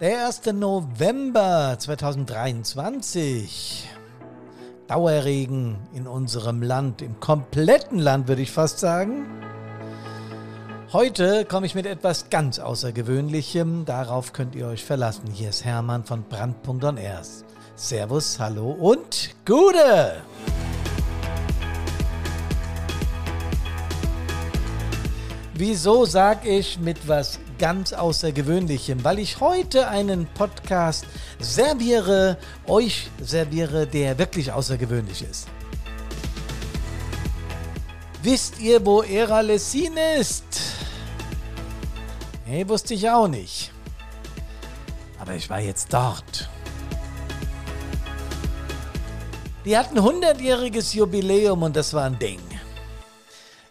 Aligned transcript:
Der 0.00 0.28
1. 0.28 0.52
November 0.52 1.74
2023. 1.76 3.88
Dauerregen 4.86 5.76
in 5.92 6.06
unserem 6.06 6.62
Land, 6.62 7.02
im 7.02 7.18
kompletten 7.18 7.98
Land 7.98 8.28
würde 8.28 8.42
ich 8.42 8.52
fast 8.52 8.78
sagen. 8.78 9.26
Heute 10.92 11.44
komme 11.44 11.66
ich 11.66 11.74
mit 11.74 11.84
etwas 11.84 12.30
ganz 12.30 12.60
Außergewöhnlichem. 12.60 13.86
Darauf 13.86 14.32
könnt 14.32 14.54
ihr 14.54 14.68
euch 14.68 14.84
verlassen. 14.84 15.32
Hier 15.32 15.48
ist 15.48 15.64
Hermann 15.64 16.04
von 16.04 16.22
Brandpunkt 16.22 16.84
on 16.84 16.96
Airs. 16.96 17.44
Servus, 17.74 18.38
hallo 18.38 18.70
und 18.70 19.30
Gute! 19.44 20.22
Wieso 25.60 26.04
sag 26.04 26.46
ich 26.46 26.78
mit 26.78 27.08
was 27.08 27.40
ganz 27.58 27.92
Außergewöhnlichem? 27.92 29.02
Weil 29.02 29.18
ich 29.18 29.40
heute 29.40 29.88
einen 29.88 30.26
Podcast 30.26 31.04
serviere, 31.40 32.38
euch 32.68 33.10
serviere, 33.20 33.84
der 33.84 34.16
wirklich 34.18 34.52
außergewöhnlich 34.52 35.24
ist. 35.28 35.48
Wisst 38.22 38.60
ihr, 38.60 38.86
wo 38.86 39.02
Era 39.02 39.40
Lessin 39.40 39.96
ist? 40.20 40.44
Nee, 42.46 42.68
wusste 42.68 42.94
ich 42.94 43.10
auch 43.10 43.26
nicht. 43.26 43.72
Aber 45.18 45.34
ich 45.34 45.50
war 45.50 45.58
jetzt 45.58 45.92
dort. 45.92 46.48
Die 49.64 49.76
hatten 49.76 49.98
100-jähriges 49.98 50.94
Jubiläum 50.94 51.64
und 51.64 51.74
das 51.74 51.92
war 51.94 52.04
ein 52.04 52.16
Ding. 52.16 52.38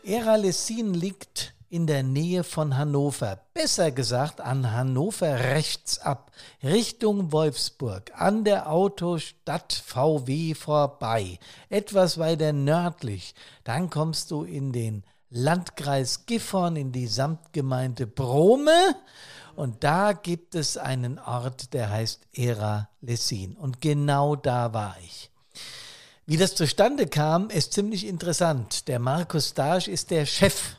Era 0.04 0.36
Lessin 0.36 0.94
liegt 0.94 1.54
in 1.70 1.88
der 1.88 2.04
Nähe 2.04 2.44
von 2.44 2.78
Hannover, 2.78 3.40
besser 3.54 3.92
gesagt 3.92 4.40
an 4.40 4.72
Hannover 4.72 5.40
rechts 5.40 6.00
ab, 6.00 6.32
Richtung 6.64 7.32
Wolfsburg, 7.32 8.12
an 8.16 8.44
der 8.44 8.72
Autostadt 8.72 9.74
VW 9.74 10.54
vorbei, 10.54 11.40
etwas 11.70 12.18
weiter 12.18 12.54
nördlich. 12.54 13.36
Dann 13.64 13.90
kommst 13.90 14.32
du 14.32 14.44
in 14.44 14.72
den 14.72 15.04
Landkreis 15.30 16.26
Gifhorn, 16.26 16.78
in 16.78 16.92
die 16.92 17.08
Samtgemeinde 17.08 18.08
Brome. 18.08 18.96
Und 19.56 19.84
da 19.84 20.14
gibt 20.14 20.56
es 20.56 20.78
einen 20.78 21.20
Ort, 21.20 21.74
der 21.74 21.90
heißt 21.90 22.28
Era 22.34 22.90
Lessin. 23.02 23.56
Und 23.58 23.82
genau 23.82 24.36
da 24.36 24.74
war 24.74 24.96
ich. 25.04 25.32
Wie 26.26 26.38
das 26.38 26.56
zustande 26.56 27.08
kam, 27.08 27.50
ist 27.50 27.74
ziemlich 27.74 28.06
interessant. 28.06 28.88
Der 28.88 29.00
Markus 29.00 29.54
Dasch 29.54 29.88
ist 29.88 30.12
der 30.12 30.26
Chef 30.26 30.76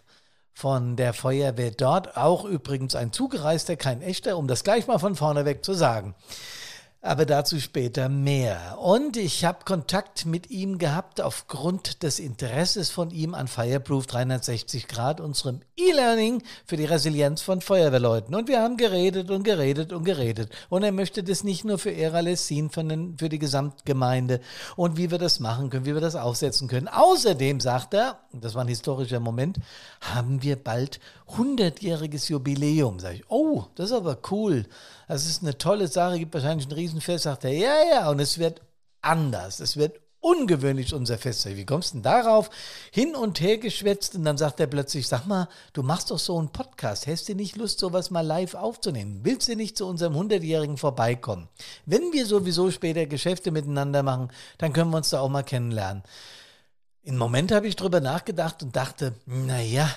von 0.58 0.96
der 0.96 1.12
Feuerwehr 1.12 1.70
dort. 1.70 2.16
Auch 2.16 2.44
übrigens 2.44 2.96
ein 2.96 3.12
Zugereister, 3.12 3.76
kein 3.76 4.02
echter, 4.02 4.36
um 4.36 4.48
das 4.48 4.64
gleich 4.64 4.88
mal 4.88 4.98
von 4.98 5.14
vorne 5.14 5.44
weg 5.44 5.64
zu 5.64 5.72
sagen. 5.72 6.16
Aber 7.00 7.26
dazu 7.26 7.60
später 7.60 8.08
mehr. 8.08 8.76
Und 8.80 9.16
ich 9.16 9.44
habe 9.44 9.64
Kontakt 9.64 10.26
mit 10.26 10.50
ihm 10.50 10.78
gehabt 10.78 11.20
aufgrund 11.20 12.02
des 12.02 12.18
Interesses 12.18 12.90
von 12.90 13.12
ihm 13.12 13.34
an 13.34 13.46
Fireproof 13.46 14.08
360 14.08 14.88
Grad, 14.88 15.20
unserem 15.20 15.60
E-Learning 15.76 16.42
für 16.66 16.76
die 16.76 16.86
Resilienz 16.86 17.40
von 17.40 17.60
Feuerwehrleuten. 17.60 18.34
Und 18.34 18.48
wir 18.48 18.60
haben 18.60 18.76
geredet 18.76 19.30
und 19.30 19.44
geredet 19.44 19.92
und 19.92 20.02
geredet. 20.02 20.50
Und 20.70 20.82
er 20.82 20.90
möchte 20.90 21.22
das 21.22 21.44
nicht 21.44 21.64
nur 21.64 21.78
für 21.78 21.92
Era 21.92 22.18
Lessin, 22.18 22.68
für 22.70 23.28
die 23.28 23.38
Gesamtgemeinde 23.38 24.40
und 24.74 24.96
wie 24.96 25.12
wir 25.12 25.18
das 25.18 25.38
machen 25.38 25.70
können, 25.70 25.86
wie 25.86 25.94
wir 25.94 26.00
das 26.00 26.16
aufsetzen 26.16 26.66
können. 26.66 26.88
Außerdem 26.88 27.60
sagt 27.60 27.94
er, 27.94 28.18
das 28.32 28.56
war 28.56 28.62
ein 28.62 28.68
historischer 28.68 29.20
Moment, 29.20 29.58
haben 30.00 30.42
wir 30.42 30.56
bald 30.56 30.98
100-jähriges 31.36 32.28
Jubiläum. 32.28 32.98
Sag 32.98 33.14
ich, 33.14 33.30
oh, 33.30 33.66
das 33.76 33.90
ist 33.90 33.96
aber 33.96 34.18
cool. 34.32 34.66
Das 35.08 35.26
ist 35.26 35.42
eine 35.42 35.56
tolle 35.56 35.88
Sache, 35.88 36.18
gibt 36.18 36.34
wahrscheinlich 36.34 36.68
ein 36.68 36.72
Riesenfest. 36.72 37.24
Sagt 37.24 37.44
er, 37.44 37.52
ja, 37.52 37.74
ja, 37.90 38.10
und 38.10 38.20
es 38.20 38.38
wird 38.38 38.60
anders. 39.00 39.58
Es 39.58 39.76
wird 39.76 39.98
ungewöhnlich 40.20 40.92
unser 40.94 41.16
Fest. 41.16 41.46
Wie 41.46 41.64
kommst 41.64 41.90
du 41.90 41.96
denn 41.96 42.02
darauf? 42.02 42.50
Hin 42.92 43.14
und 43.14 43.40
her 43.40 43.58
geschwätzt 43.58 44.14
und 44.16 44.24
dann 44.24 44.36
sagt 44.36 44.60
er 44.60 44.66
plötzlich, 44.66 45.08
sag 45.08 45.26
mal, 45.26 45.48
du 45.72 45.82
machst 45.82 46.10
doch 46.10 46.18
so 46.18 46.38
einen 46.38 46.50
Podcast. 46.50 47.06
Hättest 47.06 47.28
du 47.28 47.34
nicht 47.34 47.56
Lust, 47.56 47.78
sowas 47.78 48.10
mal 48.10 48.26
live 48.26 48.54
aufzunehmen? 48.54 49.20
Willst 49.22 49.48
du 49.48 49.56
nicht 49.56 49.76
zu 49.78 49.86
unserem 49.86 50.14
100-Jährigen 50.14 50.76
vorbeikommen? 50.76 51.48
Wenn 51.86 52.12
wir 52.12 52.26
sowieso 52.26 52.70
später 52.70 53.06
Geschäfte 53.06 53.50
miteinander 53.50 54.02
machen, 54.02 54.30
dann 54.58 54.72
können 54.72 54.90
wir 54.90 54.98
uns 54.98 55.10
da 55.10 55.20
auch 55.20 55.30
mal 55.30 55.42
kennenlernen. 55.42 56.02
Im 57.02 57.16
Moment 57.16 57.52
habe 57.52 57.68
ich 57.68 57.76
drüber 57.76 58.00
nachgedacht 58.00 58.62
und 58.62 58.76
dachte, 58.76 59.14
naja, 59.24 59.88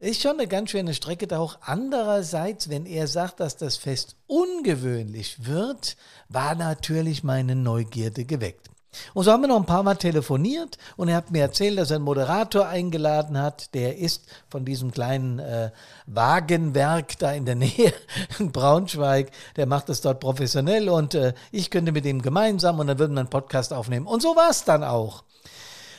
ist 0.00 0.22
schon 0.22 0.38
eine 0.38 0.48
ganz 0.48 0.70
schöne 0.70 0.94
Strecke 0.94 1.26
da 1.26 1.38
auch. 1.38 1.58
Andererseits, 1.60 2.70
wenn 2.70 2.86
er 2.86 3.06
sagt, 3.06 3.40
dass 3.40 3.56
das 3.56 3.76
Fest 3.76 4.16
ungewöhnlich 4.26 5.46
wird, 5.46 5.96
war 6.28 6.54
natürlich 6.54 7.22
meine 7.22 7.54
Neugierde 7.54 8.24
geweckt. 8.24 8.70
Und 9.14 9.24
so 9.24 9.30
haben 9.30 9.42
wir 9.42 9.48
noch 9.48 9.58
ein 9.58 9.66
paar 9.66 9.84
Mal 9.84 9.96
telefoniert 9.96 10.78
und 10.96 11.08
er 11.08 11.16
hat 11.16 11.30
mir 11.30 11.42
erzählt, 11.42 11.78
dass 11.78 11.90
er 11.90 11.96
einen 11.96 12.04
Moderator 12.04 12.66
eingeladen 12.66 13.38
hat. 13.38 13.72
Der 13.74 13.98
ist 13.98 14.26
von 14.48 14.64
diesem 14.64 14.90
kleinen 14.90 15.38
äh, 15.38 15.70
Wagenwerk 16.06 17.18
da 17.18 17.32
in 17.32 17.44
der 17.44 17.54
Nähe 17.56 17.92
in 18.38 18.50
Braunschweig. 18.50 19.30
Der 19.56 19.66
macht 19.66 19.90
das 19.90 20.00
dort 20.00 20.18
professionell 20.18 20.88
und 20.88 21.14
äh, 21.14 21.34
ich 21.52 21.70
könnte 21.70 21.92
mit 21.92 22.04
ihm 22.04 22.20
gemeinsam 22.22 22.80
und 22.80 22.88
dann 22.88 22.98
würden 22.98 23.14
wir 23.14 23.20
einen 23.20 23.30
Podcast 23.30 23.72
aufnehmen. 23.72 24.06
Und 24.06 24.22
so 24.22 24.34
war 24.34 24.50
es 24.50 24.64
dann 24.64 24.82
auch. 24.82 25.24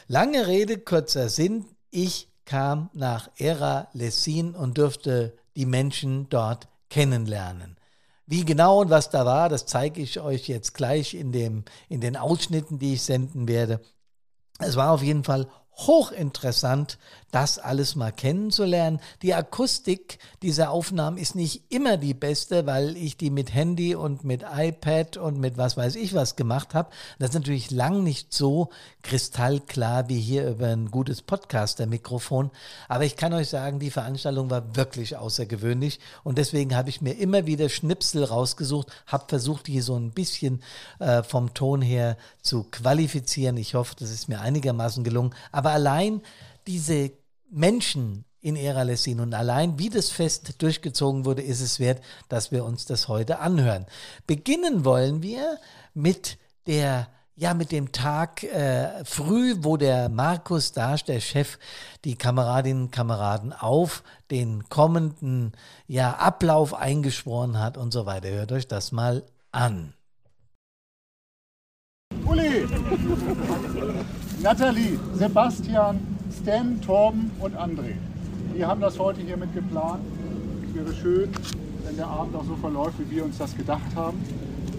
Lange 0.07 0.47
Rede, 0.47 0.77
kurzer 0.77 1.29
Sinn. 1.29 1.65
Ich 1.91 2.30
kam 2.51 2.89
nach 2.91 3.29
Era 3.37 3.87
Lessin 3.93 4.55
und 4.55 4.77
durfte 4.77 5.37
die 5.55 5.65
Menschen 5.65 6.27
dort 6.27 6.67
kennenlernen. 6.89 7.77
Wie 8.25 8.43
genau 8.43 8.81
und 8.81 8.89
was 8.89 9.09
da 9.09 9.25
war, 9.25 9.47
das 9.47 9.65
zeige 9.65 10.01
ich 10.01 10.19
euch 10.19 10.49
jetzt 10.49 10.73
gleich 10.73 11.13
in, 11.13 11.31
dem, 11.31 11.63
in 11.87 12.01
den 12.01 12.17
Ausschnitten, 12.17 12.77
die 12.77 12.95
ich 12.95 13.03
senden 13.03 13.47
werde. 13.47 13.79
Es 14.59 14.75
war 14.75 14.91
auf 14.91 15.01
jeden 15.01 15.23
Fall 15.23 15.47
hochinteressant, 15.77 16.97
das 17.31 17.57
alles 17.57 17.95
mal 17.95 18.11
kennenzulernen. 18.11 18.99
Die 19.21 19.33
Akustik 19.33 20.19
dieser 20.41 20.69
Aufnahmen 20.69 21.17
ist 21.17 21.35
nicht 21.35 21.63
immer 21.69 21.97
die 21.97 22.13
beste, 22.13 22.65
weil 22.65 22.97
ich 22.97 23.17
die 23.17 23.29
mit 23.29 23.53
Handy 23.53 23.95
und 23.95 24.23
mit 24.23 24.43
iPad 24.43 25.17
und 25.17 25.39
mit 25.39 25.57
was 25.57 25.77
weiß 25.77 25.95
ich 25.95 26.13
was 26.13 26.35
gemacht 26.35 26.73
habe. 26.73 26.91
Das 27.19 27.29
ist 27.29 27.35
natürlich 27.35 27.71
lang 27.71 28.03
nicht 28.03 28.33
so 28.33 28.69
kristallklar 29.01 30.09
wie 30.09 30.19
hier 30.19 30.47
über 30.49 30.67
ein 30.67 30.91
gutes 30.91 31.21
Podcaster-Mikrofon. 31.21 32.51
Aber 32.87 33.05
ich 33.05 33.15
kann 33.15 33.33
euch 33.33 33.49
sagen, 33.49 33.79
die 33.79 33.91
Veranstaltung 33.91 34.49
war 34.49 34.75
wirklich 34.75 35.17
außergewöhnlich 35.17 35.99
und 36.23 36.37
deswegen 36.37 36.75
habe 36.75 36.89
ich 36.89 37.01
mir 37.01 37.13
immer 37.13 37.45
wieder 37.45 37.69
Schnipsel 37.69 38.23
rausgesucht, 38.23 38.87
habe 39.07 39.25
versucht, 39.27 39.67
hier 39.67 39.83
so 39.83 39.95
ein 39.95 40.11
bisschen 40.11 40.61
äh, 40.99 41.23
vom 41.23 41.53
Ton 41.53 41.81
her 41.81 42.17
zu 42.41 42.63
qualifizieren. 42.63 43.57
Ich 43.57 43.75
hoffe, 43.75 43.95
das 43.97 44.11
ist 44.11 44.27
mir 44.27 44.41
einigermaßen 44.41 45.03
gelungen. 45.03 45.33
Aber 45.51 45.71
allein 45.71 46.21
diese 46.67 47.11
Menschen 47.51 48.25
in 48.39 48.55
Era 48.55 48.81
Lessin 48.81 49.19
und 49.19 49.33
allein 49.33 49.77
wie 49.77 49.89
das 49.89 50.09
Fest 50.09 50.61
durchgezogen 50.61 51.25
wurde, 51.25 51.43
ist 51.43 51.61
es 51.61 51.79
wert, 51.79 52.01
dass 52.27 52.51
wir 52.51 52.65
uns 52.65 52.85
das 52.85 53.07
heute 53.07 53.39
anhören. 53.39 53.85
Beginnen 54.25 54.83
wollen 54.83 55.21
wir 55.21 55.57
mit 55.93 56.39
der 56.65 57.07
ja, 57.35 57.55
mit 57.55 57.71
dem 57.71 57.91
Tag 57.91 58.43
äh, 58.43 59.03
früh, 59.03 59.55
wo 59.59 59.75
der 59.75 60.09
Markus 60.09 60.73
Dasch, 60.73 61.05
der 61.05 61.19
Chef, 61.19 61.57
die 62.05 62.15
Kameradinnen 62.15 62.83
und 62.83 62.91
Kameraden 62.91 63.51
auf 63.51 64.03
den 64.29 64.69
kommenden 64.69 65.53
ja, 65.87 66.17
Ablauf 66.17 66.75
eingeschworen 66.75 67.57
hat 67.57 67.77
und 67.77 67.93
so 67.93 68.05
weiter. 68.05 68.29
Hört 68.29 68.51
euch 68.51 68.67
das 68.67 68.91
mal 68.91 69.23
an. 69.51 69.93
Uli, 72.25 72.67
Nathalie, 74.41 74.99
Sebastian, 75.15 76.20
Stan, 76.31 76.79
Torben 76.81 77.31
und 77.39 77.55
André. 77.55 77.93
Die 78.55 78.65
haben 78.65 78.81
das 78.81 78.97
heute 78.99 79.21
hier 79.21 79.37
mit 79.37 79.53
geplant. 79.53 80.01
Es 80.67 80.75
wäre 80.75 80.93
schön, 80.93 81.29
wenn 81.83 81.97
der 81.97 82.07
Abend 82.07 82.35
auch 82.35 82.45
so 82.45 82.55
verläuft, 82.55 82.95
wie 82.99 83.15
wir 83.15 83.25
uns 83.25 83.37
das 83.37 83.55
gedacht 83.55 83.95
haben. 83.95 84.17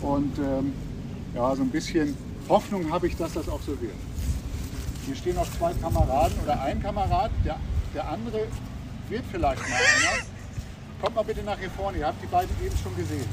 Und 0.00 0.38
ähm, 0.38 0.72
ja, 1.34 1.54
so 1.54 1.62
ein 1.62 1.70
bisschen 1.70 2.16
Hoffnung 2.48 2.90
habe 2.90 3.06
ich, 3.06 3.16
dass 3.16 3.34
das 3.34 3.48
auch 3.48 3.60
so 3.62 3.72
wird. 3.80 3.94
Hier 5.06 5.16
stehen 5.16 5.36
noch 5.36 5.50
zwei 5.58 5.72
Kameraden 5.74 6.38
oder 6.42 6.60
ein 6.62 6.82
Kamerad, 6.82 7.30
der, 7.44 7.56
der 7.94 8.08
andere 8.08 8.46
wird 9.08 9.24
vielleicht 9.30 9.62
mal 9.62 9.76
einer. 9.76 10.26
Kommt 11.00 11.16
mal 11.16 11.22
bitte 11.22 11.42
nach 11.42 11.58
hier 11.58 11.70
vorne, 11.70 11.98
ihr 11.98 12.06
habt 12.06 12.22
die 12.22 12.26
beiden 12.26 12.50
eben 12.64 12.76
schon 12.76 12.96
gesehen. 12.96 13.26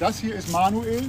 Das 0.00 0.18
hier 0.18 0.34
ist 0.34 0.50
Manuel, 0.50 1.02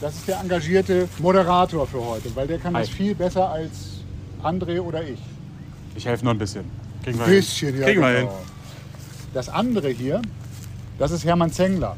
das 0.00 0.14
ist 0.14 0.28
der 0.28 0.40
engagierte 0.40 1.08
Moderator 1.18 1.86
für 1.86 2.04
heute, 2.04 2.34
weil 2.34 2.46
der 2.46 2.58
kann 2.58 2.74
Hi. 2.74 2.82
das 2.82 2.90
viel 2.90 3.14
besser 3.14 3.50
als 3.50 3.93
André 4.44 4.80
oder 4.80 5.02
ich. 5.02 5.20
Ich 5.96 6.06
helfe 6.06 6.24
nur 6.24 6.34
ein 6.34 6.38
bisschen. 6.38 6.64
Kriegen 7.02 7.18
wir 7.18 7.26
bisschen, 7.26 7.72
hin. 7.72 7.80
ja. 7.80 7.86
Kriegen 7.86 8.00
wir 8.00 8.20
genau. 8.20 8.30
hin. 8.32 8.46
Das 9.32 9.48
andere 9.48 9.88
hier, 9.90 10.22
das 10.98 11.10
ist 11.10 11.24
Hermann 11.24 11.50
Zengler. 11.50 11.96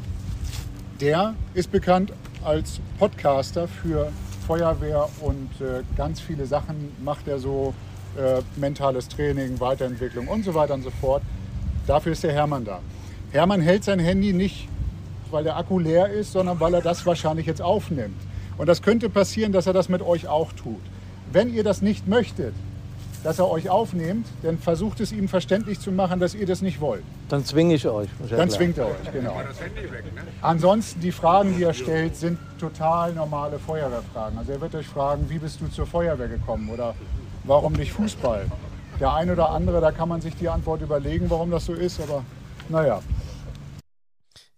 Der 1.00 1.34
ist 1.54 1.70
bekannt 1.70 2.12
als 2.44 2.80
Podcaster 2.98 3.68
für 3.68 4.10
Feuerwehr 4.46 5.08
und 5.20 5.50
äh, 5.60 5.82
ganz 5.96 6.20
viele 6.20 6.46
Sachen 6.46 6.92
macht 7.04 7.28
er 7.28 7.38
so, 7.38 7.74
äh, 8.16 8.40
mentales 8.58 9.08
Training, 9.08 9.60
Weiterentwicklung 9.60 10.28
und 10.28 10.44
so 10.44 10.54
weiter 10.54 10.74
und 10.74 10.82
so 10.82 10.90
fort. 10.90 11.22
Dafür 11.86 12.12
ist 12.12 12.22
der 12.22 12.32
Hermann 12.32 12.64
da. 12.64 12.80
Hermann 13.32 13.60
hält 13.60 13.84
sein 13.84 13.98
Handy 13.98 14.32
nicht 14.32 14.68
weil 15.30 15.44
der 15.44 15.56
Akku 15.56 15.78
leer 15.78 16.08
ist, 16.08 16.32
sondern 16.32 16.60
weil 16.60 16.74
er 16.74 16.80
das 16.80 17.04
wahrscheinlich 17.06 17.46
jetzt 17.46 17.62
aufnimmt. 17.62 18.20
Und 18.58 18.68
das 18.68 18.82
könnte 18.82 19.08
passieren, 19.10 19.52
dass 19.52 19.66
er 19.66 19.72
das 19.72 19.88
mit 19.88 20.02
euch 20.02 20.28
auch 20.28 20.52
tut. 20.52 20.80
Wenn 21.32 21.52
ihr 21.52 21.64
das 21.64 21.82
nicht 21.82 22.06
möchtet, 22.06 22.54
dass 23.24 23.40
er 23.40 23.50
euch 23.50 23.68
aufnimmt, 23.68 24.26
dann 24.42 24.56
versucht 24.58 25.00
es 25.00 25.10
ihm 25.10 25.28
verständlich 25.28 25.80
zu 25.80 25.90
machen, 25.90 26.20
dass 26.20 26.34
ihr 26.34 26.46
das 26.46 26.62
nicht 26.62 26.80
wollt. 26.80 27.02
Dann 27.28 27.44
zwinge 27.44 27.74
ich 27.74 27.86
euch. 27.88 28.08
Dann 28.30 28.48
zwingt 28.50 28.78
er 28.78 28.86
euch, 28.86 29.12
genau. 29.12 29.40
Ansonsten, 30.42 31.00
die 31.00 31.10
Fragen, 31.10 31.56
die 31.56 31.64
er 31.64 31.74
stellt, 31.74 32.14
sind 32.14 32.38
total 32.60 33.12
normale 33.14 33.58
Feuerwehrfragen. 33.58 34.38
Also 34.38 34.52
er 34.52 34.60
wird 34.60 34.76
euch 34.76 34.86
fragen, 34.86 35.28
wie 35.28 35.38
bist 35.38 35.60
du 35.60 35.66
zur 35.66 35.86
Feuerwehr 35.86 36.28
gekommen 36.28 36.70
oder 36.70 36.94
warum 37.42 37.72
nicht 37.72 37.92
Fußball? 37.92 38.46
Der 39.00 39.12
eine 39.12 39.32
oder 39.32 39.50
andere, 39.50 39.80
da 39.80 39.90
kann 39.90 40.08
man 40.08 40.20
sich 40.20 40.36
die 40.36 40.48
Antwort 40.48 40.80
überlegen, 40.80 41.28
warum 41.28 41.50
das 41.50 41.64
so 41.64 41.74
ist, 41.74 42.00
aber 42.00 42.24
naja. 42.68 43.00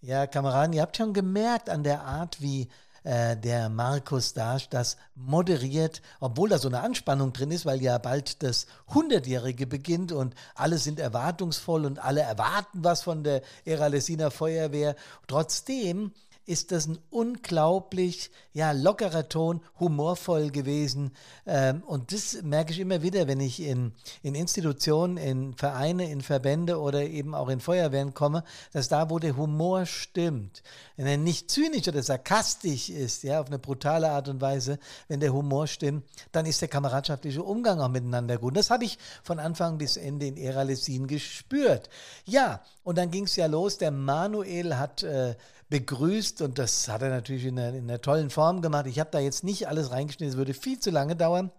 Ja, 0.01 0.27
Kameraden, 0.27 0.75
ihr 0.75 0.83
habt 0.83 0.97
schon 0.97 1.13
gemerkt 1.13 1.71
an 1.71 1.83
der 1.83 2.03
Art, 2.03 2.41
wie 2.41 2.69
äh, 3.09 3.39
der 3.39 3.71
Markus 3.71 4.35
Dasch 4.35 4.69
das 4.69 4.99
moderiert, 5.15 6.03
obwohl 6.21 6.51
da 6.51 6.59
so 6.59 6.69
eine 6.69 6.81
Anspannung 6.81 7.33
drin 7.33 7.51
ist, 7.51 7.65
weil 7.65 7.81
ja 7.81 7.97
bald 7.97 8.43
das 8.43 8.67
Hundertjährige 8.93 9.67
beginnt 9.67 10.13
und 10.13 10.35
alle 10.55 10.77
sind 10.77 11.01
erwartungsvoll 11.01 11.87
und 11.87 11.99
alle 12.05 12.21
erwarten 12.21 12.85
was 12.85 13.01
von 13.03 13.25
der 13.25 13.41
Era 13.65 13.87
Lessiner 13.87 14.31
Feuerwehr. 14.31 14.95
Trotzdem 15.27 16.13
ist 16.49 16.73
das 16.73 16.87
ein 16.87 16.99
unglaublich 17.11 18.31
ja, 18.55 18.73
lockerer 18.73 19.29
Ton, 19.29 19.61
humorvoll 19.79 20.51
gewesen. 20.51 21.13
Ähm, 21.47 21.83
und 21.87 22.11
das 22.13 22.43
merke 22.43 22.73
ich 22.73 22.81
immer 22.81 23.03
wieder, 23.03 23.29
wenn 23.29 23.39
ich 23.39 23.61
in, 23.61 23.93
in 24.23 24.35
Institutionen, 24.35 25.19
in 25.19 25.55
Vereine, 25.55 26.11
in 26.11 26.23
Verbände 26.23 26.81
oder 26.81 27.03
eben 27.03 27.35
auch 27.35 27.51
in 27.51 27.61
Feuerwehren 27.61 28.15
komme, 28.15 28.45
dass 28.73 28.89
da, 28.89 29.11
wo 29.11 29.19
der 29.19 29.37
Humor 29.37 29.85
stimmt, 29.85 30.63
wenn 30.97 31.07
er 31.07 31.19
nicht 31.19 31.51
zynisch 31.51 31.87
oder 31.87 32.03
sarkastisch 32.03 32.89
ist, 32.89 33.25
ja, 33.25 33.41
auf 33.41 33.49
eine 33.49 33.59
brutale 33.59 34.11
Art 34.11 34.29
und 34.29 34.41
Weise, 34.41 34.79
wenn 35.07 35.21
der 35.21 35.35
Humor 35.35 35.67
stimmt, 35.67 36.05
dann 36.33 36.47
ist 36.47 36.63
der 36.63 36.69
kameradschaftliche 36.69 37.43
Umgang 37.43 37.81
auch 37.81 37.91
miteinander 37.91 38.39
gut. 38.39 38.53
Und 38.53 38.57
das 38.57 38.71
habe 38.71 38.85
ich 38.85 38.99
von 39.23 39.39
Anfang 39.39 39.77
bis 39.77 39.99
Ende 39.99 40.27
in 40.27 40.39
Ära 40.39 40.63
Lessin 40.63 41.07
gespürt. 41.07 41.91
Ja, 42.25 42.63
und 42.85 42.97
dann 42.97 43.11
ging 43.11 43.25
es 43.25 43.37
ja 43.37 43.45
los. 43.47 43.77
Der 43.77 43.91
Manuel 43.91 44.79
hat 44.79 45.03
äh, 45.03 45.37
begrüßt 45.71 46.41
und 46.43 46.59
das 46.59 46.89
hat 46.89 47.03
er 47.03 47.11
natürlich 47.11 47.45
in 47.45 47.59
einer, 47.59 47.77
in 47.77 47.89
einer 47.89 48.01
tollen 48.01 48.31
Form 48.31 48.63
gemacht. 48.63 48.87
Ich 48.87 48.99
habe 48.99 49.11
da 49.11 49.19
jetzt 49.19 49.45
nicht 49.45 49.69
alles 49.69 49.91
reingeschnitten, 49.91 50.33
es 50.33 50.37
würde 50.37 50.55
viel 50.55 50.81
zu 50.81 50.91
lange 50.91 51.15
dauern. 51.15 51.51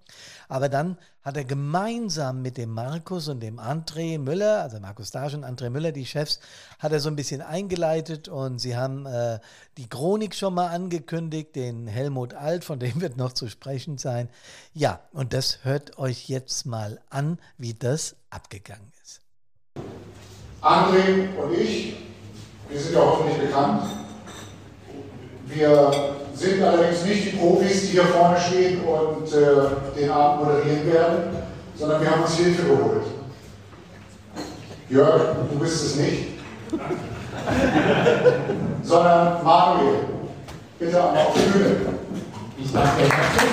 Aber 0.47 0.67
dann 0.67 0.97
hat 1.21 1.37
er 1.37 1.45
gemeinsam 1.45 2.41
mit 2.41 2.57
dem 2.57 2.71
Markus 2.71 3.27
und 3.27 3.39
dem 3.41 3.59
André 3.59 4.17
Müller, 4.17 4.63
also 4.63 4.79
Markus 4.79 5.11
Dasch 5.11 5.35
und 5.35 5.45
André 5.45 5.69
Müller, 5.69 5.91
die 5.91 6.07
Chefs, 6.07 6.39
hat 6.79 6.91
er 6.91 6.99
so 6.99 7.09
ein 7.09 7.15
bisschen 7.15 7.41
eingeleitet 7.41 8.27
und 8.27 8.57
sie 8.57 8.75
haben 8.75 9.05
äh, 9.05 9.39
die 9.77 9.87
Chronik 9.87 10.33
schon 10.33 10.55
mal 10.55 10.67
angekündigt, 10.67 11.55
den 11.55 11.85
Helmut 11.85 12.33
Alt, 12.33 12.63
von 12.63 12.79
dem 12.79 13.01
wird 13.01 13.15
noch 13.15 13.33
zu 13.33 13.47
sprechen 13.47 13.99
sein. 13.99 14.29
Ja, 14.73 15.01
und 15.13 15.33
das 15.33 15.59
hört 15.63 15.99
euch 15.99 16.29
jetzt 16.29 16.65
mal 16.65 16.99
an, 17.11 17.37
wie 17.59 17.75
das 17.75 18.15
abgegangen 18.31 18.91
ist. 19.03 19.21
André 20.61 21.35
und 21.37 21.53
ich, 21.53 22.08
wir 22.69 22.79
sind 22.79 22.93
ja 22.93 23.01
hoffentlich 23.01 23.37
bekannt. 23.37 23.83
Wir 25.45 25.91
sind 26.33 26.61
allerdings 26.61 27.03
nicht 27.03 27.25
die 27.25 27.37
Profis, 27.37 27.81
die 27.81 27.87
hier 27.87 28.05
vorne 28.05 28.39
stehen 28.39 28.81
und 28.81 29.27
äh, 29.33 29.99
den 29.99 30.11
Abend 30.11 30.45
moderieren 30.45 30.85
werden, 30.91 31.37
sondern 31.75 32.01
wir 32.01 32.11
haben 32.11 32.21
uns 32.23 32.35
Hilfe 32.35 32.63
geholt. 32.63 33.03
Jörg, 34.89 35.21
du 35.51 35.59
bist 35.59 35.85
es 35.85 35.95
nicht. 35.95 36.27
sondern 38.83 39.43
Manuel. 39.43 39.99
Bitte 40.77 41.03
einmal 41.03 41.25
auf 41.25 41.33
die 41.33 41.49
Bühne. 41.49 41.75
Ich 42.57 42.71
danke 42.71 43.01
herzlich. 43.01 43.49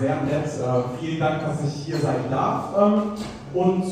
Sehr 0.00 0.16
nett. 0.22 0.44
Äh, 0.44 1.00
vielen 1.00 1.20
Dank, 1.20 1.40
dass 1.40 1.58
ich 1.66 1.84
hier 1.84 1.98
sein 1.98 2.30
darf. 2.30 2.64
Ähm, 2.78 3.02
und 3.54 3.84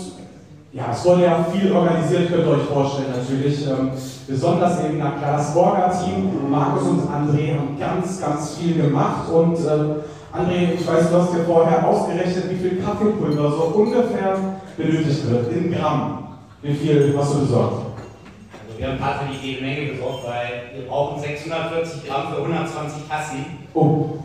ja, 0.73 0.85
es 0.91 1.05
wurde 1.05 1.25
ja 1.25 1.45
viel 1.53 1.71
organisiert, 1.71 2.31
könnt 2.31 2.47
ihr 2.47 2.53
euch 2.53 2.63
vorstellen 2.63 3.13
natürlich. 3.15 3.67
Ähm, 3.69 3.91
besonders 4.27 4.83
eben, 4.83 4.99
na 4.99 5.11
klar, 5.11 5.37
das 5.37 5.53
Borga-Team, 5.53 6.51
Markus 6.51 6.89
und 6.89 7.03
André 7.11 7.59
haben 7.59 7.79
ganz, 7.79 8.21
ganz 8.21 8.57
viel 8.57 8.81
gemacht. 8.81 9.29
Und 9.31 9.59
äh, 9.59 10.35
André, 10.35 10.73
ich 10.75 10.87
weiß, 10.87 11.11
du 11.11 11.17
hast 11.19 11.35
dir 11.35 11.45
vorher 11.45 11.87
ausgerechnet, 11.87 12.51
wie 12.51 12.57
viel 12.57 12.83
Kaffeepulver 12.83 13.51
so 13.51 13.65
ungefähr 13.79 14.39
benötigt 14.79 15.31
wird, 15.31 15.53
in 15.53 15.73
Gramm. 15.73 16.39
Wie 16.63 16.73
viel 16.73 17.15
hast 17.19 17.35
du 17.35 17.41
besorgt? 17.41 17.87
Also 18.67 18.79
wir 18.79 18.89
haben 18.89 18.99
tatsächlich 18.99 19.43
jede 19.43 19.63
Menge 19.63 19.93
besorgt, 19.93 20.25
weil 20.27 20.71
wir 20.75 20.89
brauchen 20.89 21.21
640 21.21 22.09
Gramm 22.09 22.33
für 22.33 22.41
120 22.41 23.09
Tassen. 23.11 23.45
Oh. 23.75 23.81
Und, 23.81 24.21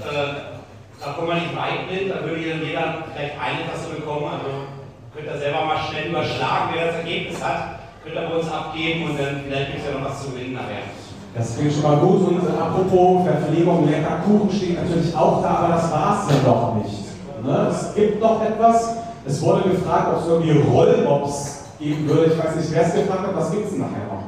äh, 0.00 0.52
da 0.98 1.12
kommen 1.12 1.28
wir 1.28 1.34
nicht 1.34 1.56
weit 1.56 1.90
mit, 1.90 2.10
da 2.10 2.24
würde 2.24 2.40
jeder 2.40 2.58
vielleicht 2.58 3.34
eine 3.38 3.70
Tasse 3.70 3.94
bekommen. 3.94 4.26
Also 4.26 4.71
könnt 5.14 5.26
ihr 5.26 5.38
selber 5.38 5.64
mal 5.66 5.78
schnell 5.78 6.08
überschlagen, 6.08 6.70
wer 6.74 6.86
das 6.86 6.96
Ergebnis 6.96 7.42
hat. 7.42 7.80
Könnt 8.02 8.16
ihr 8.16 8.28
bei 8.28 8.34
uns 8.34 8.50
abgeben 8.50 9.10
und 9.10 9.18
dann 9.18 9.42
vielleicht 9.44 9.72
gibt 9.72 9.84
es 9.84 9.92
ja 9.92 9.98
noch 9.98 10.08
was 10.08 10.22
zu 10.22 10.30
gewinnen 10.30 10.54
nachher. 10.54 10.88
Das 11.34 11.56
klingt 11.56 11.72
schon 11.72 11.82
mal 11.82 11.96
gut. 11.96 12.28
Und 12.28 12.60
apropos 12.60 13.24
Verpflegung, 13.24 13.88
lecker 13.88 14.22
Kuchen 14.24 14.50
steht 14.50 14.82
natürlich 14.82 15.14
auch 15.14 15.42
da, 15.42 15.48
aber 15.48 15.68
das 15.74 15.90
war 15.92 16.24
es 16.26 16.34
ja 16.34 16.40
doch 16.44 16.74
nicht. 16.76 16.98
Ne? 17.44 17.68
Es 17.70 17.94
gibt 17.94 18.20
noch 18.20 18.42
etwas. 18.44 18.96
Es 19.24 19.40
wurde 19.40 19.68
gefragt, 19.68 20.08
ob 20.12 20.20
es 20.20 20.28
irgendwie 20.28 20.60
Rollmops 20.60 21.64
geben 21.78 22.08
würde. 22.08 22.32
Ich 22.32 22.38
weiß 22.38 22.56
nicht, 22.56 22.72
wer 22.72 22.82
es 22.82 22.94
gefragt 22.94 23.26
hat. 23.26 23.36
Was 23.36 23.50
gibt 23.52 23.64
es 23.66 23.70
denn 23.70 23.80
nachher 23.80 24.06
noch? 24.10 24.22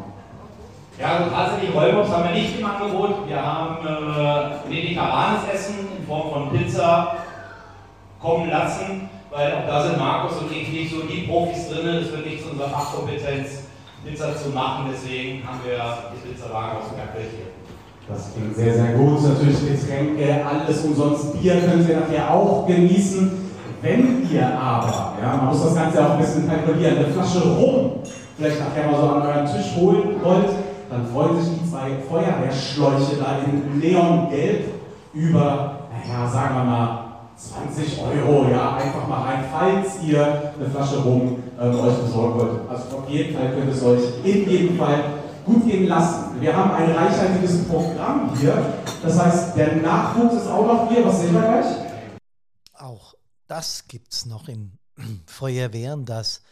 Ja, 1.01 1.19
also 1.19 1.31
tatsächlich 1.31 1.75
Rollmops 1.75 2.11
haben 2.11 2.25
wir 2.25 2.31
nicht 2.31 2.59
im 2.59 2.65
Angebot. 2.65 3.27
Wir 3.27 3.43
haben 3.45 3.79
äh, 3.85 4.69
mediterranes 4.69 5.41
Essen 5.53 5.75
in 5.99 6.07
Form 6.07 6.31
von 6.31 6.51
Pizza 6.51 7.17
kommen 8.21 8.49
lassen 8.49 9.11
weil 9.35 9.53
auch 9.53 9.67
da 9.67 9.83
sind 9.83 9.99
Markus 9.99 10.39
und 10.39 10.53
ich 10.53 10.69
nicht 10.69 10.95
so 10.95 11.03
die 11.03 11.27
Profis 11.27 11.69
drin. 11.69 11.87
Es 11.97 12.13
wird 12.13 12.25
nicht 12.25 12.43
zu 12.43 12.51
unserer 12.51 12.69
Fachkompetenz, 12.69 13.67
Pizza 14.07 14.37
zu 14.37 14.51
machen. 14.51 14.89
Deswegen 14.93 15.47
haben 15.47 15.59
wir 15.67 15.75
die 16.15 16.29
Pizzawagen 16.29 16.79
aus 16.79 16.95
der 16.95 17.11
Küche. 17.11 17.51
Das 18.09 18.33
klingt 18.33 18.55
sehr, 18.55 18.75
sehr 18.75 18.93
gut. 18.95 19.23
Natürlich 19.23 19.59
Getränke, 19.59 20.47
alles 20.47 20.85
umsonst. 20.85 21.41
Bier 21.41 21.61
können 21.61 21.83
Sie 21.83 21.95
nachher 21.95 22.33
auch 22.33 22.67
genießen. 22.67 23.45
Wenn 23.83 24.27
ihr 24.31 24.47
aber, 24.47 25.15
ja, 25.21 25.37
man 25.37 25.47
muss 25.47 25.63
das 25.63 25.75
Ganze 25.75 26.07
auch 26.07 26.13
ein 26.13 26.19
bisschen 26.19 26.49
kalkulieren, 26.49 26.99
eine 26.99 27.09
Flasche 27.09 27.43
Rum 27.43 27.93
vielleicht 28.37 28.59
nachher 28.61 28.91
mal 28.91 29.01
so 29.01 29.09
an 29.09 29.23
euren 29.23 29.47
Tisch 29.47 29.77
holen 29.77 30.17
wollt, 30.23 30.49
dann 30.91 31.07
freuen 31.13 31.41
sich 31.41 31.53
die 31.59 31.71
zwei 31.71 31.91
Feuerwehrschläuche 32.09 33.17
da 33.17 33.39
in 33.45 33.79
Neongelb 33.79 34.69
über, 35.13 35.89
naja, 35.93 36.27
sagen 36.29 36.55
wir 36.57 36.65
mal, 36.65 37.04
20 37.37 38.01
Euro, 38.01 38.49
ja, 38.51 38.77
einfach 38.77 39.09
mal 39.09 39.23
rein, 39.23 39.45
falls 39.51 40.03
ihr 40.03 40.53
eine 40.57 40.71
Flasche 40.71 40.99
Rum 41.03 41.43
äh, 41.59 41.67
euch 41.67 41.97
besorgen 41.99 42.39
wollt. 42.39 42.71
Also 42.71 42.99
auf 42.99 43.09
jeden 43.09 43.37
Fall 43.37 43.53
könnt 43.53 43.67
ihr 43.67 43.75
es 43.75 43.83
euch 43.83 44.25
in 44.25 44.49
jedem 44.49 44.79
Fall 44.79 45.05
gut 45.45 45.67
gehen 45.67 45.89
lassen. 45.89 46.41
Wir 46.41 46.57
haben 46.57 46.71
ein 46.73 46.91
reichhaltiges 46.93 47.65
Programm 47.65 48.31
hier. 48.39 48.75
Das 49.03 49.19
heißt, 49.19 49.57
der 49.57 49.77
Nachwuchs 49.77 50.35
ist 50.35 50.49
auch 50.49 50.67
noch 50.67 50.91
hier. 50.91 51.05
Was 51.05 51.21
sehen 51.21 51.35
wir 51.35 51.41
gleich? 51.41 51.67
Auch 52.79 53.15
das 53.47 53.87
gibt 53.89 54.13
es 54.13 54.27
noch 54.27 54.49
in 54.49 54.79
Feuerwehren, 55.27 56.05
dass 56.05 56.43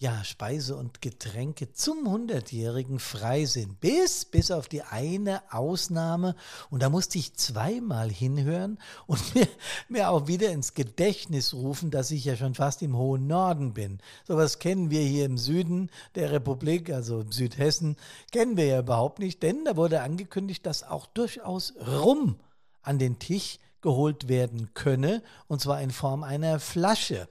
ja, 0.00 0.24
Speise 0.24 0.76
und 0.76 1.02
Getränke 1.02 1.74
zum 1.74 2.08
100-Jährigen 2.08 2.98
frei 2.98 3.44
sind. 3.44 3.80
Bis, 3.80 4.24
bis 4.24 4.50
auf 4.50 4.66
die 4.66 4.82
eine 4.82 5.42
Ausnahme. 5.52 6.36
Und 6.70 6.82
da 6.82 6.88
musste 6.88 7.18
ich 7.18 7.34
zweimal 7.34 8.08
hinhören 8.08 8.78
und 9.06 9.34
mir, 9.34 9.46
mir 9.90 10.10
auch 10.10 10.26
wieder 10.26 10.52
ins 10.52 10.72
Gedächtnis 10.72 11.52
rufen, 11.52 11.90
dass 11.90 12.10
ich 12.12 12.24
ja 12.24 12.34
schon 12.34 12.54
fast 12.54 12.80
im 12.80 12.96
hohen 12.96 13.26
Norden 13.26 13.74
bin. 13.74 13.98
Sowas 14.26 14.58
kennen 14.58 14.88
wir 14.88 15.02
hier 15.02 15.26
im 15.26 15.36
Süden 15.36 15.90
der 16.14 16.32
Republik, 16.32 16.88
also 16.88 17.20
im 17.20 17.30
Südhessen, 17.30 17.96
kennen 18.32 18.56
wir 18.56 18.64
ja 18.64 18.80
überhaupt 18.80 19.18
nicht, 19.18 19.42
denn 19.42 19.66
da 19.66 19.76
wurde 19.76 20.00
angekündigt, 20.00 20.64
dass 20.64 20.82
auch 20.82 21.04
durchaus 21.08 21.74
Rum 21.76 22.36
an 22.80 22.98
den 22.98 23.18
Tisch 23.18 23.58
geholt 23.82 24.28
werden 24.28 24.70
könne, 24.72 25.22
und 25.46 25.60
zwar 25.60 25.82
in 25.82 25.90
Form 25.90 26.22
einer 26.22 26.58
Flasche. 26.58 27.28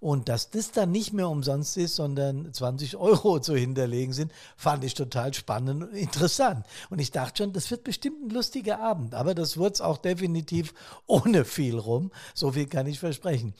Und 0.00 0.28
dass 0.28 0.50
das 0.50 0.70
dann 0.70 0.92
nicht 0.92 1.12
mehr 1.12 1.28
umsonst 1.28 1.76
ist, 1.76 1.96
sondern 1.96 2.52
20 2.52 2.96
Euro 2.96 3.40
zu 3.40 3.56
hinterlegen 3.56 4.12
sind, 4.12 4.32
fand 4.56 4.84
ich 4.84 4.94
total 4.94 5.34
spannend 5.34 5.82
und 5.82 5.92
interessant. 5.94 6.64
Und 6.88 7.00
ich 7.00 7.10
dachte 7.10 7.42
schon, 7.42 7.52
das 7.52 7.70
wird 7.70 7.82
bestimmt 7.82 8.22
ein 8.22 8.30
lustiger 8.30 8.78
Abend. 8.78 9.14
Aber 9.14 9.34
das 9.34 9.56
wurde 9.56 9.74
es 9.74 9.80
auch 9.80 9.98
definitiv 9.98 10.72
ohne 11.06 11.44
viel 11.44 11.76
rum. 11.76 12.12
So 12.32 12.52
viel 12.52 12.66
kann 12.66 12.86
ich 12.86 13.00
versprechen. 13.00 13.54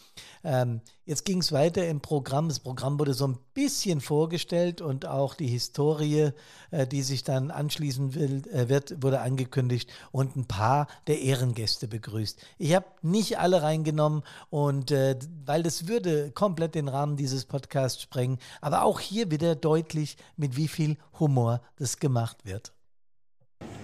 Ähm, 0.44 0.80
jetzt 1.04 1.24
ging 1.24 1.38
es 1.38 1.52
weiter 1.52 1.86
im 1.86 2.00
Programm. 2.00 2.48
Das 2.48 2.60
Programm 2.60 2.98
wurde 2.98 3.14
so 3.14 3.26
ein 3.26 3.38
bisschen 3.54 4.00
vorgestellt 4.00 4.80
und 4.80 5.06
auch 5.06 5.34
die 5.34 5.46
Historie, 5.46 6.30
äh, 6.70 6.86
die 6.86 7.02
sich 7.02 7.24
dann 7.24 7.50
anschließen 7.50 8.14
will, 8.14 8.42
äh, 8.52 8.68
wird, 8.68 9.02
wurde 9.02 9.20
angekündigt 9.20 9.90
und 10.12 10.36
ein 10.36 10.46
paar 10.46 10.86
der 11.06 11.20
Ehrengäste 11.20 11.88
begrüßt. 11.88 12.40
Ich 12.58 12.74
habe 12.74 12.86
nicht 13.02 13.38
alle 13.38 13.62
reingenommen 13.62 14.22
und 14.50 14.90
äh, 14.90 15.18
weil 15.44 15.62
das 15.62 15.88
würde 15.88 16.30
komplett 16.32 16.74
den 16.74 16.88
Rahmen 16.88 17.16
dieses 17.16 17.44
Podcasts 17.44 18.02
sprengen, 18.02 18.38
aber 18.60 18.82
auch 18.82 19.00
hier 19.00 19.30
wieder 19.30 19.54
deutlich, 19.54 20.16
mit 20.36 20.56
wie 20.56 20.68
viel 20.68 20.96
Humor 21.18 21.60
das 21.76 21.98
gemacht 21.98 22.44
wird. 22.44 22.72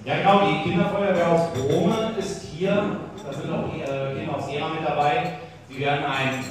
Ja 0.05 0.19
genau, 0.19 0.47
die 0.47 0.69
Kinderfeuerwehr 0.69 1.33
aus 1.33 1.49
Brome 1.55 2.15
ist 2.19 2.43
hier, 2.43 3.01
da 3.25 3.33
sind 3.33 3.51
auch 3.51 3.73
die 3.73 3.81
äh, 3.81 4.15
Kinder 4.15 4.37
aus 4.37 4.51
Jena 4.51 4.69
mit 4.69 4.85
dabei. 4.85 5.39
Sie 5.75 5.81
werden 5.81 6.05
einen 6.05 6.45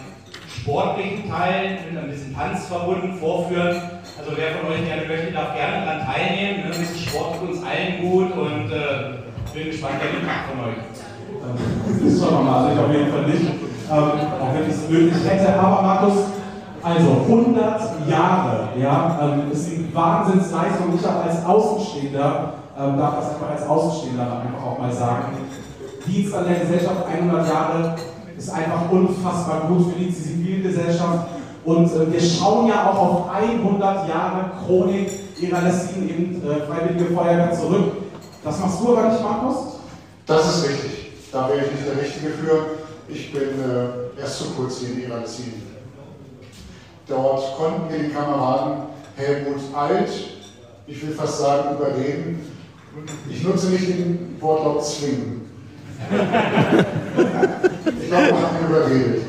sportlichen 0.48 1.32
Teil 1.32 1.80
mit 1.90 1.98
ein 1.98 2.10
bisschen 2.10 2.36
Tanz 2.36 2.68
verbunden 2.68 3.14
vorführen. 3.14 4.04
Also 4.20 4.32
wer 4.36 4.60
von 4.60 4.70
euch 4.70 4.86
gerne 4.86 5.08
möchte, 5.08 5.32
darf 5.32 5.56
gerne 5.56 5.86
daran 5.86 6.06
teilnehmen. 6.06 6.68
Ne? 6.68 6.74
Ein 6.74 6.80
bisschen 6.80 7.08
Sport 7.08 7.40
tut 7.40 7.50
uns 7.52 7.64
allen 7.64 8.02
gut 8.04 8.36
und 8.36 8.68
äh, 8.70 9.24
bin 9.54 9.72
gespannt, 9.72 9.96
wer 10.04 10.12
mitmacht 10.12 10.52
von 10.52 10.60
euch. 10.68 10.80
Das 10.84 12.12
ist 12.12 12.20
schon 12.20 12.34
nochmal, 12.34 12.68
also 12.68 12.74
ich 12.74 12.86
auf 12.86 12.92
jeden 12.92 13.12
Fall 13.12 13.24
nicht, 13.24 13.48
ähm, 13.48 14.42
auch 14.44 14.54
wenn 14.54 14.68
ich 14.68 14.76
es 14.76 14.90
möglich 14.90 15.24
hätte. 15.26 15.58
Aber 15.58 15.82
Markus, 15.82 16.16
also 16.84 17.24
100 17.24 18.10
Jahre, 18.10 18.70
ja, 18.78 19.20
ähm, 19.24 19.52
ist 19.54 19.72
eine 19.72 19.94
Wahnsinnsleistung. 19.94 21.00
Ich 21.00 21.08
auch 21.08 21.24
als 21.24 21.46
Außenstehender, 21.46 22.54
ähm, 22.78 22.98
darf 22.98 23.16
das 23.16 23.30
einfach 23.36 23.52
als 23.52 23.68
Außenstehender 23.68 24.42
einfach 24.44 24.68
auch 24.68 24.80
mal 24.80 24.92
sagen. 24.92 25.38
Dienst 26.06 26.36
an 26.36 26.46
der 26.46 26.60
Gesellschaft 26.60 27.08
100 27.08 27.48
Jahre 27.48 27.96
ist 28.38 28.50
einfach 28.50 28.92
unfassbar 28.92 29.68
gut 29.68 29.94
für 29.94 30.00
die 30.00 30.14
Zivilgesellschaft. 30.14 31.28
Und 31.66 31.86
äh, 31.86 32.12
wir 32.12 32.22
schauen 32.22 32.68
ja 32.68 32.90
auch 32.90 32.98
auf 32.98 33.30
100 33.30 34.08
Jahre 34.08 34.52
Chronik 34.66 35.10
ihrer 35.40 35.62
Lessin, 35.62 36.10
eben 36.10 36.42
äh, 36.46 36.66
Freiwillige 36.66 37.14
Feuerwehr 37.14 37.54
zurück. 37.54 37.94
Das 38.44 38.60
machst 38.60 38.82
du 38.82 38.98
aber 38.98 39.10
nicht, 39.10 39.22
Markus? 39.22 39.56
Das 40.26 40.58
ist 40.58 40.70
richtig. 40.70 41.12
Da 41.32 41.50
wäre 41.50 41.66
ich 41.66 41.72
nicht 41.72 41.88
der 41.88 42.02
Richtige 42.02 42.30
für. 42.30 42.66
Ich 43.08 43.32
bin 43.32 43.42
äh, 43.42 44.20
erst 44.22 44.40
zu 44.40 44.46
kurz 44.52 44.80
hier 44.80 44.90
in 44.90 45.04
Iralisien. 45.04 45.64
Dort 47.08 47.58
konnten 47.58 47.92
wir 47.92 48.00
die 48.00 48.10
Kameraden 48.10 48.84
Helmut 49.16 49.60
Alt, 49.76 50.10
ich 50.88 51.06
will 51.06 51.14
fast 51.14 51.40
sagen, 51.40 51.76
überreden. 51.76 52.40
Ich 53.30 53.44
nutze 53.44 53.68
nicht 53.68 53.88
den 53.88 54.38
Wortlaut 54.40 54.86
zwingen. 54.86 55.42
ich 58.14 58.20
glaube, 58.20 58.42
wir 58.42 58.48
haben 58.48 58.68
überredet. 58.70 59.24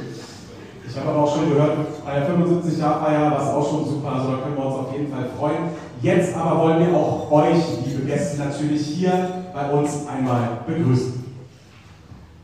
Ich 0.86 1.00
habe 1.00 1.08
aber 1.08 1.24
auch 1.24 1.34
schon 1.34 1.48
gehört, 1.48 2.04
bei 2.04 2.20
der 2.20 2.26
75 2.26 2.78
Jahre 2.78 3.04
Feier 3.04 3.30
war 3.30 3.42
es 3.42 3.48
auch 3.48 3.68
schon 3.68 3.84
super, 3.88 4.12
also 4.12 4.30
da 4.30 4.42
können 4.42 4.56
wir 4.56 4.66
uns 4.66 4.74
auf 4.76 4.92
jeden 4.92 5.12
Fall 5.12 5.28
freuen. 5.38 5.70
Jetzt 6.02 6.36
aber 6.36 6.60
wollen 6.60 6.86
wir 6.86 6.96
auch 6.96 7.30
euch, 7.32 7.56
liebe 7.86 8.04
Gäste, 8.04 8.38
natürlich 8.38 8.86
hier 8.86 9.44
bei 9.54 9.70
uns 9.70 10.06
einmal 10.06 10.58
begrüßen. 10.66 11.24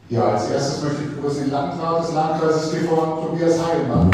Ja, 0.08 0.32
als 0.32 0.50
erstes 0.50 0.82
möchte 0.82 1.02
ich 1.02 1.14
begrüßen 1.14 1.44
den 1.44 1.52
Landrat 1.52 2.02
des 2.02 2.14
Landkreises 2.14 2.70
TV, 2.72 2.96
Tobias 2.96 3.58
Heilmann. 3.64 4.10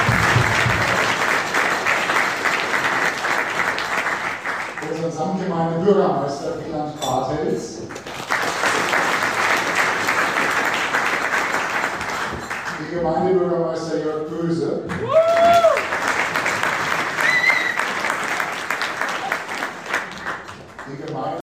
Unseren 4.90 5.12
Samtgemeinde 5.12 5.78
Bürgermeister 5.84 6.54
Wieland 6.58 7.00
Bartels. 7.00 7.78
Die 12.78 12.94
Gemeindebürgermeister 12.94 13.98
Jörg 13.98 14.28
Böse. 14.28 14.82
Die 20.86 21.06
Gemeinde 21.06 21.40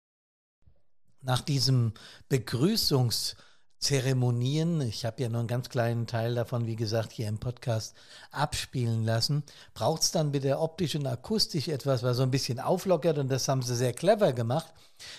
Diesem 1.53 1.93
Begrüßungszeremonien, 2.31 4.81
ich 4.81 5.05
habe 5.05 5.23
ja 5.23 5.29
nur 5.29 5.41
einen 5.41 5.49
ganz 5.49 5.69
kleinen 5.69 6.07
Teil 6.07 6.35
davon, 6.35 6.67
wie 6.67 6.77
gesagt, 6.77 7.13
hier 7.13 7.29
im 7.29 7.37
Podcast 7.37 7.95
abspielen 8.31 9.05
lassen, 9.05 9.43
braucht 9.75 10.01
es 10.01 10.13
dann 10.13 10.33
wieder 10.33 10.63
optisch 10.63 10.95
und 10.95 11.07
akustisch 11.07 11.69
etwas, 11.69 12.03
was 12.03 12.17
so 12.17 12.23
ein 12.23 12.31
bisschen 12.31 12.59
auflockert 12.59 13.19
und 13.19 13.29
das 13.29 13.49
haben 13.49 13.61
sie 13.61 13.77
sehr 13.77 13.93
clever 13.93 14.33
gemacht, 14.33 14.73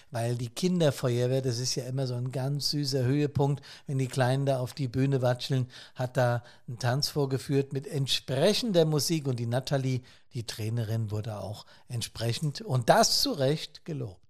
weil 0.10 0.36
die 0.36 0.50
Kinderfeuerwehr, 0.50 1.44
das 1.44 1.60
ist 1.60 1.76
ja 1.76 1.84
immer 1.84 2.08
so 2.08 2.16
ein 2.16 2.32
ganz 2.32 2.72
süßer 2.72 3.04
Höhepunkt, 3.04 3.64
wenn 3.86 4.00
die 4.00 4.08
Kleinen 4.08 4.48
da 4.48 4.58
auf 4.58 4.74
die 4.74 4.88
Bühne 4.88 5.22
watscheln, 5.22 5.70
hat 5.94 6.18
da 6.18 6.44
einen 6.68 6.80
Tanz 6.80 7.10
vorgeführt 7.10 7.74
mit 7.74 7.86
entsprechender 7.86 8.86
Musik 8.86 9.28
und 9.28 9.38
die 9.38 9.46
Natalie, 9.46 10.02
die 10.34 10.48
Trainerin, 10.48 11.12
wurde 11.12 11.38
auch 11.38 11.68
entsprechend 11.90 12.62
und 12.62 12.90
das 12.90 13.22
zu 13.22 13.34
Recht 13.34 13.86
gelobt. 13.86 14.24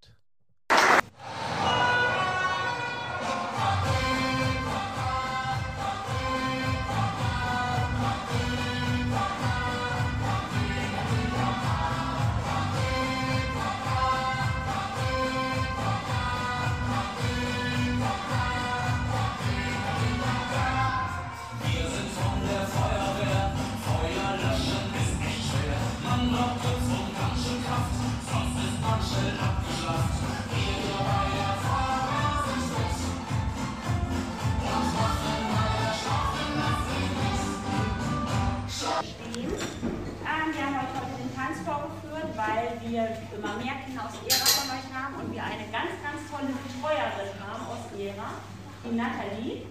Ähm, 39.03 40.53
wir 40.53 40.63
haben 40.63 40.75
euch 40.75 40.93
heute 40.95 41.17
den 41.19 41.35
Tanz 41.35 41.59
vorgeführt, 41.65 42.31
weil 42.37 42.79
wir 42.87 43.03
immer 43.35 43.53
mehr 43.59 43.75
Kinder 43.83 44.05
aus 44.05 44.15
Gera 44.23 44.45
von 44.45 44.69
euch 44.71 44.87
haben 44.95 45.15
und 45.15 45.33
wir 45.33 45.43
eine 45.43 45.67
ganz, 45.71 45.91
ganz 45.99 46.23
tolle 46.31 46.53
Betreuerin 46.63 47.35
haben 47.43 47.67
aus 47.67 47.83
Gera, 47.97 48.39
die 48.85 48.95
Nathalie. 48.95 49.67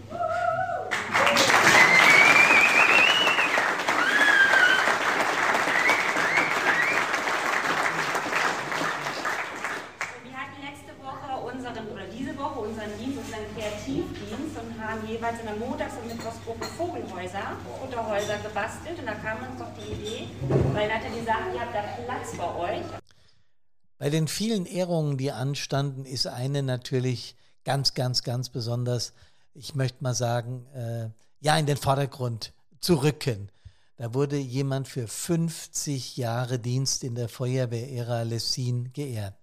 Wir 10.24 10.36
hatten 10.36 10.60
letzte 10.60 10.92
Woche 11.00 11.40
unseren, 11.40 11.88
oder 11.88 12.04
diese 12.12 12.36
Woche 12.36 12.58
unseren 12.60 12.92
Dienst, 12.98 13.18
unseren 13.18 13.48
Kreativdienst 13.56 14.56
und 14.60 14.76
haben 14.82 15.06
jeweils 15.08 15.40
in 15.40 15.46
der 15.46 15.56
Montags- 15.56 15.96
und 15.96 16.08
Mittwochsgruppe 16.08 16.66
Vogelhäuser, 16.76 17.56
Futterhäuser 17.80 18.31
gebastelt 18.42 18.98
und 18.98 19.06
da 19.06 19.14
kam 19.14 19.38
uns 19.48 19.58
doch 19.58 19.70
die 19.76 19.92
Idee, 19.92 20.28
weil 20.72 20.88
Nathalie 20.88 21.24
sagt, 21.24 21.54
ihr 21.54 21.60
habt 21.60 21.74
da 21.74 21.82
Platz 22.04 22.36
bei 22.36 22.54
euch. 22.56 22.84
Bei 23.98 24.10
den 24.10 24.26
vielen 24.28 24.66
Ehrungen, 24.66 25.16
die 25.16 25.30
anstanden, 25.30 26.04
ist 26.04 26.26
eine 26.26 26.62
natürlich 26.62 27.36
ganz, 27.64 27.94
ganz, 27.94 28.22
ganz 28.22 28.48
besonders, 28.48 29.12
ich 29.54 29.74
möchte 29.74 30.02
mal 30.02 30.14
sagen, 30.14 30.66
äh, 30.74 31.08
ja, 31.40 31.56
in 31.56 31.66
den 31.66 31.76
Vordergrund 31.76 32.52
zu 32.80 33.02
rücken. 33.02 33.50
Da 33.96 34.14
wurde 34.14 34.36
jemand 34.36 34.88
für 34.88 35.06
50 35.06 36.16
Jahre 36.16 36.58
Dienst 36.58 37.04
in 37.04 37.14
der 37.14 37.28
Feuerwehr-Ära 37.28 38.22
Lessin 38.22 38.92
geehrt. 38.92 39.34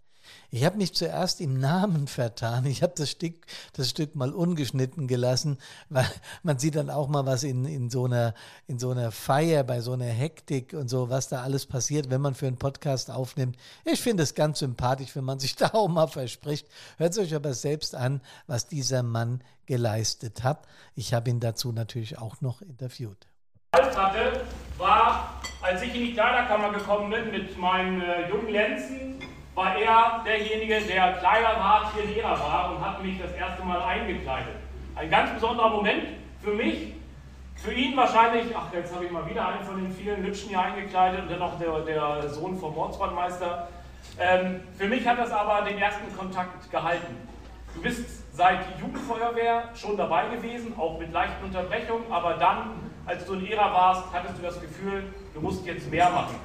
Ich 0.52 0.66
habe 0.66 0.78
mich 0.78 0.96
zuerst 0.96 1.42
im 1.42 1.60
Namen 1.60 2.08
vertan. 2.08 2.66
Ich 2.66 2.82
habe 2.82 2.94
das 2.98 3.12
Stück, 3.12 3.46
das 3.74 3.92
Stück 3.92 4.16
mal 4.16 4.34
ungeschnitten 4.34 5.08
gelassen, 5.08 5.60
weil 5.90 6.10
man 6.42 6.58
sieht 6.58 6.76
dann 6.76 6.90
auch 6.90 7.08
mal 7.08 7.28
was 7.28 7.44
in, 7.44 7.66
in, 7.66 7.92
so 7.92 8.06
einer, 8.06 8.34
in 8.66 8.80
so 8.80 8.90
einer 8.90 9.12
Feier, 9.12 9.64
bei 9.64 9.82
so 9.82 9.94
einer 9.94 10.06
Hektik 10.06 10.74
und 10.74 10.90
so, 10.90 11.10
was 11.10 11.30
da 11.30 11.44
alles 11.44 11.68
passiert, 11.68 12.10
wenn 12.10 12.22
man 12.22 12.34
für 12.34 12.48
einen 12.48 12.58
Podcast 12.58 13.12
aufnimmt. 13.12 13.58
Ich 13.86 14.02
finde 14.02 14.24
es 14.24 14.34
ganz 14.34 14.60
sympathisch, 14.60 15.16
wenn 15.16 15.24
man 15.24 15.38
sich 15.38 15.56
da 15.58 15.68
auch 15.74 15.88
mal 15.88 16.08
verspricht. 16.08 16.68
Hört 16.98 17.16
euch 17.20 17.36
aber 17.36 17.54
selbst 17.54 17.94
an, 17.94 18.20
was 18.48 18.68
dieser 18.68 19.04
Mann 19.04 19.44
geleistet 19.68 20.44
hat. 20.44 20.68
Ich 20.96 21.14
habe 21.14 21.30
ihn 21.30 21.40
dazu 21.40 21.72
natürlich 21.72 22.18
auch 22.18 22.42
noch 22.42 22.64
interviewt. 22.64 23.28
Hatte, 23.74 24.46
war, 24.80 25.42
als 25.62 25.84
ich 25.84 25.94
in 25.94 26.06
die 26.06 26.14
Kleiderkammer 26.14 26.72
gekommen 26.74 27.12
bin 27.12 27.30
mit 27.30 27.56
meinem 27.56 28.02
äh, 28.02 28.28
jungen 28.30 28.50
Lenzen, 28.50 29.19
war 29.60 29.78
er 29.78 30.22
derjenige, 30.26 30.80
der 30.80 31.18
Kleiderwart 31.18 31.88
hier 31.94 32.06
Lehrer 32.06 32.40
war 32.40 32.72
und 32.72 32.86
hat 32.86 33.04
mich 33.04 33.20
das 33.22 33.34
erste 33.34 33.62
Mal 33.66 33.82
eingekleidet. 33.82 34.56
Ein 34.96 35.10
ganz 35.10 35.34
besonderer 35.34 35.70
Moment 35.70 36.04
für 36.42 36.54
mich, 36.54 36.94
für 37.56 37.74
ihn 37.74 37.98
wahrscheinlich, 37.98 38.56
ach 38.56 38.72
jetzt 38.72 38.96
habe 38.96 39.04
ich 39.04 39.12
mal 39.12 39.30
wieder 39.30 39.46
einen 39.46 39.66
von 39.66 39.84
den 39.84 39.92
vielen 39.92 40.24
Lütschen 40.24 40.48
hier 40.48 40.62
eingekleidet 40.62 41.24
und 41.24 41.32
dann 41.32 41.40
noch 41.40 41.60
der, 41.60 41.78
der 41.82 42.30
Sohn 42.30 42.58
vom 42.58 42.78
Ortsbrandmeister. 42.78 43.68
Ähm, 44.18 44.62
für 44.78 44.88
mich 44.88 45.06
hat 45.06 45.20
das 45.20 45.32
aber 45.32 45.68
den 45.68 45.78
ersten 45.78 46.16
Kontakt 46.16 46.72
gehalten. 46.72 47.18
Du 47.76 47.82
bist 47.82 48.34
seit 48.34 48.60
Jugendfeuerwehr 48.80 49.64
schon 49.76 49.98
dabei 49.98 50.30
gewesen, 50.30 50.74
auch 50.80 50.98
mit 50.98 51.12
leichten 51.12 51.44
Unterbrechungen, 51.44 52.10
aber 52.10 52.36
dann, 52.36 52.80
als 53.06 53.26
du 53.26 53.34
in 53.34 53.46
Ära 53.46 53.74
warst, 53.74 54.04
hattest 54.14 54.38
du 54.38 54.42
das 54.42 54.62
Gefühl, 54.62 55.04
du 55.34 55.42
musst 55.42 55.66
jetzt 55.66 55.92
mehr 55.92 56.10
machen. 56.10 56.36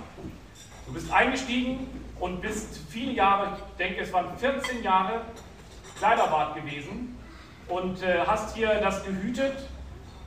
Du 0.87 0.93
bist 0.93 1.13
eingestiegen 1.13 2.04
und 2.21 2.41
bist 2.41 2.81
viele 2.89 3.13
Jahre, 3.13 3.57
ich 3.57 3.77
denke 3.77 4.03
es 4.03 4.13
waren 4.13 4.37
14 4.37 4.83
Jahre, 4.83 5.23
Kleiderwart 5.99 6.55
gewesen 6.55 7.19
und 7.69 8.03
äh, 8.03 8.21
hast 8.27 8.57
hier 8.57 8.81
das 8.81 9.05
gehütet. 9.05 9.69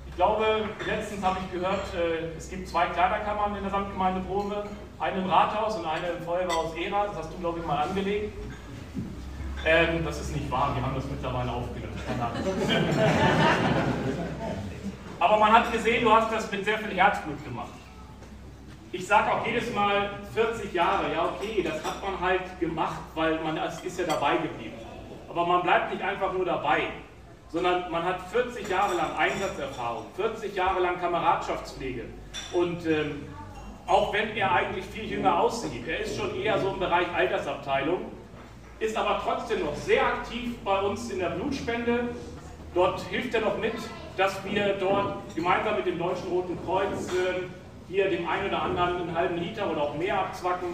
Ich 0.07 0.15
glaube, 0.15 0.69
letztens 0.85 1.23
habe 1.23 1.37
ich 1.45 1.51
gehört, 1.51 1.93
äh, 1.93 2.35
es 2.37 2.49
gibt 2.49 2.67
zwei 2.67 2.87
Kleiderkammern 2.87 3.55
in 3.55 3.61
der 3.61 3.71
Samtgemeinde 3.71 4.21
Brome, 4.21 4.63
eine 4.99 5.21
im 5.21 5.29
Rathaus 5.29 5.75
und 5.75 5.85
eine 5.85 6.07
im 6.07 6.23
Feuerwehrhaus 6.23 6.73
Ehra. 6.75 7.07
Das 7.07 7.17
hast 7.17 7.33
du, 7.33 7.37
glaube 7.37 7.59
ich, 7.59 7.65
mal 7.65 7.83
angelegt. 7.83 8.33
Ähm, 9.65 10.05
das 10.05 10.21
ist 10.21 10.35
nicht 10.35 10.49
wahr, 10.49 10.73
wir 10.75 10.81
haben 10.81 10.95
das 10.95 11.05
mittlerweile 11.05 11.51
aufgelöst. 11.51 11.93
Aber 15.19 15.37
man 15.37 15.51
hat 15.51 15.71
gesehen, 15.71 16.03
du 16.03 16.13
hast 16.13 16.31
das 16.31 16.51
mit 16.51 16.63
sehr 16.63 16.77
viel 16.77 16.95
Herzblut 16.95 17.43
gemacht. 17.43 17.71
Ich 18.97 19.05
sage 19.05 19.31
auch 19.31 19.45
jedes 19.45 19.71
Mal 19.75 20.09
40 20.33 20.73
Jahre, 20.73 21.13
ja 21.13 21.25
okay, 21.25 21.61
das 21.61 21.75
hat 21.85 22.01
man 22.01 22.19
halt 22.19 22.59
gemacht, 22.59 22.99
weil 23.13 23.39
man 23.43 23.55
ist 23.55 23.99
ja 23.99 24.05
dabei 24.07 24.37
geblieben. 24.37 24.73
Aber 25.29 25.45
man 25.45 25.61
bleibt 25.61 25.93
nicht 25.93 26.01
einfach 26.01 26.33
nur 26.33 26.43
dabei, 26.43 26.87
sondern 27.49 27.91
man 27.91 28.03
hat 28.03 28.27
40 28.31 28.67
Jahre 28.67 28.95
lang 28.95 29.15
Einsatzerfahrung, 29.15 30.05
40 30.15 30.55
Jahre 30.55 30.79
lang 30.79 30.99
Kameradschaftspflege. 30.99 32.05
Und 32.53 32.87
ähm, 32.87 33.27
auch 33.85 34.11
wenn 34.13 34.35
er 34.35 34.51
eigentlich 34.51 34.85
viel 34.85 35.05
jünger 35.05 35.41
aussieht, 35.41 35.87
er 35.87 35.99
ist 35.99 36.17
schon 36.17 36.35
eher 36.35 36.57
so 36.57 36.69
im 36.69 36.79
Bereich 36.79 37.05
Altersabteilung, 37.15 38.11
ist 38.79 38.97
aber 38.97 39.21
trotzdem 39.23 39.63
noch 39.63 39.75
sehr 39.75 40.03
aktiv 40.03 40.57
bei 40.65 40.81
uns 40.81 41.11
in 41.11 41.19
der 41.19 41.29
Blutspende. 41.29 42.15
Dort 42.73 43.01
hilft 43.01 43.31
er 43.35 43.41
noch 43.41 43.59
mit, 43.59 43.75
dass 44.17 44.43
wir 44.43 44.73
dort 44.79 45.35
gemeinsam 45.35 45.75
mit 45.75 45.85
dem 45.85 45.99
Deutschen 45.99 46.29
Roten 46.29 46.57
Kreuz 46.65 47.09
äh, 47.09 47.43
hier 47.89 48.09
dem 48.09 48.27
einen 48.27 48.47
oder 48.47 48.61
anderen 48.61 49.01
einen 49.01 49.15
halben 49.15 49.37
Liter 49.37 49.69
oder 49.71 49.83
auch 49.83 49.97
mehr 49.97 50.19
abzwacken. 50.19 50.69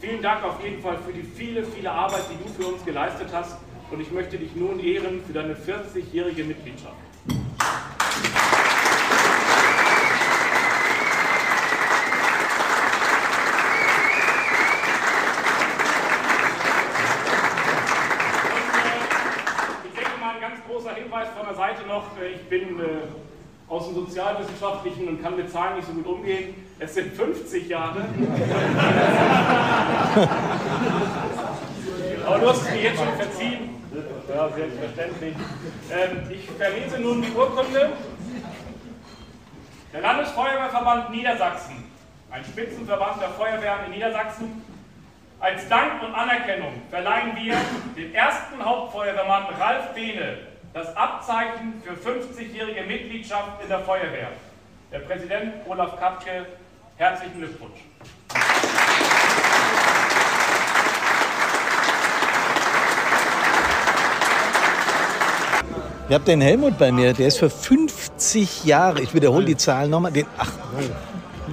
Vielen 0.00 0.22
Dank 0.22 0.44
auf 0.44 0.62
jeden 0.62 0.82
Fall 0.82 0.98
für 0.98 1.12
die 1.12 1.22
viele, 1.22 1.64
viele 1.64 1.90
Arbeit, 1.90 2.22
die 2.30 2.42
du 2.42 2.48
für 2.50 2.72
uns 2.72 2.84
geleistet 2.84 3.28
hast. 3.32 3.56
Und 3.90 4.00
ich 4.00 4.10
möchte 4.10 4.38
dich 4.38 4.54
nun 4.54 4.80
ehren 4.80 5.22
für 5.26 5.32
deine 5.32 5.54
40-jährige 5.54 6.44
Mitgliedschaft. 6.44 6.94
Hinweis 21.14 21.28
von 21.36 21.46
der 21.46 21.54
Seite 21.54 21.86
noch, 21.86 22.04
ich 22.20 22.42
bin 22.48 22.80
äh, 22.80 23.06
aus 23.74 23.86
dem 23.86 23.94
Sozialwissenschaftlichen 23.96 25.08
und 25.08 25.20
kann 25.20 25.36
mit 25.36 25.50
Zahlen 25.50 25.76
nicht 25.76 25.88
so 25.88 25.94
gut 25.94 26.06
umgehen. 26.06 26.54
Es 26.78 26.94
sind 26.94 27.12
50 27.12 27.68
Jahre. 27.68 28.04
Aber 32.24 32.38
du 32.38 32.48
hast 32.48 32.62
es 32.62 32.70
mir 32.70 32.82
jetzt 32.82 32.98
schon 32.98 33.14
verziehen. 33.16 33.70
Ja, 34.28 34.48
selbstverständlich. 34.48 35.34
Ähm, 35.90 36.22
ich 36.30 36.48
verlese 36.50 37.00
nun 37.00 37.20
die 37.22 37.32
Urkunde. 37.32 37.92
Der 39.92 40.00
Landesfeuerwehrverband 40.00 41.10
Niedersachsen, 41.10 41.84
ein 42.30 42.44
Spitzenverband 42.44 43.20
der 43.22 43.30
Feuerwehren 43.30 43.86
in 43.86 43.92
Niedersachsen, 43.92 44.62
als 45.40 45.68
Dank 45.68 46.00
und 46.02 46.14
Anerkennung 46.14 46.72
verleihen 46.90 47.36
wir 47.36 47.56
dem 47.96 48.14
ersten 48.14 48.64
Hauptfeuerwehrmann 48.64 49.46
Ralf 49.58 49.94
Behne 49.94 50.53
das 50.74 50.94
Abzeichen 50.96 51.80
für 51.84 51.92
50-jährige 51.92 52.82
Mitgliedschaft 52.82 53.62
in 53.62 53.68
der 53.68 53.78
Feuerwehr. 53.78 54.32
Der 54.90 54.98
Präsident 54.98 55.54
Olaf 55.68 55.96
Kapke, 56.00 56.46
herzlichen 56.96 57.38
Glückwunsch. 57.38 57.78
Ich 66.08 66.14
habe 66.14 66.24
den 66.24 66.40
Helmut 66.40 66.76
bei 66.76 66.90
mir, 66.90 67.12
der 67.12 67.28
ist 67.28 67.38
für 67.38 67.48
50 67.48 68.64
Jahre, 68.64 69.00
ich 69.00 69.14
wiederhole 69.14 69.46
die 69.46 69.56
Zahlen 69.56 69.90
nochmal, 69.90 70.10
den, 70.10 70.26
ach, 70.36 70.52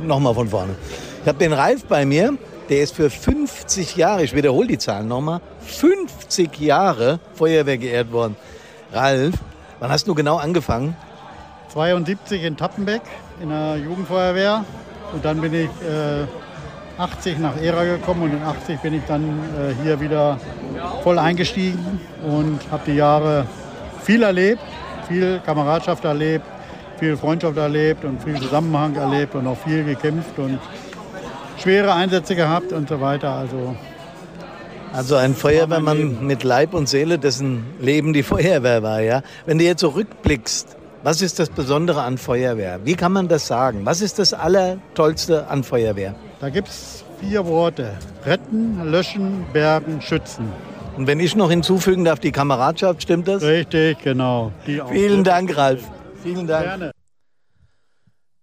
nochmal 0.04 0.34
von 0.34 0.50
vorne. 0.50 0.76
Ich 1.22 1.28
habe 1.28 1.38
den 1.38 1.54
Ralf 1.54 1.86
bei 1.86 2.06
mir, 2.06 2.34
der 2.70 2.82
ist 2.82 2.96
für 2.96 3.12
50 3.12 3.96
Jahre, 3.96 4.24
ich 4.24 4.36
wiederhole 4.36 4.68
die 4.68 4.80
Zahlen 4.80 5.08
nochmal, 5.08 5.42
50 5.68 6.60
Jahre 6.60 7.20
Feuerwehr 7.36 7.78
geehrt 7.78 8.12
worden. 8.12 8.36
Ralf, 8.94 9.36
wann 9.80 9.90
hast 9.90 10.08
du 10.08 10.16
genau 10.16 10.38
angefangen? 10.38 10.96
72 11.70 12.44
in 12.44 12.58
Tappenbeck 12.58 13.02
in 13.42 13.50
der 13.50 13.78
Jugendfeuerwehr 13.78 14.66
und 15.14 15.24
dann 15.24 15.40
bin 15.40 15.54
ich 15.54 15.70
äh, 15.82 16.26
80 16.98 17.40
nach 17.40 17.56
Ära 17.56 17.86
gekommen 17.86 18.24
und 18.24 18.34
in 18.34 18.44
80 18.44 18.80
bin 18.82 18.94
ich 18.94 19.04
dann 19.08 19.24
äh, 19.24 19.82
hier 19.82 20.02
wieder 20.02 20.38
voll 21.04 21.18
eingestiegen 21.18 22.02
und 22.24 22.60
habe 22.70 22.84
die 22.86 22.96
Jahre 22.96 23.46
viel 24.04 24.24
erlebt, 24.24 24.62
viel 25.08 25.40
Kameradschaft 25.46 26.04
erlebt, 26.04 26.46
viel 27.00 27.16
Freundschaft 27.16 27.58
erlebt 27.58 28.04
und 28.04 28.22
viel 28.22 28.36
Zusammenhang 28.36 28.96
erlebt 28.96 29.36
und 29.36 29.48
auch 29.48 29.58
viel 29.58 29.86
gekämpft 29.86 30.38
und 30.38 30.60
schwere 31.58 31.94
Einsätze 31.94 32.36
gehabt 32.36 32.74
und 32.74 32.90
so 32.90 33.00
weiter. 33.00 33.32
Also 33.32 33.76
also 34.94 35.16
ein 35.16 35.36
Feuerwehrmann 35.36 36.26
mit 36.26 36.44
Leib 36.44 36.74
und 36.74 36.90
Seele, 36.90 37.18
dessen 37.18 37.64
Leben 37.80 38.14
die 38.14 38.24
Feuerwehr 38.34 38.84
war, 38.84 39.02
ja. 39.02 39.22
Wenn 39.46 39.58
du 39.58 39.64
jetzt 39.64 39.82
so 39.82 39.90
rückblickst, 39.90 40.76
was 41.04 41.22
ist 41.22 41.40
das 41.40 41.50
Besondere 41.50 42.04
an 42.04 42.18
Feuerwehr? 42.18 42.80
Wie 42.84 42.96
kann 42.96 43.12
man 43.12 43.28
das 43.28 43.48
sagen? 43.48 43.86
Was 43.86 44.02
ist 44.02 44.20
das 44.20 44.34
Allertollste 44.34 45.48
an 45.48 45.64
Feuerwehr? 45.64 46.14
Da 46.40 46.50
gibt 46.50 46.68
es 46.68 47.04
vier 47.20 47.46
Worte. 47.46 47.94
Retten, 48.26 48.92
löschen, 48.92 49.46
bergen, 49.54 50.02
schützen. 50.02 50.52
Und 50.98 51.08
wenn 51.08 51.20
ich 51.20 51.36
noch 51.36 51.50
hinzufügen 51.50 52.04
darf, 52.06 52.20
die 52.20 52.32
Kameradschaft, 52.32 53.02
stimmt 53.02 53.28
das? 53.28 53.42
Richtig, 53.42 54.00
genau. 54.00 54.52
Vielen 54.66 55.24
Dank, 55.24 55.56
Ralf. 55.56 55.84
Vielen 56.22 56.48
Dank. 56.48 56.66
Gerne. 56.66 56.92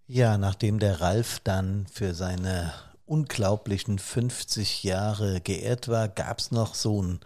Ja, 0.07 0.37
nachdem 0.37 0.79
der 0.79 0.99
Ralf 1.01 1.39
dann 1.43 1.85
für 1.93 2.13
seine 2.13 2.73
unglaublichen 3.09 3.99
50 3.99 4.83
Jahre 4.83 5.41
geehrt 5.41 5.87
war, 5.87 6.07
gab 6.07 6.39
es 6.39 6.51
noch 6.51 6.75
so 6.75 7.01
einen 7.01 7.19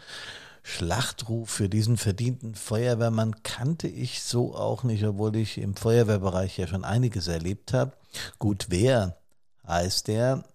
Schlachtruf 0.63 1.49
für 1.49 1.67
diesen 1.67 1.97
verdienten 1.97 2.55
Feuerwehrmann. 2.55 3.43
Kannte 3.43 3.87
ich 3.87 4.23
so 4.23 4.55
auch 4.55 4.83
nicht, 4.83 5.03
obwohl 5.03 5.35
ich 5.35 5.57
im 5.57 5.75
Feuerwehrbereich 5.75 6.57
ja 6.57 6.67
schon 6.67 6.85
einiges 6.85 7.27
erlebt 7.27 7.73
habe. 7.73 7.91
Gut, 8.39 8.67
wer 8.69 9.17
heißt 9.67 10.07
der? 10.07 10.45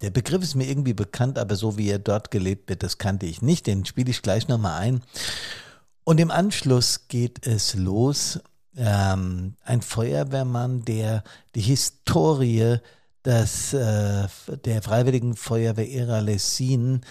Der 0.00 0.10
Begriff 0.10 0.42
ist 0.42 0.54
mir 0.54 0.68
irgendwie 0.68 0.94
bekannt, 0.94 1.38
aber 1.38 1.56
so 1.56 1.76
wie 1.76 1.88
er 1.88 1.98
dort 1.98 2.30
gelebt 2.30 2.68
wird, 2.68 2.82
das 2.82 2.98
kannte 2.98 3.26
ich 3.26 3.42
nicht. 3.42 3.66
Den 3.66 3.84
spiele 3.84 4.10
ich 4.10 4.22
gleich 4.22 4.46
nochmal 4.46 4.80
ein. 4.80 5.02
Und 6.04 6.18
im 6.18 6.30
Anschluss 6.30 7.08
geht 7.08 7.46
es 7.46 7.74
los. 7.74 8.40
Ähm, 8.76 9.54
ein 9.64 9.82
Feuerwehrmann, 9.82 10.84
der 10.84 11.24
die 11.54 11.60
Historie 11.60 12.78
dass 13.22 13.72
äh, 13.72 14.26
der 14.64 14.82
Freiwilligen 14.82 15.36
Feuerwehr 15.36 15.88
Era 15.88 16.18
Lessin 16.18 17.02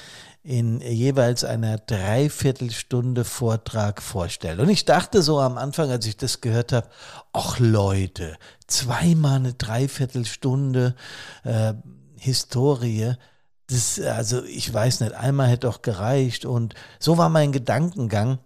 in 0.43 0.81
jeweils 0.81 1.43
einer 1.43 1.77
Dreiviertelstunde 1.77 3.23
Vortrag 3.23 4.01
vorstellt. 4.01 4.59
Und 4.59 4.69
ich 4.69 4.85
dachte 4.85 5.21
so 5.21 5.39
am 5.39 5.57
Anfang, 5.57 5.91
als 5.91 6.05
ich 6.07 6.17
das 6.17 6.41
gehört 6.41 6.73
habe, 6.73 6.89
ach 7.31 7.59
Leute, 7.59 8.37
zweimal 8.67 9.35
eine 9.35 9.53
Dreiviertelstunde 9.53 10.95
äh, 11.43 11.73
Historie, 12.17 13.15
das, 13.67 13.99
also 13.99 14.43
ich 14.43 14.71
weiß 14.71 14.99
nicht, 14.99 15.13
einmal 15.13 15.47
hätte 15.47 15.67
doch 15.67 15.81
gereicht. 15.81 16.45
Und 16.45 16.73
so 16.99 17.17
war 17.17 17.29
mein 17.29 17.51
Gedankengang. 17.51 18.39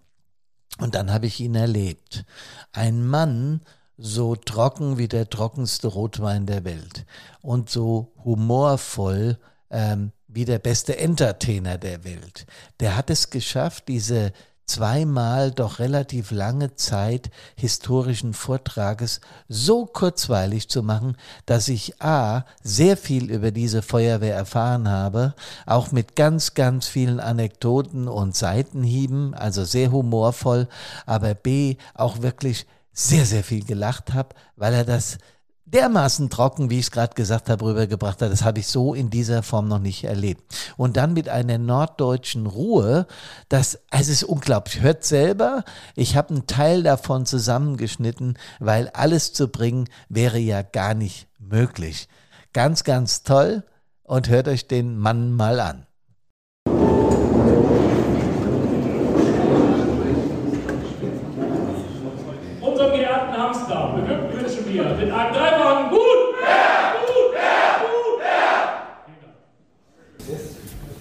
Und 0.78 0.93
dann 0.93 1.12
habe 1.12 1.25
ich 1.25 1.39
ihn 1.39 1.56
erlebt. 1.56 2.25
Ein 2.73 3.08
Mann, 3.08 3.62
so 3.98 4.36
trocken 4.36 4.98
wie 4.98 5.08
der 5.08 5.30
trockenste 5.30 5.88
Rotwein 5.88 6.46
der 6.46 6.64
Welt 6.64 7.06
und 7.42 7.70
so 7.70 8.12
humorvoll 8.24 9.38
ähm, 9.70 10.12
wie 10.28 10.46
der 10.46 10.60
beste 10.60 10.98
Entertainer 10.98 11.78
der 11.78 12.04
Welt. 12.04 12.46
Der 12.80 12.98
hat 12.98 13.10
es 13.10 13.30
geschafft, 13.30 13.88
diese 13.88 14.34
zweimal 14.66 15.52
doch 15.52 15.80
relativ 15.80 16.32
lange 16.32 16.76
Zeit 16.76 17.30
historischen 17.56 18.34
Vortrages 18.34 19.22
so 19.48 19.86
kurzweilig 19.86 20.70
zu 20.70 20.82
machen, 20.82 21.18
dass 21.46 21.68
ich 21.68 22.02
a. 22.02 22.46
sehr 22.64 22.98
viel 22.98 23.32
über 23.32 23.52
diese 23.52 23.82
Feuerwehr 23.82 24.36
erfahren 24.36 24.90
habe, 24.90 25.36
auch 25.66 25.92
mit 25.92 26.16
ganz, 26.16 26.56
ganz 26.56 26.88
vielen 26.88 27.20
Anekdoten 27.20 28.08
und 28.08 28.36
Seitenhieben, 28.36 29.34
also 29.34 29.64
sehr 29.64 29.92
humorvoll, 29.92 30.68
aber 31.06 31.36
b. 31.36 31.78
auch 31.94 32.22
wirklich 32.22 32.66
sehr, 32.96 33.26
sehr 33.26 33.44
viel 33.44 33.64
gelacht 33.64 34.14
habe, 34.14 34.30
weil 34.56 34.74
er 34.74 34.86
das 34.86 35.20
dermaßen 35.66 36.30
trocken, 36.30 36.70
wie 36.70 36.80
ich 36.80 36.86
es 36.86 36.92
gerade 36.92 37.16
gesagt 37.16 37.50
habe, 37.50 37.66
rübergebracht 37.66 38.22
hat. 38.22 38.32
Das 38.32 38.44
habe 38.44 38.60
ich 38.60 38.68
so 38.68 38.94
in 38.94 39.10
dieser 39.10 39.44
Form 39.44 39.68
noch 39.68 39.80
nicht 39.80 40.06
erlebt. 40.06 40.42
Und 40.78 40.96
dann 40.96 41.14
mit 41.14 41.28
einer 41.28 41.58
norddeutschen 41.58 42.46
Ruhe, 42.46 43.08
das, 43.50 43.80
es 43.92 44.08
ist 44.08 44.24
unglaublich. 44.24 44.82
Hört 44.82 45.04
selber, 45.04 45.66
ich 45.96 46.16
habe 46.16 46.30
einen 46.30 46.48
Teil 46.48 46.84
davon 46.84 47.26
zusammengeschnitten, 47.26 48.38
weil 48.60 48.90
alles 48.90 49.34
zu 49.34 49.48
bringen 49.48 49.90
wäre 50.08 50.40
ja 50.40 50.62
gar 50.62 50.94
nicht 50.94 51.28
möglich. 51.40 52.08
Ganz, 52.54 52.84
ganz 52.84 53.24
toll 53.24 53.64
und 54.04 54.30
hört 54.30 54.48
euch 54.48 54.68
den 54.68 54.98
Mann 54.98 55.34
mal 55.34 55.60
an. 55.60 55.85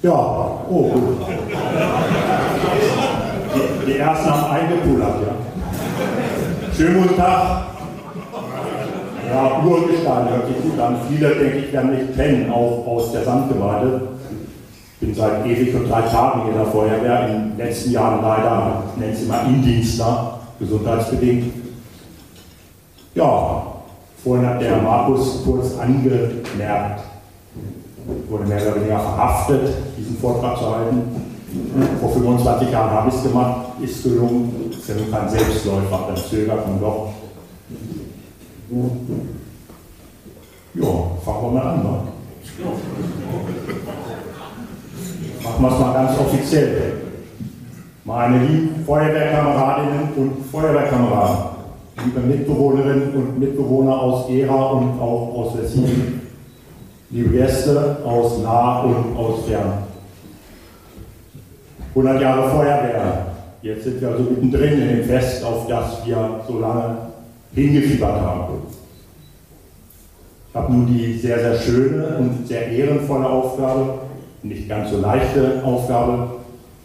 Ja, 0.05 0.11
oh 0.69 0.83
gut. 0.83 1.17
Die, 3.55 3.87
die 3.87 3.99
ersten 3.99 4.31
haben 4.31 4.51
eingepullert, 4.51 5.15
ja. 5.23 6.73
Schönen 6.77 7.03
guten 7.05 7.17
Tag. 7.17 7.69
Ja, 9.31 9.63
Urgestein 9.65 10.29
hört 10.29 10.47
sich 10.47 10.61
gut 10.63 10.79
an. 10.79 10.97
Viele, 11.09 11.35
denke 11.35 11.57
ich, 11.57 11.73
werden 11.73 11.91
mich 11.93 12.15
kennen, 12.15 12.53
auch 12.53 12.87
aus 12.87 13.13
der 13.13 13.25
Sandgemeinde. 13.25 14.09
Ich 15.01 15.07
bin 15.07 15.15
seit 15.15 15.47
ewig 15.47 15.75
und 15.75 15.89
drei 15.89 16.03
Tagen 16.03 16.51
in 16.51 16.55
der 16.55 16.67
Feuerwehr, 16.67 17.29
in 17.29 17.57
den 17.57 17.57
letzten 17.57 17.93
Jahren 17.93 18.21
leider, 18.21 18.83
ich 18.93 19.01
nenne 19.01 19.13
es 19.15 19.23
immer 19.23 19.43
Indienstler, 19.47 20.39
gesundheitsbedingt. 20.59 21.51
Ja, 23.15 23.63
vorhin 24.23 24.47
hat 24.47 24.61
der 24.61 24.77
Markus 24.83 25.43
kurz 25.47 25.79
angemerkt, 25.79 27.01
wurde 28.29 28.45
mehr 28.45 28.63
oder 28.63 28.77
weniger 28.77 28.99
verhaftet, 28.99 29.69
diesen 29.97 30.17
Vortrag 30.19 30.59
zu 30.59 30.75
halten. 30.75 31.03
Vor 32.01 32.11
25 32.13 32.71
Jahren 32.71 32.91
habe 32.91 33.09
ich 33.09 33.15
es 33.15 33.23
gemacht, 33.23 33.67
ist 33.81 34.03
gelungen, 34.03 34.71
ist 34.71 34.89
ja 34.89 34.95
nun 34.97 35.11
kein 35.11 35.29
Selbstläufer, 35.29 36.01
dann 36.09 36.17
zögert 36.17 36.67
man 36.67 36.81
doch. 36.81 37.11
Ja, 40.75 40.87
fangen 41.25 41.43
wir 41.43 41.51
mal 41.51 41.63
an. 41.63 41.83
Ne? 41.83 41.99
Machen 45.45 45.63
wir 45.63 45.73
es 45.73 45.79
mal 45.79 45.93
ganz 45.93 46.19
offiziell. 46.19 46.93
Meine 48.05 48.39
lieben 48.45 48.85
Feuerwehrkameradinnen 48.85 50.09
und 50.17 50.47
Feuerwehrkameraden, 50.51 51.37
liebe 52.05 52.21
Mitbewohnerinnen 52.21 53.15
und 53.15 53.39
Mitbewohner 53.39 53.99
aus 53.99 54.27
Gera 54.27 54.73
und 54.73 55.01
auch 55.01 55.35
aus 55.37 55.59
Wessin, 55.59 56.21
liebe 57.15 57.31
Gäste 57.31 57.99
aus 58.05 58.39
nah 58.43 58.81
und 58.81 59.17
aus 59.17 59.47
fern. 59.47 59.85
100 61.91 62.21
Jahre 62.21 62.51
Feuerwehr. 62.51 63.27
Jetzt 63.63 63.85
sind 63.85 64.01
wir 64.01 64.09
also 64.09 64.25
mittendrin 64.25 64.83
in 64.83 64.89
dem 64.89 65.05
Fest, 65.05 65.45
auf 65.45 65.69
das 65.69 66.05
wir 66.05 66.41
so 66.47 66.59
lange 66.59 66.97
hingefiebert 67.55 68.21
haben. 68.21 68.55
Ich 70.49 70.57
habe 70.57 70.73
nun 70.73 70.87
die 70.89 71.17
sehr, 71.17 71.39
sehr 71.39 71.59
schöne 71.59 72.17
und 72.19 72.49
sehr 72.49 72.67
ehrenvolle 72.69 73.29
Aufgabe, 73.29 73.95
nicht 74.43 74.69
ganz 74.69 74.91
so 74.91 74.99
leichte 74.99 75.63
Aufgabe, 75.65 76.31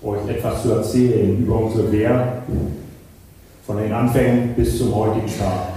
euch 0.04 0.30
etwas 0.30 0.62
zu 0.62 0.72
erzählen 0.74 1.40
über 1.40 1.56
unsere 1.56 1.92
Wehr 1.92 2.44
von 3.66 3.78
den 3.78 3.92
Anfängen 3.92 4.54
bis 4.56 4.78
zum 4.78 4.94
heutigen 4.94 5.28
Tag. 5.28 5.69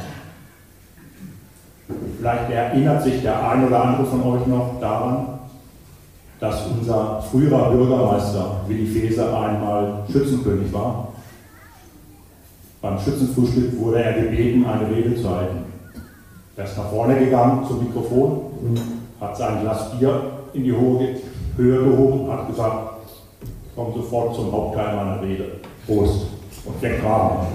Vielleicht 2.23 2.51
erinnert 2.53 3.03
sich 3.03 3.21
der 3.21 3.49
ein 3.49 3.67
oder 3.67 3.83
andere 3.83 4.07
von 4.07 4.23
euch 4.23 4.47
noch 4.47 4.79
daran, 4.81 5.27
dass 6.39 6.69
unser 6.69 7.21
früherer 7.21 7.73
Bürgermeister 7.73 8.61
Willi 8.69 8.87
Feser 8.87 9.37
einmal 9.37 10.05
Schützenkönig 10.09 10.73
war. 10.73 11.09
Beim 12.81 12.97
Schützenfrühstück 13.01 13.77
wurde 13.77 14.05
er 14.05 14.13
gebeten, 14.13 14.65
eine 14.65 14.89
Rede 14.89 15.21
zu 15.21 15.29
halten. 15.29 15.65
Er 16.57 16.65
ist 16.65 16.79
nach 16.79 16.91
vorne 16.91 17.19
gegangen 17.19 17.67
zum 17.67 17.81
Mikrofon, 17.81 18.43
hat 19.21 19.37
sein 19.37 19.63
Glas 19.63 19.91
Bier 19.91 20.23
in 20.53 20.63
die 20.63 20.73
Höhe 21.57 21.85
gehoben, 21.85 22.31
hat 22.31 22.47
gesagt, 22.47 23.01
komm 23.75 23.95
sofort 23.95 24.37
zum 24.37 24.53
Hauptteil 24.53 24.95
meiner 24.95 25.21
Rede. 25.23 25.55
Prost. 25.89 26.27
Und 26.65 26.79
fängt 26.79 27.03
Rahmen. 27.05 27.49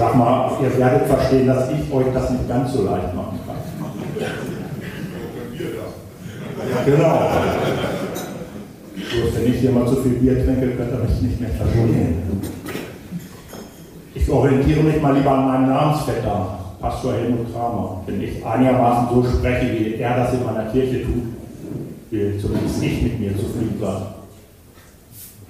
Sag 0.00 0.16
mal, 0.16 0.52
ihr 0.62 0.78
werdet 0.78 1.08
verstehen, 1.08 1.46
dass 1.46 1.68
ich 1.68 1.92
euch 1.92 2.06
das 2.14 2.30
nicht 2.30 2.48
ganz 2.48 2.72
so 2.72 2.84
leicht 2.84 3.14
machen 3.14 3.38
kann. 3.46 3.56
Genau. 6.86 7.30
Bloß 8.94 9.34
wenn 9.36 9.52
ich 9.52 9.60
hier 9.60 9.72
mal 9.72 9.86
zu 9.86 9.96
viel 9.96 10.12
Bier 10.12 10.42
trinke, 10.42 10.70
könnt 10.70 10.92
ihr 10.92 11.04
mich 11.06 11.20
nicht 11.20 11.38
mehr 11.38 11.50
verstehen. 11.50 12.22
Ich 14.14 14.30
orientiere 14.30 14.84
mich 14.84 15.02
mal 15.02 15.14
lieber 15.14 15.32
an 15.32 15.46
meinem 15.46 15.68
Namensvetter, 15.68 16.58
Pastor 16.80 17.12
Helmut 17.12 17.52
Kramer. 17.52 18.00
Wenn 18.06 18.22
ich 18.22 18.42
einigermaßen 18.42 19.08
so 19.14 19.22
spreche, 19.22 19.70
wie 19.70 19.96
er 19.96 20.16
das 20.16 20.32
in 20.32 20.46
meiner 20.46 20.70
Kirche 20.70 21.02
tut, 21.02 21.24
will 22.10 22.38
zumindest 22.40 22.82
ich 22.82 23.02
mit 23.02 23.20
mir 23.20 23.36
zufrieden 23.36 23.76
sein. 23.78 24.02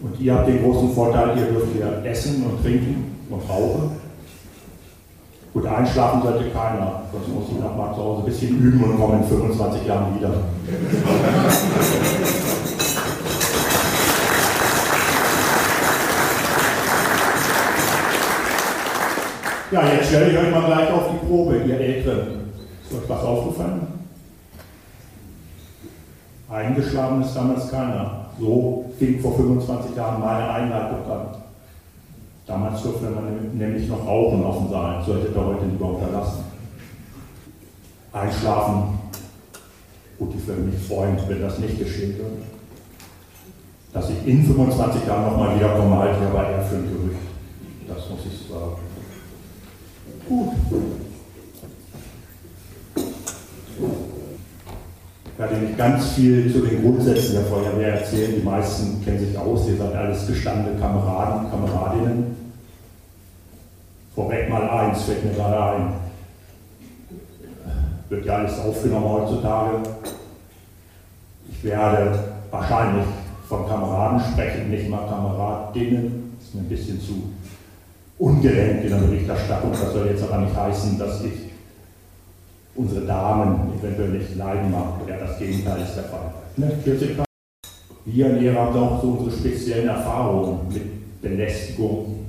Und 0.00 0.20
ihr 0.20 0.34
habt 0.34 0.48
den 0.48 0.60
großen 0.60 0.92
Vorteil, 0.92 1.38
ihr 1.38 1.44
dürft 1.52 1.68
hier 1.72 2.02
essen 2.04 2.42
und 2.42 2.60
trinken 2.60 3.12
und 3.30 3.48
rauchen. 3.48 4.09
Gut, 5.52 5.66
einschlafen 5.66 6.22
sollte 6.22 6.48
keiner, 6.50 7.02
sonst 7.10 7.28
muss 7.28 7.48
ich 7.50 7.58
noch 7.58 7.76
mal 7.76 7.92
zu 7.92 8.00
Hause 8.00 8.22
ein 8.22 8.26
bisschen 8.26 8.56
üben 8.60 8.84
und 8.84 9.00
komme 9.00 9.16
in 9.16 9.24
25 9.24 9.84
Jahren 9.84 10.16
wieder. 10.16 10.30
Ja, 19.72 19.86
jetzt 19.92 20.08
stelle 20.08 20.30
ich 20.30 20.38
euch 20.38 20.50
mal 20.52 20.66
gleich 20.66 20.92
auf 20.92 21.10
die 21.12 21.26
Probe, 21.26 21.56
ihr 21.56 21.80
Älteren. 21.80 22.52
Ist 22.84 22.92
euch 22.92 23.08
was 23.08 23.24
aufgefallen? 23.24 23.86
Eingeschlafen 26.48 27.22
ist 27.22 27.34
damals 27.34 27.70
keiner. 27.70 28.26
So 28.38 28.84
fing 28.98 29.20
vor 29.20 29.36
25 29.36 29.96
Jahren 29.96 30.20
meine 30.20 30.48
Einleitung 30.48 31.10
an. 31.10 31.49
Damals 32.50 32.82
durfte 32.82 33.08
man 33.10 33.56
nämlich 33.56 33.88
noch 33.88 34.04
rauchen 34.04 34.42
auf 34.42 34.58
dem 34.58 34.70
Saal. 34.70 35.04
Sollte 35.06 35.32
er 35.32 35.46
heute 35.46 35.66
lieber 35.66 35.94
unterlassen. 35.94 36.42
Einschlafen. 38.12 38.98
Gut, 40.18 40.34
ich 40.36 40.44
würde 40.48 40.62
mich 40.62 40.82
freuen, 40.82 41.16
wenn 41.28 41.42
das 41.42 41.60
nicht 41.60 41.78
geschehen 41.78 42.18
würde. 42.18 42.42
Dass 43.92 44.10
ich 44.10 44.26
in 44.26 44.44
25 44.44 45.06
Jahren 45.06 45.30
nochmal 45.30 45.54
wiederkomme, 45.54 45.96
halte 45.96 46.18
ich 46.20 46.26
aber 46.28 46.50
eher 46.50 46.62
für 46.62 46.74
ein 46.74 46.88
Gerücht. 46.88 47.20
Das 47.86 48.10
muss 48.10 48.26
ich 48.26 48.48
sagen. 48.50 48.76
Gut. 50.28 51.09
Ich 55.40 55.50
werde 55.50 55.64
nicht 55.64 55.78
ganz 55.78 56.08
viel 56.10 56.52
zu 56.52 56.60
den 56.60 56.82
Grundsätzen 56.82 57.32
der 57.32 57.44
Feuerwehr 57.44 57.94
erzählen. 57.94 58.34
Die 58.36 58.44
meisten 58.44 59.02
kennen 59.02 59.20
sich 59.20 59.38
aus. 59.38 59.66
Ihr 59.68 59.78
seid 59.78 59.94
alles 59.94 60.26
gestandene 60.26 60.78
Kameraden, 60.78 61.50
Kameradinnen. 61.50 62.36
Vorweg 64.14 64.50
mal 64.50 64.68
eins, 64.68 65.02
fällt 65.04 65.24
mir 65.24 65.32
gerade 65.32 65.76
ein. 65.76 65.92
Wird 68.10 68.26
ja 68.26 68.36
alles 68.36 68.58
aufgenommen 68.58 69.08
heutzutage. 69.08 69.78
Ich 71.50 71.64
werde 71.64 72.18
wahrscheinlich 72.50 73.06
von 73.48 73.66
Kameraden 73.66 74.20
sprechen, 74.20 74.70
nicht 74.70 74.90
mal 74.90 75.08
Kameradinnen. 75.08 76.34
Das 76.38 76.48
ist 76.48 76.54
mir 76.54 76.60
ein 76.60 76.68
bisschen 76.68 77.00
zu 77.00 77.32
ungelenkt 78.18 78.84
in 78.84 78.90
der 78.90 78.98
Berichterstattung. 78.98 79.70
Das 79.70 79.90
soll 79.90 80.06
jetzt 80.08 80.22
aber 80.22 80.42
nicht 80.42 80.54
heißen, 80.54 80.98
dass 80.98 81.24
ich 81.24 81.49
unsere 82.80 83.06
Damen 83.06 83.72
eventuell 83.78 84.08
nicht 84.10 84.36
leiden 84.36 84.70
mag. 84.70 85.06
Ja, 85.06 85.18
das 85.18 85.38
Gegenteil 85.38 85.82
ist 85.82 85.96
der 85.96 86.04
Fall. 86.04 86.32
Ne? 86.56 86.70
40 86.82 87.18
Wir 88.06 88.30
in 88.30 88.42
Ihrer 88.42 88.60
haben 88.60 88.78
auch 88.78 89.02
so 89.02 89.08
unsere 89.08 89.36
speziellen 89.36 89.88
Erfahrungen 89.88 90.68
mit 90.72 91.20
Belästigung, 91.20 92.26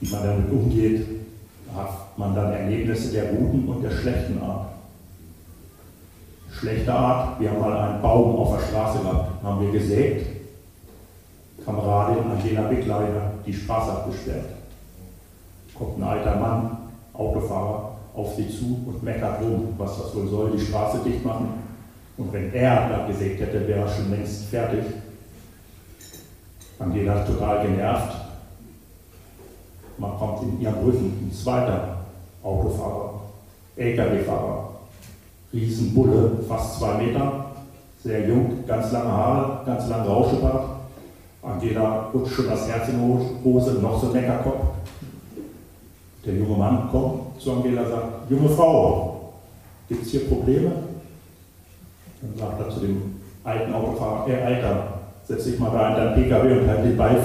wie 0.00 0.10
man 0.10 0.22
damit 0.24 0.50
umgeht. 0.50 1.06
Da 1.68 1.82
hat 1.82 2.18
man 2.18 2.34
dann 2.34 2.52
Erlebnisse 2.52 3.12
der 3.12 3.26
guten 3.26 3.68
und 3.68 3.82
der 3.82 3.92
schlechten 3.92 4.42
Art. 4.42 4.66
Schlechte 6.52 6.92
Art, 6.92 7.40
wir 7.40 7.50
haben 7.50 7.60
mal 7.60 7.76
einen 7.76 8.02
Baum 8.02 8.36
auf 8.36 8.58
der 8.58 8.66
Straße 8.66 8.98
gehabt, 8.98 9.42
haben 9.42 9.64
wir 9.64 9.70
gesägt, 9.70 10.26
Kameradin 11.64 12.24
Angela 12.24 12.62
Bickleider 12.62 13.32
die 13.46 13.52
Straße 13.52 13.92
abgesperrt. 13.92 14.46
Kommt 15.74 15.98
ein 15.98 16.02
alter 16.02 16.36
Mann, 16.36 16.76
Autofahrer, 17.14 17.89
auf 18.14 18.34
sie 18.36 18.48
zu 18.48 18.84
und 18.86 19.02
meckert 19.02 19.40
rum, 19.40 19.74
was 19.78 19.98
das 19.98 20.14
wohl 20.14 20.28
soll, 20.28 20.50
die 20.52 20.64
Straße 20.64 20.98
dicht 21.04 21.24
machen. 21.24 21.48
Und 22.16 22.32
wenn 22.32 22.52
er 22.52 22.88
da 22.88 23.06
gesägt 23.06 23.40
hätte, 23.40 23.66
wäre 23.66 23.80
er 23.80 23.88
schon 23.88 24.10
längst 24.10 24.44
fertig. 24.46 24.84
Angela 26.78 27.22
ist 27.22 27.26
total 27.26 27.66
genervt. 27.66 28.16
Man 29.98 30.16
kommt 30.18 30.42
in 30.42 30.60
ihren 30.60 30.82
Rücken 30.82 31.28
ein 31.28 31.32
zweiter 31.32 31.98
Autofahrer, 32.42 33.20
LKW-Fahrer, 33.76 34.70
Riesenbulle, 35.52 36.38
fast 36.48 36.78
zwei 36.78 36.94
Meter, 36.94 37.44
sehr 38.02 38.26
jung, 38.26 38.64
ganz 38.66 38.92
lange 38.92 39.12
Haare, 39.12 39.66
ganz 39.66 39.88
lange 39.88 40.08
Rauschebart. 40.08 40.64
Angela 41.42 42.10
rutscht 42.14 42.34
schon 42.34 42.48
das 42.48 42.68
Herz 42.68 42.88
in 42.88 42.98
die 42.98 43.44
Hose, 43.44 43.72
noch 43.74 44.00
so 44.00 44.08
ein 44.08 44.12
Neckerkopf. 44.14 44.79
Der 46.24 46.34
junge 46.34 46.56
Mann 46.56 46.88
kommt 46.90 47.40
zu 47.40 47.52
Angela 47.52 47.82
und 47.82 47.90
sagt, 47.90 48.30
junge 48.30 48.48
Frau, 48.50 49.32
gibt 49.88 50.04
es 50.04 50.10
hier 50.10 50.28
Probleme? 50.28 50.70
Dann 52.20 52.38
sagt 52.38 52.60
er 52.60 52.70
zu 52.70 52.80
dem 52.80 53.20
alten 53.42 53.72
Autofahrer, 53.72 54.28
ey 54.28 54.42
Alter, 54.42 55.00
setz 55.26 55.44
dich 55.44 55.58
mal 55.58 55.70
da 55.70 55.90
in 55.90 55.96
dein 55.96 56.14
Pkw 56.14 56.60
und 56.60 56.68
halt 56.68 56.84
den 56.84 56.96
Ball. 56.96 57.16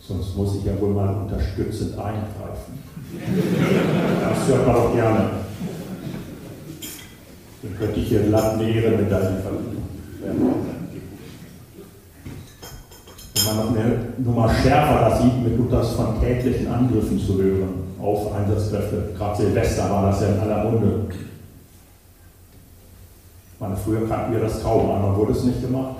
Sonst 0.00 0.36
muss 0.36 0.56
ich 0.56 0.64
ja 0.64 0.78
wohl 0.80 0.90
mal 0.90 1.14
unterstützend 1.14 1.98
eingreifen. 1.98 2.78
Das 4.20 4.48
hört 4.48 4.66
man 4.66 4.76
doch 4.76 4.94
gerne. 4.94 5.30
Dann 7.62 7.78
könnte 7.78 8.00
ich 8.00 8.08
hier 8.08 8.22
glatt 8.22 8.54
eine 8.54 8.68
Ehrenmedaille 8.68 9.40
verliehen. 9.40 9.82
Wenn 10.20 10.77
man 13.56 13.66
noch 13.66 13.76
eine 13.76 13.98
Nummer 14.18 14.48
schärfer 14.54 15.08
das 15.10 15.22
sieht, 15.22 15.42
mitunter 15.42 15.82
von 15.82 16.20
täglichen 16.20 16.68
Angriffen 16.68 17.18
zu 17.18 17.40
hören 17.42 17.88
auf 18.00 18.32
Einsatzkräfte. 18.34 19.10
Gerade 19.16 19.36
Silvester 19.36 19.90
war 19.90 20.10
das 20.10 20.20
ja 20.20 20.28
in 20.28 20.40
aller 20.40 20.64
Munde. 20.64 21.06
Ich 23.52 23.60
meine, 23.60 23.76
früher 23.76 24.08
kannten 24.08 24.32
wir 24.32 24.40
das 24.40 24.62
kaum, 24.62 24.90
einmal 24.90 25.16
wurde 25.16 25.32
es 25.32 25.44
nicht 25.44 25.60
gemacht. 25.60 25.96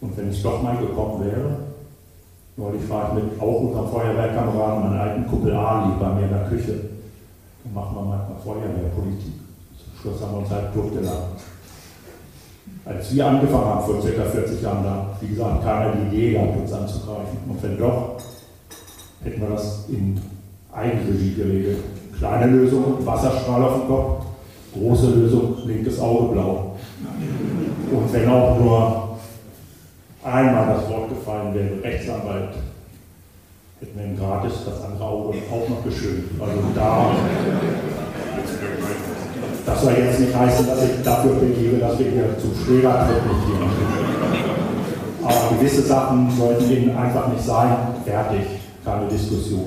Und 0.00 0.16
wenn 0.16 0.28
es 0.28 0.42
doch 0.42 0.62
mal 0.62 0.76
gekommen 0.76 1.24
wäre, 1.24 1.56
neulich 2.56 2.88
war 2.88 3.08
ich 3.08 3.22
mit 3.22 3.40
auch 3.40 3.60
unserem 3.60 3.88
Feuerwehrkameraden 3.88 4.84
meinen 4.84 5.00
alten 5.00 5.26
Kumpel 5.26 5.54
Ali 5.54 5.92
bei 6.00 6.08
mir 6.14 6.24
in 6.24 6.30
der 6.30 6.48
Küche. 6.48 6.80
Da 7.64 7.80
machen 7.80 7.96
wir 7.96 8.02
manchmal 8.02 8.38
Feuerwehrpolitik. 8.44 9.34
Zum 9.76 10.00
Schluss 10.00 10.22
haben 10.22 10.32
wir 10.32 10.38
uns 10.38 10.50
halt 10.50 10.72
totgeladen. 10.72 11.35
Als 12.86 13.12
wir 13.12 13.26
angefangen 13.26 13.64
haben 13.64 13.84
vor 13.84 14.00
ca. 14.00 14.24
40 14.24 14.62
Jahren, 14.62 14.84
da, 14.84 15.08
wie 15.20 15.26
gesagt, 15.26 15.64
keiner 15.64 15.92
die 15.92 16.16
Idee 16.16 16.32
gehabt, 16.34 16.56
uns 16.56 16.72
anzugreifen. 16.72 17.38
Und 17.48 17.60
wenn 17.60 17.78
doch, 17.78 18.16
hätten 19.24 19.40
wir 19.40 19.48
das 19.48 19.86
in 19.88 20.20
Eigenregie 20.72 21.34
geregelt. 21.34 21.78
Kleine 22.16 22.46
Lösung, 22.46 23.04
Wasserstrahl 23.04 23.62
auf 23.64 23.80
dem 23.80 23.88
Kopf, 23.88 24.26
große 24.72 25.10
Lösung, 25.10 25.56
linkes 25.66 25.98
Auge 25.98 26.32
blau. 26.32 26.76
Und 27.90 28.12
wenn 28.12 28.28
auch 28.28 28.58
nur 28.58 29.18
einmal 30.22 30.76
das 30.76 30.88
Wort 30.88 31.08
gefallen 31.08 31.54
wäre, 31.54 31.82
Rechtsanwalt, 31.82 32.50
hätten 33.80 33.98
wir 33.98 34.06
ihm 34.06 34.16
gratis 34.16 34.52
das 34.64 34.82
andere 34.84 35.04
Auge 35.04 35.38
auch 35.50 35.68
noch 35.68 35.84
geschönt. 35.84 36.24
Also 36.40 36.62
da, 36.74 37.10
das 39.66 39.82
soll 39.82 39.94
jetzt 39.94 40.20
nicht 40.20 40.34
heißen, 40.34 40.66
dass 40.66 40.82
ich 40.84 41.02
dafür 41.04 41.34
plädiere, 41.34 41.78
dass 41.78 41.98
wir 41.98 42.08
hier 42.08 42.38
zum 42.38 42.54
Schlägertritt 42.54 43.22
gehen. 43.22 44.46
Aber 45.24 45.56
gewisse 45.56 45.82
Sachen 45.82 46.30
sollten 46.30 46.70
eben 46.70 46.96
einfach 46.96 47.26
nicht 47.28 47.44
sein. 47.44 47.76
Fertig, 48.04 48.46
keine 48.84 49.08
Diskussion. 49.08 49.64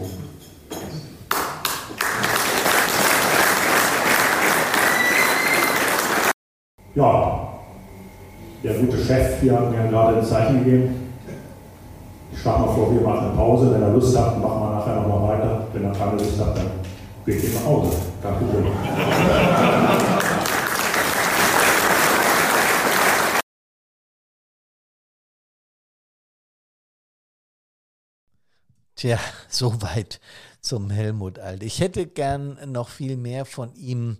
Ja, 6.95 7.49
der 8.63 8.73
gute 8.75 8.97
Chef 8.97 9.41
hier 9.41 9.53
hat 9.53 9.71
mir 9.71 9.89
gerade 9.89 10.17
ein 10.17 10.25
Zeichen 10.25 10.63
gegeben. 10.63 11.12
Ich 12.31 12.39
schlage 12.39 12.62
mal 12.62 12.73
vor, 12.73 12.93
wir 12.93 13.01
machen 13.01 13.27
eine 13.27 13.35
Pause. 13.35 13.71
Wenn 13.73 13.81
er 13.81 13.91
Lust 13.91 14.17
hat, 14.17 14.41
machen 14.41 14.62
wir 14.62 14.75
nachher 14.75 14.95
nochmal 14.95 15.29
weiter. 15.29 15.67
Wenn 15.73 15.83
er 15.83 15.91
keine 15.91 16.13
Lust 16.13 16.39
hat, 16.39 16.57
dann 16.57 16.71
geht 17.25 17.43
ihr 17.43 17.49
nach 17.53 17.65
Hause. 17.65 18.09
Danke 18.21 18.51
schön. 18.51 18.65
Tja, 28.95 29.17
soweit 29.47 30.19
zum 30.60 30.89
Helmut 30.89 31.39
Alt. 31.39 31.63
Ich 31.63 31.79
hätte 31.79 32.05
gern 32.05 32.58
noch 32.69 32.89
viel 32.89 33.15
mehr 33.15 33.45
von 33.45 33.73
ihm 33.75 34.17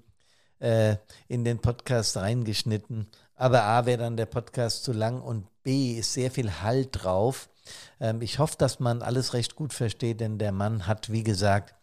äh, 0.60 0.96
in 1.28 1.44
den 1.44 1.60
Podcast 1.60 2.16
reingeschnitten. 2.16 3.08
Aber 3.36 3.64
A 3.64 3.86
wäre 3.86 3.98
dann 3.98 4.16
der 4.16 4.26
Podcast 4.26 4.86
zu 4.86 4.94
lang 4.94 5.22
und 5.22 5.48
B 5.64 5.98
ist 5.98 6.14
sehr 6.14 6.32
viel 6.32 6.62
Halt 6.62 6.90
drauf. 6.94 7.50
Ähm, 8.00 8.22
ich 8.22 8.40
hoffe, 8.40 8.56
dass 8.58 8.80
man 8.80 9.02
alles 9.02 9.34
recht 9.34 9.56
gut 9.56 9.74
versteht, 9.74 10.22
denn 10.22 10.38
der 10.38 10.54
Mann 10.54 10.88
hat, 10.88 11.12
wie 11.12 11.24
gesagt, 11.24 11.76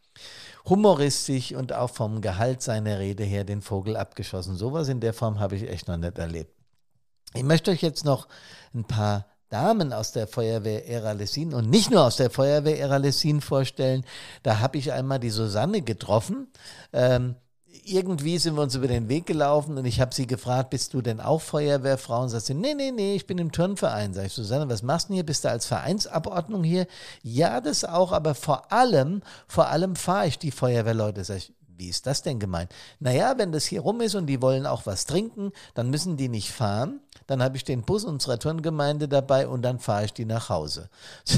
humoristisch 0.65 1.53
und 1.53 1.73
auch 1.73 1.91
vom 1.91 2.21
Gehalt 2.21 2.63
seiner 2.63 2.99
Rede 2.99 3.25
her 3.25 3.45
den 3.45 3.63
Vogel 3.63 3.97
abgeschossen. 3.97 4.57
Sowas 4.57 4.89
in 4.89 5.01
der 5.01 5.15
Form 5.15 5.39
habe 5.41 5.57
ich 5.57 5.69
echt 5.69 5.89
noch 5.89 5.97
nicht 5.97 6.19
erlebt. 6.19 6.53
Ich 7.35 7.45
möchte 7.45 7.71
euch 7.71 7.83
jetzt 7.83 8.05
noch 8.05 8.29
ein 8.75 8.85
paar 8.85 9.27
Damen 9.49 9.93
aus 9.93 10.13
der 10.13 10.27
Feuerwehr 10.27 10.89
Ära 10.89 11.13
Lessin 11.13 11.55
und 11.55 11.71
nicht 11.71 11.91
nur 11.91 12.05
aus 12.05 12.17
der 12.17 12.31
Feuerwehr 12.31 12.81
Ära 12.81 12.97
Lessin 12.97 13.41
vorstellen. 13.41 14.05
Da 14.43 14.59
habe 14.59 14.79
ich 14.79 14.93
einmal 14.93 15.21
die 15.21 15.31
Susanne 15.31 15.83
getroffen. 15.83 16.49
Ähm, 16.93 17.37
irgendwie 17.85 18.39
sind 18.39 18.55
wir 18.57 18.63
uns 18.63 18.75
über 18.75 18.89
den 18.89 19.09
Weg 19.09 19.27
gelaufen 19.27 19.77
und 19.77 19.85
ich 19.85 20.01
habe 20.01 20.15
sie 20.15 20.27
gefragt, 20.27 20.71
bist 20.71 20.95
du 20.95 21.03
denn 21.03 21.21
auch 21.21 21.41
Feuerwehrfrau? 21.41 22.23
Und 22.23 22.29
sagt 22.29 22.47
sie, 22.47 22.55
nee, 22.55 22.75
nee, 22.75 22.91
nee, 22.91 23.15
ich 23.15 23.27
bin 23.27 23.39
im 23.39 23.53
Turnverein. 23.53 24.15
Sag 24.15 24.27
ich, 24.27 24.33
Susanne, 24.33 24.69
was 24.69 24.83
machst 24.83 25.07
du 25.07 25.09
denn 25.09 25.15
hier? 25.17 25.27
Bist 25.27 25.45
du 25.45 25.51
als 25.51 25.67
Vereinsabordnung 25.67 26.65
hier? 26.65 26.87
Ja, 27.23 27.61
das 27.61 27.85
auch, 27.85 28.13
aber 28.13 28.35
vor 28.35 28.73
allem, 28.73 29.23
vor 29.49 29.69
allem 29.69 29.97
fahre 29.97 30.29
ich 30.29 30.39
die 30.39 30.51
Feuerwehrleute. 30.51 31.25
Sag 31.25 31.39
ich, 31.39 31.53
wie 31.79 31.89
ist 31.89 32.07
das 32.07 32.23
denn 32.23 32.39
gemeint? 32.39 32.73
Naja, 33.01 33.35
wenn 33.37 33.53
das 33.53 33.65
hier 33.65 33.81
rum 33.81 34.01
ist 34.01 34.15
und 34.15 34.27
die 34.27 34.43
wollen 34.43 34.67
auch 34.67 34.87
was 34.87 35.07
trinken, 35.07 35.53
dann 35.75 35.91
müssen 35.91 36.17
die 36.17 36.29
nicht 36.29 36.51
fahren. 36.51 37.01
Dann 37.27 37.43
habe 37.43 37.57
ich 37.57 37.65
den 37.65 37.83
Bus 37.83 38.05
unserer 38.05 38.39
Turngemeinde 38.39 39.09
dabei 39.09 39.49
und 39.49 39.63
dann 39.63 39.81
fahre 39.81 40.05
ich 40.05 40.13
die 40.13 40.25
nach 40.25 40.49
Hause. 40.49 40.89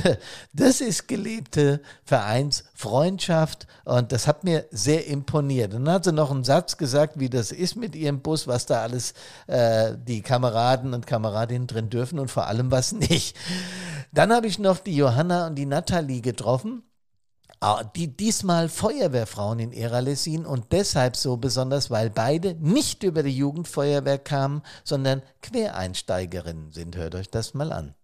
Das 0.52 0.80
ist 0.80 1.08
gelebte 1.08 1.80
Vereinsfreundschaft 2.04 3.66
und 3.84 4.12
das 4.12 4.26
hat 4.26 4.44
mir 4.44 4.66
sehr 4.70 5.06
imponiert. 5.06 5.74
Und 5.74 5.84
dann 5.84 5.94
hat 5.94 6.04
sie 6.04 6.12
noch 6.12 6.30
einen 6.30 6.44
Satz 6.44 6.76
gesagt, 6.76 7.18
wie 7.18 7.30
das 7.30 7.52
ist 7.52 7.76
mit 7.76 7.94
ihrem 7.94 8.20
Bus, 8.20 8.46
was 8.46 8.66
da 8.66 8.82
alles 8.82 9.14
äh, 9.46 9.94
die 9.96 10.22
Kameraden 10.22 10.94
und 10.94 11.06
Kameradinnen 11.06 11.66
drin 11.66 11.90
dürfen 11.90 12.18
und 12.18 12.30
vor 12.30 12.46
allem 12.46 12.70
was 12.70 12.92
nicht. 12.92 13.36
Dann 14.12 14.32
habe 14.32 14.46
ich 14.46 14.58
noch 14.58 14.78
die 14.78 14.96
Johanna 14.96 15.46
und 15.46 15.54
die 15.54 15.66
Nathalie 15.66 16.20
getroffen 16.20 16.82
die 17.96 18.16
diesmal 18.16 18.68
Feuerwehrfrauen 18.68 19.58
in 19.58 19.72
Eralessin 19.72 20.46
und 20.46 20.72
deshalb 20.72 21.16
so 21.16 21.36
besonders, 21.36 21.90
weil 21.90 22.10
beide 22.10 22.54
nicht 22.54 23.02
über 23.02 23.22
die 23.22 23.36
Jugendfeuerwehr 23.36 24.18
kamen, 24.18 24.62
sondern 24.84 25.22
Quereinsteigerinnen 25.42 26.72
sind. 26.72 26.96
Hört 26.96 27.14
euch 27.14 27.30
das 27.30 27.54
mal 27.54 27.72
an. 27.72 27.94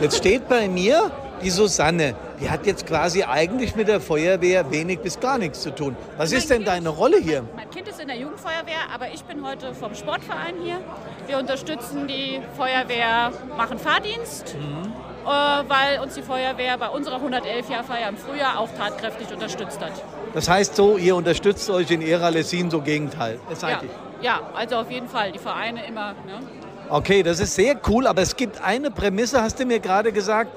Jetzt 0.00 0.16
steht 0.16 0.48
bei 0.48 0.68
mir 0.68 1.10
die 1.42 1.50
Susanne. 1.50 2.16
Die 2.40 2.50
hat 2.50 2.66
jetzt 2.66 2.86
quasi 2.86 3.22
eigentlich 3.22 3.76
mit 3.76 3.88
der 3.88 4.00
Feuerwehr 4.00 4.70
wenig 4.70 5.00
bis 5.00 5.20
gar 5.20 5.38
nichts 5.38 5.60
zu 5.60 5.70
tun. 5.70 5.96
Was 6.16 6.32
ist 6.32 6.50
denn 6.50 6.64
deine 6.64 6.88
Rolle 6.88 7.18
hier? 7.18 7.44
Mein 7.54 7.70
Kind 7.70 7.88
ist 7.88 8.00
in 8.00 8.08
der 8.08 8.16
Jugendfeuerwehr, 8.16 8.90
aber 8.92 9.12
ich 9.12 9.22
bin 9.24 9.46
heute 9.46 9.72
vom 9.74 9.94
Sportverein 9.94 10.56
hier. 10.62 10.80
Wir 11.26 11.38
unterstützen 11.38 12.08
die 12.08 12.40
Feuerwehr, 12.56 13.32
machen 13.56 13.78
Fahrdienst. 13.78 14.56
Mhm 14.56 15.13
weil 15.24 16.00
uns 16.00 16.14
die 16.14 16.22
Feuerwehr 16.22 16.76
bei 16.78 16.88
unserer 16.88 17.16
111-Jahr-Feier 17.16 18.08
im 18.08 18.16
Frühjahr 18.16 18.58
auch 18.58 18.68
tatkräftig 18.76 19.32
unterstützt 19.32 19.80
hat. 19.80 19.92
Das 20.34 20.48
heißt 20.48 20.76
so, 20.76 20.96
ihr 20.96 21.16
unterstützt 21.16 21.68
euch 21.70 21.90
in 21.90 22.02
Ära 22.02 22.28
Lessin 22.28 22.70
so 22.70 22.80
Gegenteil. 22.80 23.38
Ja, 23.62 23.80
ja, 24.20 24.40
also 24.54 24.76
auf 24.76 24.90
jeden 24.90 25.08
Fall, 25.08 25.32
die 25.32 25.38
Vereine 25.38 25.86
immer. 25.86 26.12
Ne? 26.26 26.40
Okay, 26.88 27.22
das 27.22 27.40
ist 27.40 27.54
sehr 27.54 27.80
cool, 27.88 28.06
aber 28.06 28.22
es 28.22 28.36
gibt 28.36 28.62
eine 28.62 28.90
Prämisse, 28.90 29.42
hast 29.42 29.58
du 29.58 29.64
mir 29.64 29.80
gerade 29.80 30.12
gesagt, 30.12 30.50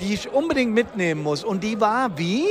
die 0.00 0.14
ich 0.14 0.32
unbedingt 0.32 0.72
mitnehmen 0.72 1.22
muss. 1.22 1.44
Und 1.44 1.62
die 1.62 1.80
war 1.80 2.16
wie? 2.18 2.46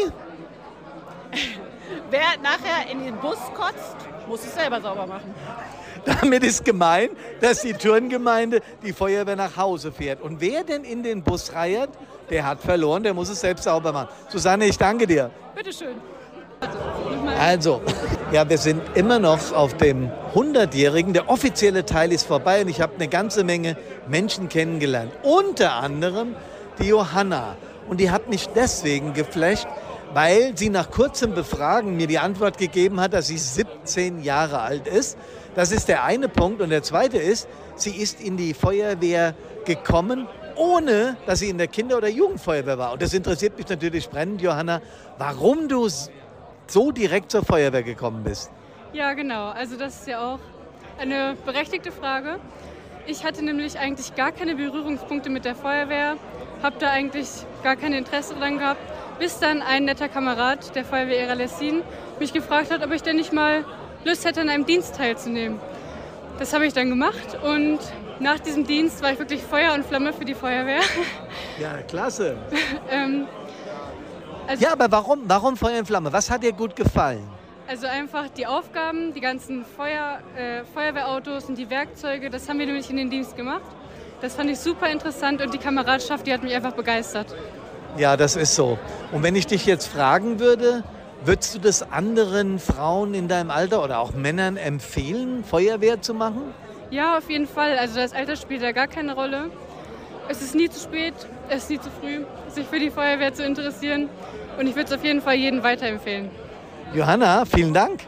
Wer 2.10 2.22
nachher 2.42 2.92
in 2.92 3.04
den 3.04 3.16
Bus 3.18 3.40
kotzt, 3.56 3.96
muss 4.28 4.42
es 4.46 4.54
selber 4.54 4.82
sauber 4.82 5.08
machen. 5.08 5.34
Damit 6.06 6.44
ist 6.44 6.66
gemeint, 6.66 7.12
dass 7.42 7.62
die 7.62 7.74
Turngemeinde 7.74 8.62
die 8.84 8.94
Feuerwehr 8.94 9.36
nach 9.36 9.58
Hause 9.58 9.92
fährt. 9.92 10.22
Und 10.22 10.42
wer 10.42 10.64
denn 10.64 10.84
in 10.84 11.04
den 11.04 11.24
Bus 11.24 11.54
reiert, 11.54 11.90
der 12.30 12.46
hat 12.46 12.62
verloren, 12.62 13.04
der 13.04 13.14
muss 13.14 13.30
es 13.30 13.40
selbst 13.42 13.64
sauber 13.64 13.92
machen. 13.92 14.10
Susanne, 14.30 14.66
ich 14.66 14.78
danke 14.78 15.08
dir. 15.08 15.30
Bitteschön. 15.56 15.96
Also, 17.40 17.82
ja, 18.32 18.48
wir 18.50 18.58
sind 18.58 18.82
immer 18.96 19.20
noch 19.20 19.52
auf 19.52 19.76
dem 19.76 20.10
100-Jährigen. 20.34 21.14
Der 21.14 21.30
offizielle 21.30 21.86
Teil 21.86 22.12
ist 22.12 22.26
vorbei 22.26 22.62
und 22.62 22.70
ich 22.70 22.80
habe 22.80 22.96
eine 22.96 23.08
ganze 23.08 23.44
Menge 23.44 23.76
Menschen 24.08 24.50
kennengelernt. 24.50 25.12
Unter 25.24 25.74
anderem 25.74 26.36
die 26.80 26.88
Johanna. 26.88 27.56
Und 27.88 28.00
die 28.00 28.12
hat 28.12 28.30
mich 28.30 28.48
deswegen 28.50 29.14
geflasht, 29.14 29.68
weil 30.14 30.58
sie 30.58 30.70
nach 30.70 30.92
kurzem 30.92 31.34
Befragen 31.34 31.98
mir 31.98 32.08
die 32.08 32.20
Antwort 32.20 32.58
gegeben 32.58 33.00
hat, 33.00 33.14
dass 33.14 33.28
sie 33.28 33.38
17 33.38 34.24
Jahre 34.24 34.60
alt 34.60 34.88
ist 34.88 35.18
das 35.56 35.72
ist 35.72 35.88
der 35.88 36.04
eine 36.04 36.30
Punkt. 36.30 36.62
Und 36.62 36.70
der 36.70 36.84
zweite 36.84 37.18
ist, 37.18 37.48
sie 37.76 37.92
ist 37.92 38.22
in 38.22 38.38
die 38.38 38.54
Feuerwehr 38.54 39.36
gekommen, 39.66 40.28
ohne 40.56 41.18
dass 41.26 41.40
sie 41.40 41.50
in 41.50 41.58
der 41.58 41.68
Kinder- 41.68 41.98
oder 41.98 42.10
Jugendfeuerwehr 42.10 42.78
war. 42.78 42.94
Und 42.94 43.02
das 43.02 43.14
interessiert 43.14 43.58
mich 43.58 43.68
natürlich 43.68 44.10
brennend, 44.10 44.42
Johanna, 44.42 44.82
warum 45.18 45.68
du 45.68 45.88
so 46.68 46.92
direkt 46.92 47.32
zur 47.32 47.44
Feuerwehr 47.44 47.84
gekommen 47.84 48.24
bist. 48.24 48.52
Ja, 48.94 49.14
genau. 49.14 49.50
Also 49.50 49.78
das 49.78 50.02
ist 50.02 50.08
ja 50.08 50.34
auch 50.34 50.40
eine 51.00 51.36
berechtigte 51.46 51.92
Frage. 51.92 52.40
Ich 53.06 53.26
hatte 53.26 53.44
nämlich 53.44 53.78
eigentlich 53.78 54.16
gar 54.16 54.32
keine 54.32 54.56
Berührungspunkte 54.56 55.30
mit 55.30 55.46
der 55.46 55.56
Feuerwehr, 55.56 56.16
habe 56.62 56.76
da 56.80 56.92
eigentlich 56.92 57.28
gar 57.64 57.76
kein 57.76 57.92
Interesse 57.92 58.34
dran 58.36 58.60
gehabt, 58.60 58.80
bis 59.24 59.40
dann 59.40 59.62
ein 59.62 59.86
netter 59.86 60.10
Kamerad 60.10 60.76
der 60.76 60.84
Feuerwehr 60.84 61.18
Era 61.18 61.32
Lessin 61.32 61.82
mich 62.20 62.34
gefragt 62.34 62.74
hat, 62.74 62.86
ob 62.86 62.92
ich 62.92 63.04
denn 63.04 63.16
nicht 63.16 63.32
mal 63.32 63.64
Lust 64.04 64.26
hätte, 64.26 64.42
an 64.42 64.50
einem 64.50 64.66
Dienst 64.66 64.98
teilzunehmen. 64.98 65.62
Das 66.40 66.52
habe 66.52 66.66
ich 66.66 66.74
dann 66.74 66.90
gemacht 66.90 67.40
und 67.42 67.80
nach 68.20 68.38
diesem 68.40 68.68
Dienst 68.68 69.02
war 69.02 69.14
ich 69.14 69.20
wirklich 69.20 69.42
Feuer 69.42 69.76
und 69.76 69.86
Flamme 69.86 70.12
für 70.12 70.26
die 70.26 70.34
Feuerwehr. 70.34 70.82
Ja, 71.58 71.78
klasse. 71.88 72.36
ähm, 72.92 73.26
also 74.46 74.62
ja, 74.62 74.74
aber 74.74 74.92
warum, 74.92 75.22
warum 75.24 75.56
Feuer 75.56 75.80
und 75.80 75.86
Flamme? 75.86 76.12
Was 76.12 76.30
hat 76.30 76.44
dir 76.44 76.52
gut 76.52 76.76
gefallen? 76.76 77.26
Also 77.66 77.88
einfach 77.88 78.28
die 78.28 78.46
Aufgaben, 78.46 79.14
die 79.14 79.22
ganzen 79.22 79.64
Feuer, 79.64 80.20
äh, 80.36 80.66
Feuerwehrautos 80.74 81.46
und 81.46 81.58
die 81.58 81.70
Werkzeuge, 81.70 82.30
das 82.30 82.50
haben 82.50 82.60
wir 82.60 82.66
nämlich 82.66 82.90
in 82.90 82.98
den 82.98 83.10
Dienst 83.10 83.38
gemacht. 83.38 83.72
Das 84.20 84.36
fand 84.36 84.50
ich 84.50 84.60
super 84.60 84.90
interessant 84.90 85.42
und 85.42 85.54
die 85.54 85.60
Kameradschaft, 85.60 86.28
die 86.28 86.34
hat 86.34 86.44
mich 86.44 86.54
einfach 86.54 86.74
begeistert. 86.74 87.34
Ja, 87.98 88.18
das 88.18 88.36
ist 88.36 88.56
so. 88.56 88.78
Und 89.12 89.24
wenn 89.24 89.36
ich 89.36 89.48
dich 89.48 89.66
jetzt 89.66 89.88
fragen 89.88 90.40
würde, 90.40 90.84
würdest 91.26 91.56
du 91.56 91.60
das 91.60 91.92
anderen 91.92 92.60
Frauen 92.60 93.14
in 93.14 93.28
deinem 93.28 93.52
Alter 93.52 93.84
oder 93.84 94.00
auch 94.00 94.14
Männern 94.14 94.58
empfehlen, 94.58 95.44
Feuerwehr 95.44 96.02
zu 96.02 96.14
machen? 96.14 96.54
Ja, 96.90 97.18
auf 97.18 97.30
jeden 97.30 97.48
Fall. 97.48 97.78
Also 97.78 97.96
das 97.96 98.14
Alter 98.14 98.36
spielt 98.36 98.64
da 98.64 98.72
gar 98.72 98.88
keine 98.88 99.14
Rolle. 99.16 99.50
Es 100.30 100.42
ist 100.42 100.56
nie 100.56 100.70
zu 100.70 100.80
spät, 100.80 101.14
es 101.50 101.64
ist 101.64 101.70
nie 101.70 101.80
zu 101.80 101.90
früh, 102.00 102.24
sich 102.48 102.66
für 102.68 102.80
die 102.80 102.90
Feuerwehr 102.90 103.34
zu 103.34 103.44
interessieren. 103.44 104.10
Und 104.58 104.68
ich 104.68 104.76
würde 104.76 104.88
es 104.88 104.98
auf 104.98 105.04
jeden 105.04 105.22
Fall 105.22 105.36
jedem 105.36 105.64
weiterempfehlen. 105.64 106.30
Johanna, 106.94 107.46
vielen 107.46 107.74
Dank. 107.74 108.02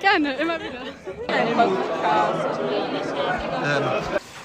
Gerne, 0.00 0.34
immer 0.34 0.56
wieder. 0.56 0.80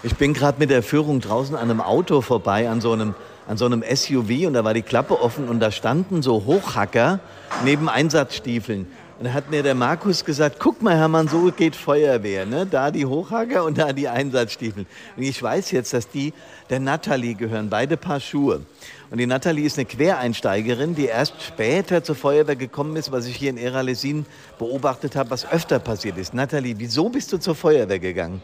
Ich 0.04 0.16
bin 0.16 0.34
gerade 0.34 0.60
mit 0.60 0.70
der 0.70 0.84
Führung 0.84 1.20
draußen 1.20 1.56
an 1.56 1.70
einem 1.70 1.82
Auto 1.82 2.22
vorbei, 2.22 2.70
an 2.70 2.82
so 2.82 2.92
einem, 2.92 3.16
an 3.48 3.58
so 3.58 3.66
einem 3.66 3.84
SUV 3.84 4.48
und 4.48 4.54
da 4.54 4.64
war 4.64 4.74
die 4.74 4.82
Klappe 4.82 5.22
offen 5.22 5.48
und 5.48 5.60
da 5.60 5.72
standen 5.72 6.22
so 6.22 6.46
Hochhacker 6.46 7.20
neben 7.64 7.90
Einsatzstiefeln. 7.90 8.88
Und 9.18 9.26
da 9.26 9.34
hat 9.34 9.50
mir 9.50 9.64
der 9.64 9.76
Markus 9.76 10.26
gesagt, 10.26 10.58
guck 10.60 10.82
mal 10.82 10.98
Hermann, 10.98 11.30
so 11.30 11.50
geht 11.50 11.78
Feuerwehr. 11.78 12.46
Ne? 12.46 12.66
Da 12.66 12.92
die 12.92 13.06
Hochhacker 13.06 13.64
und 13.64 13.78
da 13.78 13.94
die 13.94 14.10
Einsatzstiefel. 14.10 14.86
Und 15.16 15.24
ich 15.24 15.42
weiß 15.42 15.72
jetzt, 15.72 15.94
dass 15.94 16.10
die 16.10 16.34
der 16.70 16.82
Natalie 16.82 17.34
gehören, 17.36 17.70
beide 17.70 17.96
Paar 17.96 18.20
Schuhe. 18.20 18.66
Und 19.12 19.18
die 19.18 19.26
Natalie 19.26 19.66
ist 19.66 19.78
eine 19.78 19.86
Quereinsteigerin, 19.86 20.96
die 20.96 21.06
erst 21.06 21.42
später 21.42 22.04
zur 22.04 22.16
Feuerwehr 22.16 22.58
gekommen 22.58 22.98
ist, 22.98 23.14
was 23.14 23.26
ich 23.26 23.38
hier 23.38 23.52
in 23.52 23.58
Eralesin 23.58 24.26
beobachtet 24.60 25.16
habe, 25.16 25.30
was 25.30 25.50
öfter 25.50 25.80
passiert 25.80 26.18
ist. 26.18 26.34
Natalie, 26.34 26.76
wieso 26.78 27.08
bist 27.08 27.32
du 27.32 27.38
zur 27.38 27.56
Feuerwehr 27.56 28.00
gegangen? 28.00 28.42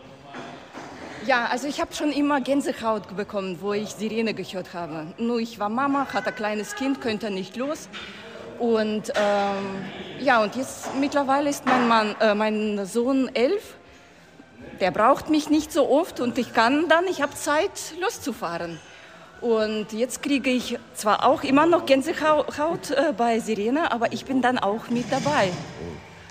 Ja, 1.27 1.45
also 1.45 1.67
ich 1.67 1.79
habe 1.79 1.93
schon 1.93 2.11
immer 2.11 2.41
Gänsehaut 2.41 3.15
bekommen, 3.15 3.59
wo 3.61 3.73
ich 3.73 3.89
Sirene 3.89 4.33
gehört 4.33 4.73
habe. 4.73 5.13
Nur 5.19 5.39
ich 5.39 5.59
war 5.59 5.69
Mama, 5.69 6.07
hatte 6.11 6.29
ein 6.29 6.35
kleines 6.35 6.73
Kind, 6.73 6.99
könnte 6.99 7.29
nicht 7.29 7.55
los. 7.57 7.89
Und 8.57 9.13
ähm, 9.15 9.83
ja, 10.19 10.41
und 10.41 10.55
jetzt 10.55 10.95
mittlerweile 10.99 11.51
ist 11.51 11.63
mein 11.67 11.87
Mann, 11.87 12.15
äh, 12.19 12.33
mein 12.33 12.87
Sohn 12.87 13.29
elf. 13.35 13.75
Der 14.79 14.89
braucht 14.89 15.29
mich 15.29 15.51
nicht 15.51 15.71
so 15.71 15.89
oft 15.91 16.19
und 16.19 16.39
ich 16.39 16.53
kann 16.53 16.87
dann, 16.89 17.05
ich 17.05 17.21
habe 17.21 17.35
Zeit, 17.35 17.93
loszufahren. 18.01 18.79
Und 19.41 19.93
jetzt 19.93 20.23
kriege 20.23 20.49
ich 20.49 20.79
zwar 20.95 21.23
auch 21.23 21.43
immer 21.43 21.67
noch 21.67 21.85
Gänsehaut 21.85 22.91
äh, 22.91 23.13
bei 23.15 23.39
Sirene, 23.39 23.91
aber 23.91 24.11
ich 24.11 24.25
bin 24.25 24.41
dann 24.41 24.57
auch 24.57 24.89
mit 24.89 25.11
dabei. 25.11 25.51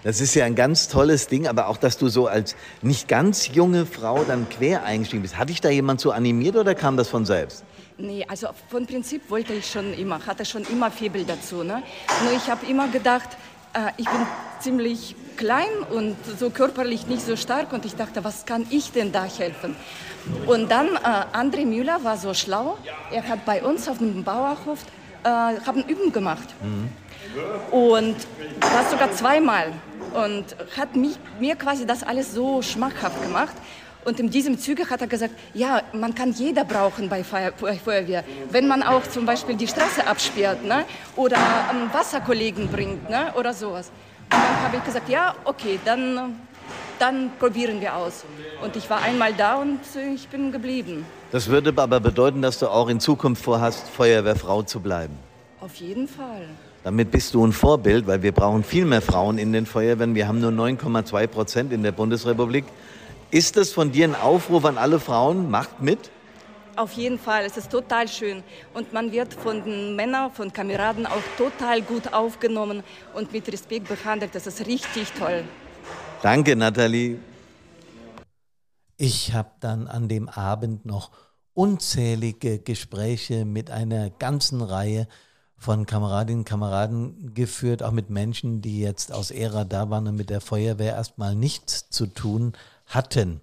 Das 0.03 0.21
ist 0.21 0.35
ja 0.35 0.47
ein 0.47 0.55
ganz 0.55 0.89
tolles 0.89 1.27
Ding, 1.27 1.47
aber 1.47 1.69
auch, 1.69 1.77
dass 1.77 1.99
du 1.99 2.09
so 2.09 2.27
als 2.27 2.57
nicht 2.81 3.07
ganz 3.07 3.49
junge 3.49 3.85
Frau 3.85 4.25
dann 4.25 4.49
quer 4.49 4.85
eingestiegen 4.85 5.23
bist. 5.23 5.37
Hat 5.37 5.51
dich 5.51 5.61
da 5.61 5.69
jemand 5.69 6.01
so 6.01 6.11
animiert 6.11 6.57
oder 6.57 6.75
kam 6.75 6.97
das 6.97 7.09
von 7.09 7.27
selbst? 7.27 7.65
Nee, 7.99 8.25
also 8.27 8.49
von 8.71 8.87
Prinzip 8.87 9.29
wollte 9.31 9.53
ich 9.53 9.71
schon 9.71 9.93
immer, 9.93 10.25
hatte 10.27 10.47
schon 10.47 10.63
immer 10.65 10.91
Febel 10.91 11.25
dazu. 11.25 11.63
Ne? 11.63 11.83
Nur 12.25 12.33
ich 12.35 12.49
habe 12.49 12.65
immer 12.65 12.89
gedacht, 12.89 13.29
äh, 13.75 13.91
ich 13.99 14.09
bin 14.09 14.21
ziemlich 14.61 15.17
klein 15.37 15.69
und 15.91 16.17
so 16.39 16.49
körperlich 16.49 17.07
nicht 17.07 17.25
so 17.25 17.37
stark 17.37 17.73
und 17.75 17.85
ich 17.85 17.95
dachte, 17.97 18.25
was 18.25 18.47
kann 18.47 18.67
ich 18.71 18.93
denn 18.93 19.13
da 19.13 19.25
helfen? 19.25 19.77
Und 20.47 20.71
dann 20.71 20.89
äh, 20.89 21.37
André 21.37 21.67
Müller 21.67 22.03
war 22.03 22.17
so 22.17 22.33
schlau, 22.33 22.79
er 23.11 23.29
hat 23.29 23.45
bei 23.45 23.63
uns 23.63 23.87
auf 23.87 23.99
dem 23.99 24.25
Bauerhof 24.25 24.79
äh, 25.25 25.29
haben 25.29 25.85
Üben 25.87 26.13
gemacht. 26.13 26.49
Mhm. 26.63 26.89
Und 27.71 28.17
das 28.61 28.91
sogar 28.91 29.13
zweimal. 29.13 29.73
Und 30.15 30.57
hat 30.77 30.97
mich, 30.97 31.17
mir 31.39 31.57
quasi 31.57 31.87
das 31.87 32.03
alles 32.03 32.35
so 32.35 32.63
schmackhaft 32.63 33.23
gemacht. 33.23 33.55
Und 34.05 34.19
in 34.19 34.31
diesem 34.31 34.59
Zuge 34.59 34.89
hat 34.89 35.03
er 35.03 35.07
gesagt, 35.07 35.35
ja, 35.53 35.83
man 35.93 36.15
kann 36.15 36.33
jeder 36.33 36.65
brauchen 36.65 37.09
bei 37.09 37.23
Feuerwehr. 37.23 38.25
Wenn 38.51 38.67
man 38.67 38.83
auch 38.83 39.03
zum 39.03 39.27
Beispiel 39.27 39.57
die 39.57 39.69
Straße 39.69 40.07
absperrt 40.07 40.65
ne? 40.65 40.85
oder 41.17 41.37
einen 41.69 41.93
Wasserkollegen 41.93 42.69
bringt 42.69 43.11
ne? 43.11 43.33
oder 43.37 43.53
sowas. 43.53 43.91
Und 44.33 44.39
dann 44.41 44.63
habe 44.63 44.77
ich 44.79 44.85
gesagt, 44.85 45.09
ja, 45.09 45.35
okay, 45.45 45.79
dann, 45.85 46.41
dann 46.99 47.31
probieren 47.39 47.81
wir 47.81 47.95
aus. 47.95 48.25
Und 48.63 48.75
ich 48.77 48.89
war 48.89 49.03
einmal 49.03 49.35
da 49.35 49.57
und 49.57 49.81
ich 50.15 50.29
bin 50.29 50.51
geblieben. 50.51 51.05
Das 51.31 51.49
würde 51.49 51.71
aber 51.77 52.01
bedeuten, 52.01 52.41
dass 52.41 52.59
du 52.59 52.69
auch 52.69 52.89
in 52.89 53.01
Zukunft 53.01 53.45
vorhast, 53.45 53.87
Feuerwehrfrau 53.89 54.63
zu 54.63 54.81
bleiben. 54.81 55.15
Auf 55.61 55.75
jeden 55.77 56.09
Fall. 56.09 56.49
Damit 56.83 57.11
bist 57.11 57.35
du 57.35 57.47
ein 57.47 57.53
Vorbild, 57.53 58.07
weil 58.07 58.23
wir 58.23 58.33
brauchen 58.33 58.65
viel 58.65 58.87
mehr 58.87 59.03
Frauen 59.03 59.37
in 59.37 59.53
den 59.53 59.67
Feuerwehren. 59.67 60.15
Wir 60.15 60.27
haben 60.27 60.41
nur 60.41 60.51
9,2 60.51 61.27
Prozent 61.27 61.73
in 61.73 61.83
der 61.83 61.93
Bundesrepublik. 61.93 62.65
Ist 63.31 63.57
das 63.59 63.71
von 63.71 63.93
dir 63.93 64.09
ein 64.09 64.15
Aufruf 64.15 64.65
an 64.65 64.79
alle 64.79 64.99
Frauen? 64.99 65.51
Macht 65.51 65.83
mit? 65.83 66.11
Auf 66.77 66.93
jeden 66.93 67.19
Fall, 67.19 67.45
es 67.45 67.59
ist 67.59 67.71
total 67.71 68.09
schön. 68.09 68.43
Und 68.73 68.95
man 68.95 69.13
wird 69.13 69.35
von 69.35 69.63
den 69.63 69.95
Männern, 69.95 70.33
von 70.33 70.51
Kameraden 70.51 71.05
auch 71.05 71.23
total 71.37 71.83
gut 71.83 72.15
aufgenommen 72.15 72.83
und 73.15 73.31
mit 73.31 73.53
Respekt 73.53 73.87
behandelt. 73.87 74.35
Das 74.35 74.47
ist 74.47 74.67
richtig 74.67 75.13
toll. 75.13 75.45
Danke, 76.23 76.57
Nathalie. 76.57 77.19
Ich 78.97 79.35
habe 79.35 79.51
dann 79.61 79.87
an 79.87 80.09
dem 80.09 80.31
Abend 80.31 80.87
noch 80.87 81.11
unzählige 81.53 82.59
Gespräche 82.59 83.45
mit 83.45 83.71
einer 83.71 84.09
ganzen 84.09 84.63
Reihe 84.63 85.07
von 85.61 85.85
Kameradinnen 85.85 86.41
und 86.41 86.45
Kameraden 86.47 87.35
geführt, 87.35 87.83
auch 87.83 87.91
mit 87.93 88.09
Menschen, 88.09 88.63
die 88.63 88.81
jetzt 88.81 89.13
aus 89.13 89.31
Ära 89.31 89.65
da 89.65 89.91
waren 89.91 90.09
und 90.09 90.17
mit 90.17 90.31
der 90.31 90.41
Feuerwehr 90.41 90.95
erstmal 90.95 91.35
nichts 91.35 91.91
zu 91.91 92.07
tun 92.07 92.55
hatten. 92.87 93.43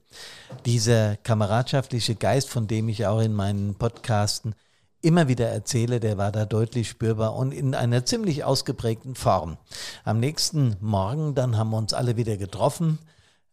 Dieser 0.65 1.15
kameradschaftliche 1.17 2.15
Geist, 2.15 2.49
von 2.49 2.65
dem 2.65 2.89
ich 2.89 3.05
auch 3.05 3.21
in 3.21 3.33
meinen 3.33 3.75
Podcasten 3.75 4.55
immer 5.03 5.27
wieder 5.27 5.47
erzähle, 5.49 5.99
der 5.99 6.17
war 6.17 6.31
da 6.31 6.47
deutlich 6.47 6.89
spürbar 6.89 7.35
und 7.35 7.53
in 7.53 7.75
einer 7.75 8.03
ziemlich 8.03 8.43
ausgeprägten 8.43 9.13
Form. 9.13 9.57
Am 10.03 10.19
nächsten 10.19 10.75
Morgen, 10.81 11.35
dann 11.35 11.55
haben 11.55 11.69
wir 11.69 11.77
uns 11.77 11.93
alle 11.93 12.17
wieder 12.17 12.35
getroffen. 12.35 12.97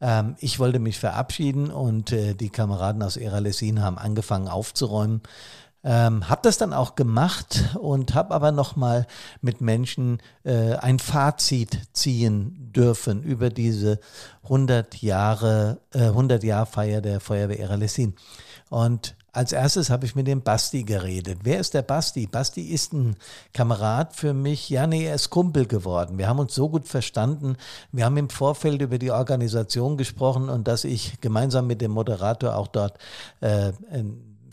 Ähm, 0.00 0.37
ich 0.38 0.59
wollte 0.59 0.79
mich 0.79 0.98
verabschieden 0.98 1.70
und 1.70 2.12
äh, 2.12 2.35
die 2.35 2.48
Kameraden 2.48 3.03
aus 3.03 3.18
Eralesin 3.18 3.83
haben 3.83 3.98
angefangen 3.98 4.48
aufzuräumen. 4.48 5.20
Ähm, 5.85 6.29
habe 6.31 6.40
das 6.42 6.57
dann 6.57 6.73
auch 6.73 6.94
gemacht 6.94 7.77
und 7.79 8.14
habe 8.14 8.35
aber 8.35 8.53
nochmal 8.53 9.07
mit 9.42 9.61
Menschen 9.61 10.18
äh, 10.42 10.75
ein 10.77 10.99
Fazit 10.99 11.79
ziehen 11.92 12.73
dürfen 12.75 13.23
über 13.23 13.51
diese 13.51 14.01
100 14.44 15.03
Jahre, 15.03 15.81
äh, 15.92 16.05
100 16.05 16.42
Jahr 16.42 16.64
Feier 16.64 17.03
der 17.03 17.20
Feuerwehr 17.20 17.61
Eralessin. 17.61 18.14
Und 18.70 19.14
als 19.35 19.53
erstes 19.53 19.90
habe 19.90 20.07
ich 20.07 20.14
mit 20.14 20.29
dem 20.29 20.42
Basti 20.42 20.85
geredet. 20.85 21.40
Wer 21.42 21.59
ist 21.59 21.75
der 21.75 21.83
Basti? 21.83 22.29
Basti 22.29 22.62
ist 22.62 22.92
ein 22.92 23.16
Kamerad 23.53 24.14
für 24.14 24.33
mich. 24.33 24.70
Ja, 24.70 24.87
nee, 24.87 25.07
er 25.07 25.16
ist 25.16 25.31
Kumpel 25.31 25.66
geworden. 25.66 26.18
Wir 26.18 26.29
haben 26.29 26.38
uns 26.38 26.55
so 26.55 26.68
gut 26.68 26.87
verstanden. 26.87 27.57
Wir 27.90 28.05
haben 28.05 28.16
im 28.16 28.31
Vorfeld 28.31 28.81
über 28.81 28.99
die 28.99 29.11
Organisation 29.11 29.97
gesprochen 29.97 30.49
und 30.49 30.68
dass 30.68 30.85
ich 30.85 31.20
gemeinsam 31.20 31.66
mit 31.66 31.81
dem 31.81 31.90
Moderator 31.90 32.55
auch 32.55 32.68
dort 32.68 32.99
äh, 33.40 33.73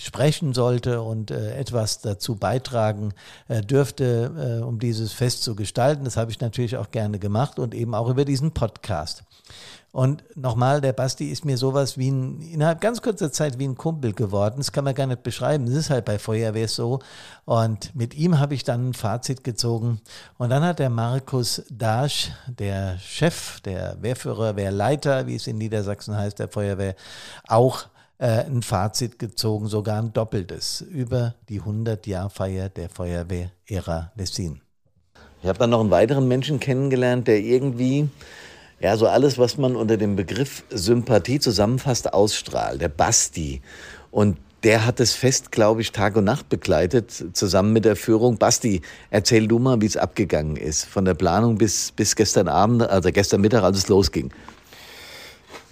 sprechen 0.03 0.53
sollte 0.53 1.01
und 1.01 1.31
äh, 1.31 1.55
etwas 1.55 2.01
dazu 2.01 2.35
beitragen 2.35 3.13
äh, 3.47 3.61
dürfte, 3.61 4.59
äh, 4.61 4.63
um 4.63 4.79
dieses 4.79 5.13
Fest 5.13 5.43
zu 5.43 5.55
gestalten. 5.55 6.05
Das 6.05 6.17
habe 6.17 6.31
ich 6.31 6.39
natürlich 6.39 6.77
auch 6.77 6.91
gerne 6.91 7.19
gemacht 7.19 7.59
und 7.59 7.75
eben 7.75 7.93
auch 7.93 8.09
über 8.09 8.25
diesen 8.25 8.51
Podcast. 8.51 9.23
Und 9.91 10.23
nochmal, 10.37 10.79
der 10.79 10.93
Basti 10.93 11.29
ist 11.29 11.43
mir 11.43 11.57
sowas 11.57 11.97
wie 11.97 12.09
ein, 12.09 12.41
innerhalb 12.41 12.79
ganz 12.79 13.01
kurzer 13.01 13.29
Zeit 13.31 13.59
wie 13.59 13.67
ein 13.67 13.75
Kumpel 13.75 14.13
geworden. 14.13 14.55
Das 14.57 14.71
kann 14.71 14.85
man 14.85 14.95
gar 14.95 15.05
nicht 15.05 15.21
beschreiben. 15.21 15.65
Das 15.65 15.75
ist 15.75 15.89
halt 15.89 16.05
bei 16.05 16.17
Feuerwehr 16.17 16.69
so. 16.69 16.99
Und 17.43 17.93
mit 17.93 18.15
ihm 18.15 18.39
habe 18.39 18.53
ich 18.53 18.63
dann 18.63 18.89
ein 18.89 18.93
Fazit 18.93 19.43
gezogen. 19.43 19.99
Und 20.37 20.49
dann 20.49 20.63
hat 20.63 20.79
der 20.79 20.89
Markus 20.89 21.63
Dasch, 21.69 22.31
der 22.47 22.97
Chef, 22.99 23.59
der 23.61 23.97
Wehrführer, 24.01 24.55
Wehrleiter, 24.55 25.27
wie 25.27 25.35
es 25.35 25.45
in 25.47 25.57
Niedersachsen 25.57 26.15
heißt, 26.15 26.39
der 26.39 26.47
Feuerwehr, 26.47 26.95
auch 27.45 27.87
äh, 28.21 28.45
ein 28.45 28.61
Fazit 28.61 29.17
gezogen, 29.17 29.67
sogar 29.67 29.99
ein 29.99 30.13
doppeltes, 30.13 30.81
über 30.81 31.33
die 31.49 31.59
100-Jahr-Feier 31.61 32.69
der 32.69 32.87
Feuerwehr 32.87 33.51
Ära 33.67 34.11
Lessin. 34.15 34.61
Ich 35.41 35.49
habe 35.49 35.57
dann 35.57 35.71
noch 35.71 35.81
einen 35.81 35.89
weiteren 35.89 36.27
Menschen 36.27 36.59
kennengelernt, 36.59 37.27
der 37.27 37.39
irgendwie, 37.39 38.07
ja, 38.79 38.95
so 38.95 39.07
alles, 39.07 39.39
was 39.39 39.57
man 39.57 39.75
unter 39.75 39.97
dem 39.97 40.15
Begriff 40.15 40.63
Sympathie 40.69 41.39
zusammenfasst, 41.39 42.13
ausstrahlt, 42.13 42.79
der 42.79 42.89
Basti. 42.89 43.61
Und 44.11 44.37
der 44.61 44.85
hat 44.85 44.99
das 44.99 45.13
Fest, 45.13 45.51
glaube 45.51 45.81
ich, 45.81 45.91
Tag 45.91 46.15
und 46.15 46.25
Nacht 46.25 46.47
begleitet, 46.47 47.11
zusammen 47.33 47.73
mit 47.73 47.85
der 47.85 47.95
Führung. 47.95 48.37
Basti, 48.37 48.83
erzähl 49.09 49.47
du 49.47 49.57
mal, 49.57 49.81
wie 49.81 49.87
es 49.87 49.97
abgegangen 49.97 50.57
ist, 50.57 50.85
von 50.85 51.05
der 51.05 51.15
Planung 51.15 51.57
bis, 51.57 51.91
bis 51.91 52.15
gestern 52.15 52.47
Abend, 52.47 52.83
also 52.83 53.11
gestern 53.11 53.41
Mittag, 53.41 53.63
als 53.63 53.79
es 53.79 53.87
losging. 53.87 54.31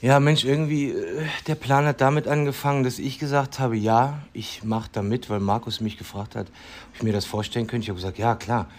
Ja, 0.02 0.22
Mensch, 0.22 0.46
irgendwie, 0.46 0.92
äh, 0.92 1.26
der 1.48 1.56
Plan 1.56 1.86
hat 1.86 2.00
damit 2.00 2.26
angefangen, 2.26 2.86
dass 2.86 3.00
ich 3.00 3.20
gesagt 3.20 3.60
habe, 3.60 3.76
ja, 3.76 4.22
ich 4.32 4.64
mache 4.64 4.90
da 4.94 5.02
mit, 5.02 5.30
weil 5.30 5.42
Markus 5.42 5.82
mich 5.82 5.98
gefragt 5.98 6.38
hat, 6.38 6.48
ob 6.48 6.96
ich 6.96 7.04
mir 7.04 7.12
das 7.12 7.26
vorstellen 7.26 7.68
könnte. 7.68 7.84
Ich 7.84 7.90
habe 7.90 7.98
gesagt, 7.98 8.18
ja, 8.18 8.36
klar. 8.36 8.70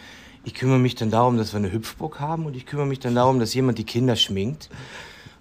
Ich 0.45 0.55
kümmere 0.55 0.79
mich 0.79 0.95
dann 0.95 1.11
darum, 1.11 1.37
dass 1.37 1.53
wir 1.53 1.59
eine 1.59 1.71
Hüpfburg 1.71 2.21
haben 2.21 2.47
und 2.47 2.57
ich 2.57 2.65
kümmere 2.65 2.87
mich 2.87 3.01
dann 3.01 3.15
darum, 3.15 3.39
dass 3.39 3.53
jemand 3.53 3.77
die 3.77 3.85
Kinder 3.85 4.17
schminkt. 4.17 4.71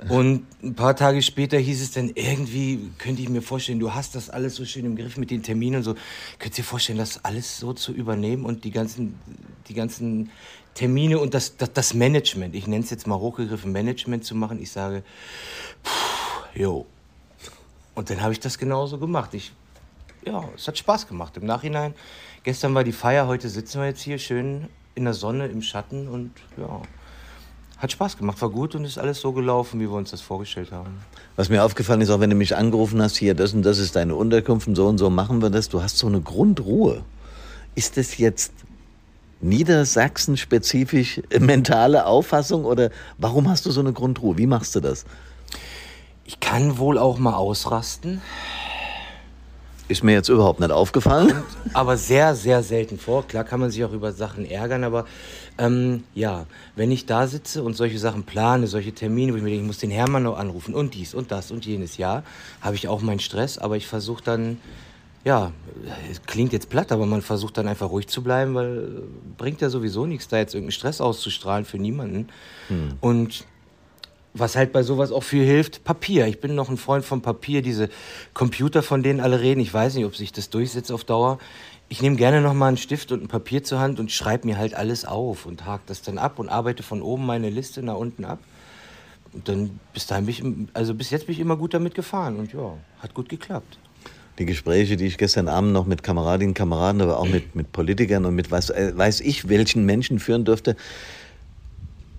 Und 0.07 0.45
ein 0.63 0.75
paar 0.75 0.95
Tage 0.95 1.21
später 1.21 1.57
hieß 1.57 1.81
es 1.81 1.91
dann 1.91 2.11
irgendwie, 2.15 2.89
könnte 2.97 3.21
ich 3.21 3.27
mir 3.27 3.41
vorstellen, 3.41 3.79
du 3.79 3.93
hast 3.93 4.15
das 4.15 4.29
alles 4.29 4.55
so 4.55 4.63
schön 4.63 4.85
im 4.85 4.95
Griff 4.95 5.17
mit 5.17 5.29
den 5.29 5.43
Terminen 5.43 5.77
und 5.77 5.83
so. 5.83 5.95
Könntest 6.39 6.57
du 6.57 6.61
dir 6.61 6.67
vorstellen, 6.67 6.97
das 6.97 7.23
alles 7.25 7.59
so 7.59 7.73
zu 7.73 7.91
übernehmen 7.91 8.45
und 8.45 8.63
die 8.63 8.71
ganzen, 8.71 9.15
die 9.67 9.73
ganzen 9.73 10.29
Termine 10.79 11.19
und 11.19 11.33
das, 11.33 11.57
das, 11.57 11.73
das 11.73 11.93
Management, 11.93 12.55
ich 12.55 12.65
nenne 12.65 12.85
es 12.85 12.89
jetzt 12.89 13.05
mal 13.05 13.19
hochgegriffen, 13.19 13.69
Management 13.69 14.23
zu 14.23 14.33
machen? 14.33 14.61
Ich 14.61 14.71
sage, 14.71 15.03
jo. 16.55 16.85
Und 17.95 18.09
dann 18.09 18.21
habe 18.21 18.31
ich 18.31 18.39
das 18.39 18.57
genauso 18.57 18.97
gemacht. 18.97 19.33
Ich, 19.33 19.51
ja, 20.25 20.41
es 20.55 20.69
hat 20.69 20.77
Spaß 20.77 21.09
gemacht. 21.09 21.35
Im 21.35 21.45
Nachhinein, 21.45 21.95
gestern 22.43 22.73
war 22.75 22.85
die 22.85 22.93
Feier, 22.93 23.27
heute 23.27 23.49
sitzen 23.49 23.81
wir 23.81 23.87
jetzt 23.87 24.01
hier 24.01 24.19
schön 24.19 24.69
in 24.95 25.03
der 25.03 25.13
Sonne, 25.13 25.47
im 25.47 25.61
Schatten 25.61 26.07
und 26.07 26.31
ja, 26.55 26.81
hat 27.77 27.91
Spaß 27.91 28.15
gemacht, 28.15 28.41
war 28.41 28.49
gut 28.49 28.73
und 28.73 28.85
ist 28.85 28.97
alles 28.97 29.19
so 29.19 29.33
gelaufen, 29.33 29.81
wie 29.81 29.89
wir 29.89 29.97
uns 29.97 30.11
das 30.11 30.21
vorgestellt 30.21 30.71
haben. 30.71 31.01
Was 31.35 31.49
mir 31.49 31.61
aufgefallen 31.61 31.99
ist, 31.99 32.09
auch 32.09 32.21
wenn 32.21 32.29
du 32.29 32.37
mich 32.37 32.55
angerufen 32.55 33.01
hast, 33.01 33.17
hier, 33.17 33.33
das 33.33 33.53
und 33.53 33.63
das 33.63 33.79
ist 33.79 33.97
deine 33.97 34.15
Unterkunft 34.15 34.69
und 34.69 34.75
so 34.75 34.87
und 34.87 34.97
so 34.97 35.09
machen 35.09 35.41
wir 35.41 35.49
das, 35.49 35.67
du 35.67 35.81
hast 35.81 35.97
so 35.97 36.07
eine 36.07 36.21
Grundruhe. 36.21 37.03
Ist 37.75 37.97
das 37.97 38.17
jetzt 38.17 38.53
Niedersachsen-spezifisch 39.41 41.21
mentale 41.39 42.05
Auffassung 42.05 42.65
oder 42.65 42.89
warum 43.17 43.49
hast 43.49 43.65
du 43.65 43.71
so 43.71 43.79
eine 43.79 43.93
Grundruhe? 43.93 44.37
Wie 44.37 44.47
machst 44.47 44.75
du 44.75 44.79
das? 44.79 45.05
Ich 46.25 46.39
kann 46.39 46.77
wohl 46.77 46.97
auch 46.97 47.17
mal 47.17 47.35
ausrasten. 47.35 48.21
Ist 49.87 50.03
mir 50.03 50.13
jetzt 50.13 50.29
überhaupt 50.29 50.59
nicht 50.59 50.71
aufgefallen. 50.71 51.29
Kommt 51.29 51.45
aber 51.73 51.97
sehr, 51.97 52.35
sehr 52.35 52.61
selten 52.61 52.99
vor. 52.99 53.27
Klar 53.27 53.43
kann 53.43 53.59
man 53.59 53.71
sich 53.71 53.83
auch 53.83 53.91
über 53.91 54.11
Sachen 54.11 54.45
ärgern, 54.45 54.83
aber 54.83 55.05
ähm, 55.57 56.03
ja, 56.13 56.45
wenn 56.75 56.91
ich 56.91 57.07
da 57.07 57.25
sitze 57.25 57.63
und 57.63 57.75
solche 57.75 57.97
Sachen 57.97 58.23
plane, 58.23 58.67
solche 58.67 58.93
Termine, 58.93 59.33
wo 59.33 59.37
ich 59.37 59.41
mir 59.41 59.49
denke, 59.49 59.63
ich 59.63 59.67
muss 59.67 59.79
den 59.79 59.89
Hermann 59.89 60.23
noch 60.23 60.37
anrufen 60.37 60.75
und 60.75 60.93
dies 60.93 61.15
und 61.15 61.31
das 61.31 61.49
und 61.49 61.65
jenes, 61.65 61.97
ja, 61.97 62.21
habe 62.61 62.75
ich 62.75 62.87
auch 62.87 63.01
meinen 63.01 63.19
Stress, 63.19 63.57
aber 63.57 63.77
ich 63.77 63.87
versuche 63.87 64.23
dann, 64.23 64.59
ja, 65.23 65.51
es 66.09 66.21
klingt 66.23 66.53
jetzt 66.53 66.69
platt, 66.69 66.91
aber 66.91 67.05
man 67.05 67.21
versucht 67.21 67.57
dann 67.57 67.67
einfach 67.67 67.89
ruhig 67.89 68.07
zu 68.07 68.23
bleiben, 68.23 68.55
weil 68.55 68.77
äh, 68.77 69.01
bringt 69.37 69.61
ja 69.61 69.69
sowieso 69.69 70.05
nichts, 70.05 70.27
da 70.27 70.37
jetzt 70.37 70.53
irgendeinen 70.53 70.71
Stress 70.71 71.01
auszustrahlen 71.01 71.65
für 71.65 71.77
niemanden. 71.77 72.27
Hm. 72.67 72.93
Und 73.01 73.45
was 74.33 74.55
halt 74.55 74.71
bei 74.71 74.83
sowas 74.83 75.11
auch 75.11 75.23
viel 75.23 75.43
hilft, 75.43 75.83
Papier. 75.83 76.27
Ich 76.27 76.39
bin 76.39 76.55
noch 76.55 76.69
ein 76.69 76.77
Freund 76.77 77.03
von 77.03 77.21
Papier, 77.21 77.61
diese 77.61 77.89
Computer, 78.33 78.83
von 78.83 79.03
denen 79.03 79.19
alle 79.19 79.41
reden. 79.41 79.59
Ich 79.59 79.73
weiß 79.73 79.95
nicht, 79.95 80.05
ob 80.05 80.15
sich 80.15 80.31
das 80.31 80.49
durchsetzt 80.49 80.91
auf 80.91 81.03
Dauer. 81.03 81.39
Ich 81.89 82.01
nehme 82.01 82.15
gerne 82.15 82.41
noch 82.41 82.53
mal 82.53 82.67
einen 82.67 82.77
Stift 82.77 83.11
und 83.11 83.23
ein 83.23 83.27
Papier 83.27 83.63
zur 83.63 83.79
Hand 83.79 83.99
und 83.99 84.11
schreibe 84.11 84.47
mir 84.47 84.57
halt 84.57 84.75
alles 84.75 85.03
auf 85.05 85.45
und 85.45 85.65
hake 85.65 85.83
das 85.87 86.03
dann 86.03 86.19
ab 86.19 86.37
und 86.37 86.47
arbeite 86.47 86.83
von 86.83 87.01
oben 87.01 87.25
meine 87.25 87.49
Liste 87.49 87.81
nach 87.81 87.95
unten 87.95 88.23
ab. 88.23 88.39
Und 89.33 89.47
dann 89.47 89.79
bis 89.93 90.05
dahin 90.05 90.25
bin 90.25 90.33
ich, 90.33 90.75
also 90.75 90.93
bis 90.93 91.09
jetzt 91.09 91.25
bin 91.25 91.33
ich 91.33 91.39
immer 91.39 91.57
gut 91.57 91.73
damit 91.73 91.95
gefahren 91.95 92.37
und 92.37 92.53
ja, 92.53 92.77
hat 92.99 93.13
gut 93.13 93.29
geklappt. 93.29 93.79
Die 94.39 94.45
Gespräche, 94.45 94.95
die 94.95 95.05
ich 95.05 95.17
gestern 95.17 95.49
Abend 95.49 95.73
noch 95.73 95.85
mit 95.85 96.01
Kameradinnen, 96.01 96.53
Kameraden, 96.53 97.01
aber 97.01 97.19
auch 97.19 97.27
mit, 97.27 97.55
mit 97.55 97.71
Politikern 97.73 98.25
und 98.25 98.35
mit 98.35 98.49
weiß, 98.49 98.69
äh, 98.71 98.93
weiß 98.95 99.19
ich 99.19 99.49
welchen 99.49 99.85
Menschen 99.85 100.19
führen 100.19 100.45
durfte, 100.45 100.77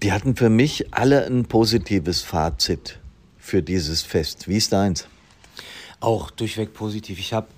die 0.03 0.13
hatten 0.13 0.37
für 0.37 0.51
mich 0.51 0.93
alle 0.93 1.27
ein 1.27 1.47
positives 1.47 2.23
Fazit 2.23 2.99
für 3.39 3.63
dieses 3.63 4.03
Fest. 4.03 4.49
Wie 4.49 4.57
ist 4.57 4.73
deins? 4.73 5.07
Auch 5.99 6.31
durchweg 6.31 6.75
positiv. 6.75 7.19
Ich 7.19 7.33
habe, 7.33 7.49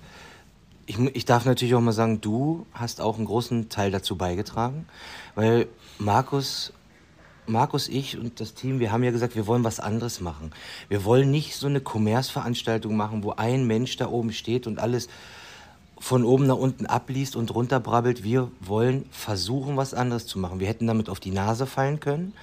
ich, 0.85 0.97
ich 0.97 1.25
darf 1.25 1.45
natürlich 1.45 1.75
auch 1.75 1.81
mal 1.81 1.91
sagen, 1.91 2.21
du 2.21 2.65
hast 2.73 3.01
auch 3.01 3.17
einen 3.17 3.25
großen 3.25 3.69
Teil 3.69 3.91
dazu 3.91 4.17
beigetragen, 4.17 4.85
weil 5.35 5.67
Markus, 5.99 6.73
Markus, 7.45 7.89
ich 7.89 8.17
und 8.17 8.39
das 8.39 8.53
Team, 8.53 8.79
wir 8.79 8.91
haben 8.91 9.03
ja 9.03 9.11
gesagt, 9.11 9.35
wir 9.35 9.47
wollen 9.47 9.63
was 9.63 9.79
anderes 9.79 10.21
machen. 10.21 10.51
Wir 10.87 11.03
wollen 11.03 11.29
nicht 11.29 11.55
so 11.55 11.67
eine 11.67 11.81
Kommerzveranstaltung 11.81 12.95
machen, 12.95 13.23
wo 13.23 13.31
ein 13.31 13.67
Mensch 13.67 13.97
da 13.97 14.07
oben 14.07 14.31
steht 14.31 14.65
und 14.65 14.79
alles 14.79 15.09
von 15.99 16.25
oben 16.25 16.47
nach 16.47 16.57
unten 16.57 16.85
abliest 16.85 17.35
und 17.35 17.53
runterbrabbelt. 17.53 18.23
Wir 18.23 18.51
wollen 18.59 19.05
versuchen, 19.11 19.77
was 19.77 19.93
anderes 19.93 20.25
zu 20.25 20.39
machen. 20.39 20.59
Wir 20.59 20.67
hätten 20.67 20.87
damit 20.87 21.09
auf 21.09 21.19
die 21.19 21.31
Nase 21.31 21.65
fallen 21.65 21.99
können, 21.99 22.33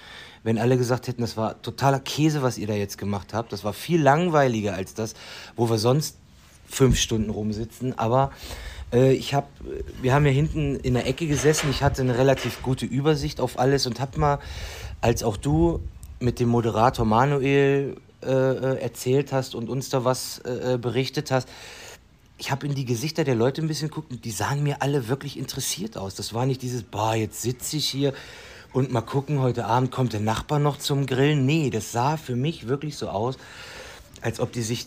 wenn 0.42 0.58
alle 0.58 0.78
gesagt 0.78 1.08
hätten, 1.08 1.20
das 1.20 1.36
war 1.36 1.60
totaler 1.60 2.00
Käse, 2.00 2.42
was 2.42 2.56
ihr 2.56 2.66
da 2.66 2.74
jetzt 2.74 2.96
gemacht 2.96 3.34
habt. 3.34 3.52
Das 3.52 3.64
war 3.64 3.72
viel 3.72 4.00
langweiliger 4.00 4.74
als 4.74 4.94
das, 4.94 5.14
wo 5.56 5.68
wir 5.68 5.78
sonst 5.78 6.16
fünf 6.66 6.98
Stunden 6.98 7.30
rumsitzen. 7.30 7.98
Aber 7.98 8.32
ich 8.92 9.34
habe, 9.34 9.46
wir 10.02 10.12
haben 10.12 10.26
ja 10.26 10.32
hinten 10.32 10.76
in 10.76 10.94
der 10.94 11.06
Ecke 11.06 11.26
gesessen. 11.26 11.70
Ich 11.70 11.82
hatte 11.82 12.02
eine 12.02 12.18
relativ 12.18 12.60
gute 12.62 12.86
Übersicht 12.86 13.40
auf 13.40 13.58
alles 13.58 13.86
und 13.86 14.00
habe 14.00 14.18
mal, 14.18 14.38
als 15.00 15.22
auch 15.22 15.36
du 15.36 15.80
mit 16.18 16.40
dem 16.40 16.48
Moderator 16.48 17.04
Manuel 17.04 17.96
äh, 18.22 18.30
äh 18.30 18.80
erzählt 18.80 19.32
hast 19.32 19.54
und 19.54 19.68
uns 19.68 19.88
da 19.90 20.04
was 20.04 20.40
äh, 20.40 20.74
äh 20.74 20.78
berichtet 20.78 21.30
hast, 21.30 21.48
ich 22.40 22.50
habe 22.50 22.66
in 22.66 22.74
die 22.74 22.86
Gesichter 22.86 23.22
der 23.22 23.34
Leute 23.34 23.60
ein 23.60 23.68
bisschen 23.68 23.88
geguckt 23.88 24.10
und 24.10 24.24
die 24.24 24.30
sahen 24.30 24.62
mir 24.62 24.80
alle 24.80 25.08
wirklich 25.08 25.38
interessiert 25.38 25.98
aus. 25.98 26.14
Das 26.14 26.32
war 26.32 26.46
nicht 26.46 26.62
dieses, 26.62 26.82
boah, 26.82 27.14
jetzt 27.14 27.42
sitze 27.42 27.76
ich 27.76 27.86
hier 27.86 28.14
und 28.72 28.90
mal 28.90 29.02
gucken, 29.02 29.40
heute 29.40 29.66
Abend 29.66 29.90
kommt 29.90 30.14
der 30.14 30.20
Nachbar 30.20 30.58
noch 30.58 30.78
zum 30.78 31.04
Grillen. 31.04 31.44
Nee, 31.44 31.68
das 31.68 31.92
sah 31.92 32.16
für 32.16 32.36
mich 32.36 32.66
wirklich 32.66 32.96
so 32.96 33.08
aus, 33.08 33.36
als 34.22 34.40
ob 34.40 34.52
die 34.52 34.62
sich, 34.62 34.86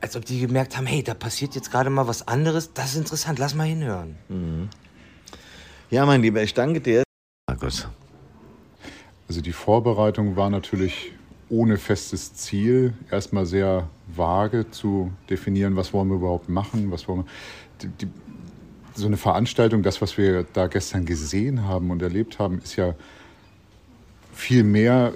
als 0.00 0.16
ob 0.16 0.24
die 0.24 0.40
gemerkt 0.40 0.76
haben, 0.76 0.86
hey, 0.86 1.02
da 1.02 1.14
passiert 1.14 1.54
jetzt 1.54 1.70
gerade 1.70 1.90
mal 1.90 2.06
was 2.06 2.26
anderes. 2.28 2.72
Das 2.72 2.92
ist 2.92 2.96
interessant, 2.96 3.38
lass 3.38 3.54
mal 3.54 3.64
hinhören. 3.64 4.16
Mhm. 4.28 4.68
Ja, 5.90 6.04
mein 6.04 6.22
Lieber, 6.22 6.42
ich 6.42 6.54
danke 6.54 6.80
dir. 6.80 7.02
Markus. 7.48 7.86
Also 9.28 9.40
die 9.40 9.52
Vorbereitung 9.52 10.36
war 10.36 10.50
natürlich 10.50 11.12
ohne 11.48 11.78
festes 11.78 12.34
Ziel, 12.34 12.94
erstmal 13.10 13.46
sehr 13.46 13.88
vage 14.08 14.70
zu 14.70 15.12
definieren, 15.30 15.76
was 15.76 15.92
wollen 15.92 16.08
wir 16.08 16.16
überhaupt 16.16 16.48
machen, 16.48 16.90
was 16.90 17.06
wollen 17.06 17.24
wir. 17.24 17.26
Die, 17.82 18.06
die, 18.06 18.08
so 18.94 19.06
eine 19.06 19.16
Veranstaltung, 19.16 19.82
das, 19.82 20.00
was 20.00 20.16
wir 20.16 20.44
da 20.52 20.66
gestern 20.68 21.04
gesehen 21.04 21.64
haben 21.64 21.90
und 21.90 22.02
erlebt 22.02 22.38
haben, 22.38 22.60
ist 22.60 22.76
ja 22.76 22.94
viel 24.34 24.64
mehr, 24.64 25.12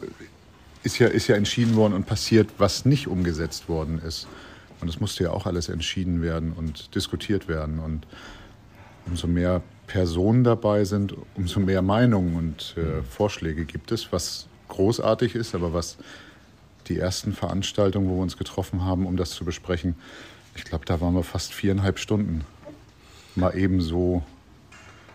ist 0.83 0.99
ja, 0.99 1.09
ist 1.09 1.29
ja 1.29 1.37
entschieden 1.37 1.77
worden 1.77 1.95
und 1.95 2.07
passiert, 2.07 2.49
was 2.59 2.85
nicht 2.85 3.09
umgesetzt 3.09 3.69
worden 3.69 4.01
ist. 4.07 4.29
Und 4.81 4.89
das 4.89 5.01
musste 5.01 5.25
ja 5.25 5.31
auch 5.31 5.47
alles 5.47 5.69
entschieden 5.69 6.23
werden 6.23 6.53
und 6.53 6.95
diskutiert 6.95 7.49
werden. 7.49 7.79
Und 7.79 8.07
umso 9.07 9.27
mehr 9.27 9.63
Personen 9.87 10.45
dabei 10.45 10.85
sind, 10.85 11.15
umso 11.35 11.61
mehr 11.61 11.83
Meinungen 11.83 12.37
und 12.37 12.77
äh, 12.77 13.03
Vorschläge 13.03 13.65
gibt 13.65 13.93
es, 13.93 14.13
was 14.13 14.47
großartig 14.69 15.35
ist, 15.35 15.55
aber 15.55 15.73
was 15.73 15.99
die 16.87 16.99
ersten 16.99 17.33
Veranstaltungen, 17.33 18.09
wo 18.09 18.17
wir 18.17 18.23
uns 18.23 18.37
getroffen 18.37 18.85
haben, 18.85 19.07
um 19.07 19.17
das 19.17 19.31
zu 19.31 19.45
besprechen, 19.45 19.97
ich 20.55 20.65
glaube, 20.65 20.85
da 20.85 21.01
waren 21.01 21.15
wir 21.15 21.23
fast 21.23 21.53
viereinhalb 21.53 21.99
Stunden 21.99 22.45
mal 23.35 23.57
eben 23.57 23.81
so 23.81 24.23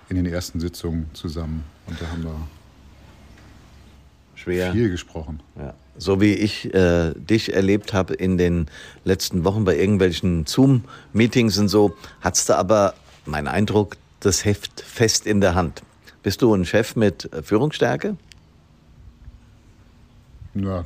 in 0.09 0.16
den 0.16 0.26
ersten 0.26 0.59
Sitzungen 0.59 1.09
zusammen. 1.13 1.63
Und 1.88 2.01
da 2.01 2.07
haben 2.07 2.24
wir 2.24 2.36
Schwer. 4.36 4.72
viel 4.72 4.89
gesprochen. 4.89 5.41
Ja. 5.55 5.74
So 5.98 6.20
wie 6.20 6.34
ich 6.34 6.74
äh, 6.74 7.14
dich 7.14 7.54
erlebt 7.54 7.93
habe 7.93 8.14
in 8.14 8.38
den 8.38 8.68
letzten 9.06 9.43
Wochen 9.43 9.64
bei 9.64 9.78
irgendwelchen 9.78 10.46
Zoom-Meetings 10.46 11.58
und 11.58 11.70
so, 11.70 11.96
hattest 12.22 12.50
du 12.50 12.58
aber, 12.58 12.96
mein 13.26 13.48
Eindruck, 13.48 13.98
das 14.20 14.43
Heft 14.46 14.82
fest 14.82 15.26
in 15.26 15.41
der 15.41 15.56
Hand. 15.56 15.84
Bist 16.22 16.41
du 16.41 16.54
ein 16.54 16.66
Chef 16.66 16.96
mit 16.96 17.30
Führungsstärke? 17.43 18.18
Ja, 20.56 20.84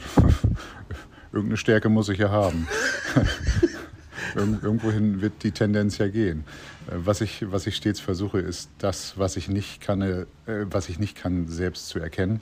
irgendeine 1.31 1.57
Stärke 1.57 1.89
muss 1.89 2.09
ich 2.09 2.17
ja 2.17 2.29
haben. 2.29 2.67
Irgendwohin 4.35 5.21
wird 5.21 5.43
die 5.43 5.51
Tendenz 5.51 5.97
ja 5.97 6.07
gehen. 6.07 6.43
Äh, 6.87 6.95
was 7.05 7.21
ich, 7.21 7.51
was 7.51 7.67
ich 7.67 7.75
stets 7.75 7.99
versuche, 7.99 8.39
ist 8.39 8.69
das, 8.79 9.17
was 9.17 9.37
ich 9.37 9.47
nicht 9.47 9.81
kann, 9.81 10.01
äh, 10.01 10.25
was 10.45 10.89
ich 10.89 10.99
nicht 10.99 11.15
kann, 11.15 11.47
selbst 11.47 11.87
zu 11.89 11.99
erkennen 11.99 12.41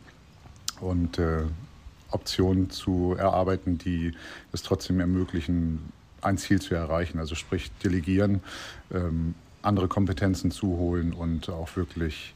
und 0.80 1.18
äh, 1.20 1.44
Optionen 2.12 2.70
zu 2.70 3.16
erarbeiten, 3.18 3.78
die 3.78 4.14
es 4.52 4.64
trotzdem 4.64 5.00
ermöglichen, 5.00 5.92
ein 6.22 6.38
Ziel 6.38 6.62
zu 6.62 6.76
erreichen. 6.76 7.20
Also 7.20 7.36
sprich 7.36 7.72
delegieren, 7.84 8.42
ähm, 8.94 9.36
andere 9.62 9.88
Kompetenzen 9.88 10.52
zuholen 10.52 11.14
und 11.14 11.50
auch 11.50 11.76
wirklich 11.76 12.34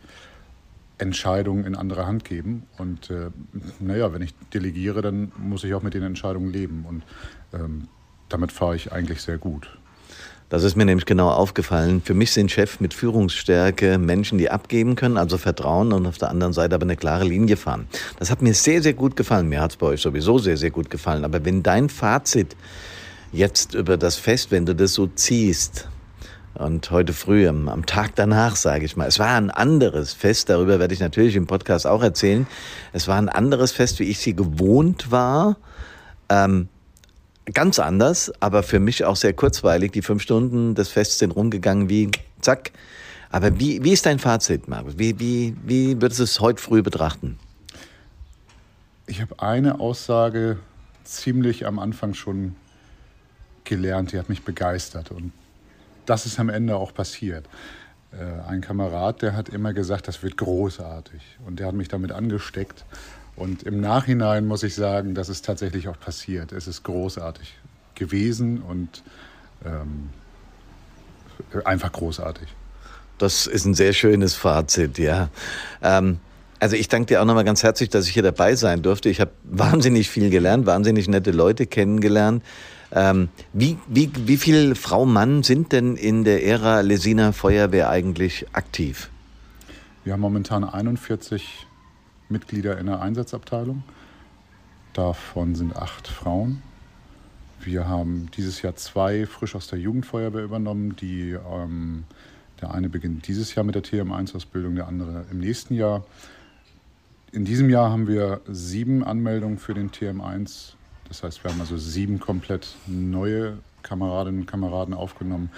Entscheidungen 0.97 1.65
in 1.65 1.75
andere 1.75 2.05
Hand 2.05 2.23
geben. 2.25 2.63
Und 2.77 3.09
äh, 3.09 3.31
naja, 3.79 4.13
wenn 4.13 4.21
ich 4.21 4.35
delegiere, 4.53 5.01
dann 5.01 5.31
muss 5.37 5.63
ich 5.63 5.73
auch 5.73 5.81
mit 5.81 5.93
den 5.93 6.03
Entscheidungen 6.03 6.51
leben. 6.51 6.85
Und 6.87 7.03
ähm, 7.53 7.87
damit 8.29 8.51
fahre 8.51 8.75
ich 8.75 8.91
eigentlich 8.91 9.21
sehr 9.21 9.37
gut. 9.37 9.80
Das 10.51 10.65
ist 10.65 10.75
mir 10.75 10.83
nämlich 10.83 11.05
genau 11.05 11.29
aufgefallen. 11.29 12.01
Für 12.03 12.13
mich 12.13 12.33
sind 12.33 12.51
Chefs 12.51 12.81
mit 12.81 12.93
Führungsstärke 12.93 13.97
Menschen, 13.97 14.37
die 14.37 14.49
abgeben 14.49 14.97
können, 14.97 15.17
also 15.17 15.37
Vertrauen 15.37 15.93
und 15.93 16.05
auf 16.05 16.17
der 16.17 16.29
anderen 16.29 16.51
Seite 16.51 16.75
aber 16.75 16.83
eine 16.83 16.97
klare 16.97 17.23
Linie 17.23 17.55
fahren. 17.55 17.87
Das 18.19 18.29
hat 18.29 18.41
mir 18.41 18.53
sehr, 18.53 18.81
sehr 18.81 18.91
gut 18.91 19.15
gefallen. 19.15 19.47
Mir 19.47 19.61
hat 19.61 19.71
es 19.71 19.77
bei 19.77 19.87
euch 19.87 20.01
sowieso 20.01 20.39
sehr, 20.39 20.57
sehr 20.57 20.69
gut 20.69 20.89
gefallen. 20.89 21.23
Aber 21.23 21.45
wenn 21.45 21.63
dein 21.63 21.87
Fazit 21.87 22.57
jetzt 23.31 23.75
über 23.75 23.95
das 23.95 24.17
Fest, 24.17 24.51
wenn 24.51 24.65
du 24.65 24.75
das 24.75 24.93
so 24.93 25.07
ziehst, 25.07 25.87
Und 26.53 26.91
heute 26.91 27.13
früh, 27.13 27.47
am, 27.47 27.69
am 27.69 27.85
Tag 27.85 28.15
danach, 28.15 28.57
sage 28.57 28.83
ich 28.83 28.97
mal, 28.97 29.07
es 29.07 29.19
war 29.19 29.37
ein 29.37 29.51
anderes 29.51 30.11
Fest, 30.11 30.49
darüber 30.49 30.79
werde 30.79 30.93
ich 30.93 30.99
natürlich 30.99 31.37
im 31.37 31.47
Podcast 31.47 31.87
auch 31.87 32.03
erzählen. 32.03 32.45
Es 32.91 33.07
war 33.07 33.17
ein 33.17 33.29
anderes 33.29 33.71
Fest, 33.71 33.99
wie 33.99 34.09
ich 34.09 34.19
sie 34.19 34.35
gewohnt 34.35 35.11
war. 35.11 35.55
Ähm, 36.27 36.67
ganz 37.45 37.79
anders, 37.79 38.31
aber 38.39 38.63
für 38.63 38.79
mich 38.79 39.03
auch 39.05 39.15
sehr 39.15 39.33
kurzweilig. 39.33 39.91
Die 39.91 40.01
fünf 40.01 40.21
Stunden 40.21 40.75
des 40.75 40.89
Fests 40.89 41.19
sind 41.19 41.31
rumgegangen 41.31 41.89
wie 41.89 42.11
zack. 42.41 42.71
Aber 43.29 43.59
wie, 43.59 43.83
wie 43.83 43.91
ist 43.91 44.05
dein 44.05 44.19
Fazit, 44.19 44.67
Markus? 44.67 44.97
Wie, 44.97 45.19
wie, 45.19 45.55
wie 45.63 46.01
würdest 46.01 46.19
du 46.19 46.23
es 46.23 46.39
heute 46.39 46.61
früh 46.61 46.81
betrachten? 46.81 47.39
Ich 49.07 49.21
habe 49.21 49.39
eine 49.39 49.79
Aussage 49.79 50.59
ziemlich 51.03 51.65
am 51.65 51.79
Anfang 51.79 52.13
schon 52.13 52.55
gelernt, 53.63 54.11
die 54.11 54.19
hat 54.19 54.29
mich 54.29 54.43
begeistert. 54.43 55.11
Und 55.11 55.31
das 56.05 56.25
ist 56.25 56.39
am 56.39 56.49
Ende 56.49 56.75
auch 56.75 56.93
passiert. 56.93 57.47
Äh, 58.11 58.49
ein 58.49 58.61
Kamerad, 58.61 59.21
der 59.21 59.35
hat 59.35 59.49
immer 59.49 59.73
gesagt, 59.73 60.07
das 60.07 60.23
wird 60.23 60.37
großartig. 60.37 61.21
Und 61.45 61.59
der 61.59 61.67
hat 61.67 61.75
mich 61.75 61.87
damit 61.87 62.11
angesteckt. 62.11 62.85
Und 63.41 63.63
im 63.63 63.81
Nachhinein 63.81 64.45
muss 64.45 64.61
ich 64.61 64.75
sagen, 64.75 65.15
das 65.15 65.27
ist 65.27 65.43
tatsächlich 65.43 65.87
auch 65.87 65.99
passiert. 65.99 66.51
Es 66.51 66.67
ist 66.67 66.83
großartig 66.83 67.55
gewesen 67.95 68.61
und 68.61 69.01
ähm, 69.65 70.09
einfach 71.65 71.91
großartig. 71.91 72.47
Das 73.17 73.47
ist 73.47 73.65
ein 73.65 73.73
sehr 73.73 73.93
schönes 73.93 74.35
Fazit, 74.35 74.99
ja. 74.99 75.29
Ähm, 75.81 76.19
also 76.59 76.75
ich 76.75 76.87
danke 76.87 77.07
dir 77.07 77.21
auch 77.21 77.25
nochmal 77.25 77.43
ganz 77.43 77.63
herzlich, 77.63 77.89
dass 77.89 78.05
ich 78.05 78.13
hier 78.13 78.21
dabei 78.21 78.53
sein 78.53 78.83
durfte. 78.83 79.09
Ich 79.09 79.19
habe 79.19 79.31
wahnsinnig 79.43 80.11
viel 80.11 80.29
gelernt, 80.29 80.67
wahnsinnig 80.67 81.07
nette 81.07 81.31
Leute 81.31 81.65
kennengelernt. 81.65 82.43
Ähm, 82.91 83.29
wie, 83.53 83.79
wie, 83.87 84.11
wie 84.27 84.37
viel 84.37 84.75
Frau, 84.75 85.07
Mann 85.07 85.41
sind 85.41 85.71
denn 85.71 85.95
in 85.95 86.25
der 86.25 86.45
Ära 86.45 86.81
Lesina 86.81 87.31
Feuerwehr 87.31 87.89
eigentlich 87.89 88.45
aktiv? 88.53 89.09
Wir 90.03 90.13
haben 90.13 90.19
momentan 90.19 90.63
41 90.63 91.65
Mitglieder 92.31 92.77
in 92.77 92.87
der 92.87 93.01
Einsatzabteilung. 93.01 93.83
Davon 94.93 95.55
sind 95.55 95.75
acht 95.75 96.07
Frauen. 96.07 96.61
Wir 97.59 97.87
haben 97.87 98.29
dieses 98.35 98.61
Jahr 98.61 98.75
zwei 98.75 99.25
frisch 99.25 99.55
aus 99.55 99.67
der 99.67 99.79
Jugendfeuerwehr 99.79 100.43
übernommen. 100.43 100.95
Die, 100.95 101.31
ähm, 101.31 102.05
der 102.59 102.73
eine 102.73 102.89
beginnt 102.89 103.27
dieses 103.27 103.53
Jahr 103.53 103.63
mit 103.63 103.75
der 103.75 103.83
TM1-Ausbildung, 103.83 104.75
der 104.75 104.87
andere 104.87 105.25
im 105.31 105.39
nächsten 105.39 105.75
Jahr. 105.75 106.03
In 107.31 107.45
diesem 107.45 107.69
Jahr 107.69 107.91
haben 107.91 108.07
wir 108.07 108.41
sieben 108.47 109.03
Anmeldungen 109.03 109.57
für 109.57 109.73
den 109.73 109.91
TM1 109.91 110.73
das 111.11 111.23
heißt, 111.23 111.43
wir 111.43 111.51
haben 111.51 111.59
also 111.59 111.75
sieben 111.75 112.21
komplett 112.21 112.73
neue 112.87 113.57
Kameradinnen 113.83 114.41
und 114.41 114.45
Kameraden 114.45 114.93
aufgenommen, 114.93 115.49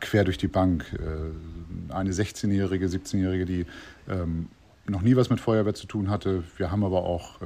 quer 0.00 0.24
durch 0.24 0.38
die 0.38 0.48
Bank. 0.48 0.86
Äh, 0.94 1.92
eine 1.92 2.12
16-Jährige, 2.12 2.86
17-Jährige, 2.86 3.44
die 3.44 3.66
ähm, 4.08 4.48
noch 4.86 5.02
nie 5.02 5.16
was 5.16 5.30
mit 5.30 5.40
Feuerwehr 5.40 5.74
zu 5.74 5.86
tun 5.86 6.10
hatte. 6.10 6.42
Wir 6.56 6.70
haben 6.70 6.84
aber 6.84 7.04
auch 7.04 7.38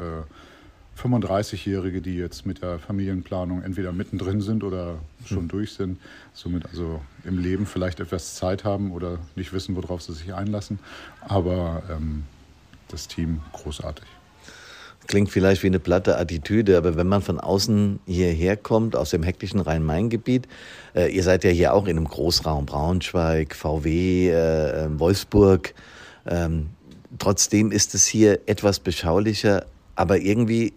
35-Jährige, 0.99 1.99
äh, 1.99 2.01
die 2.01 2.17
jetzt 2.17 2.47
mit 2.47 2.63
der 2.63 2.79
Familienplanung 2.79 3.63
entweder 3.63 3.93
mittendrin 3.93 4.41
sind 4.41 4.65
oder 4.65 4.99
schon 5.25 5.41
hm. 5.41 5.49
durch 5.49 5.73
sind, 5.73 5.99
somit 6.33 6.67
also 6.67 7.01
im 7.25 7.39
Leben 7.39 7.67
vielleicht 7.67 8.01
etwas 8.01 8.35
Zeit 8.35 8.65
haben 8.65 8.93
oder 8.93 9.19
nicht 9.37 9.53
wissen, 9.53 9.77
worauf 9.77 10.03
sie 10.03 10.13
sich 10.13 10.35
einlassen. 10.35 10.79
Aber 11.21 11.83
ähm, 11.91 12.25
das 12.89 13.09
Team 13.09 13.41
großartig. 13.53 14.07
Klingt 15.07 15.31
vielleicht 15.31 15.63
wie 15.63 15.67
eine 15.67 15.81
platte 15.81 16.17
Attitüde, 16.17 16.79
aber 16.79 16.97
wenn 16.97 17.07
man 17.07 17.21
von 17.21 17.39
außen 17.39 18.01
hierher 18.07 18.57
kommt, 18.57 18.97
aus 18.97 19.11
dem 19.11 19.23
hektischen 19.23 19.61
Rhein-Main-Gebiet, 19.61 20.49
äh, 20.95 21.15
ihr 21.15 21.23
seid 21.23 21.45
ja 21.45 21.51
hier 21.51 21.75
auch 21.75 21.87
in 21.87 21.99
einem 21.99 22.09
Großraum, 22.09 22.65
Braunschweig, 22.65 23.55
VW, 23.55 24.31
äh, 24.31 24.85
ähm, 24.85 24.99
Wolfsburg, 24.99 25.75
ähm, 26.27 26.71
trotzdem 27.19 27.73
ist 27.73 27.95
es 27.95 28.07
hier 28.07 28.41
etwas 28.47 28.81
beschaulicher, 28.81 29.67
aber 29.95 30.19
irgendwie 30.19 30.73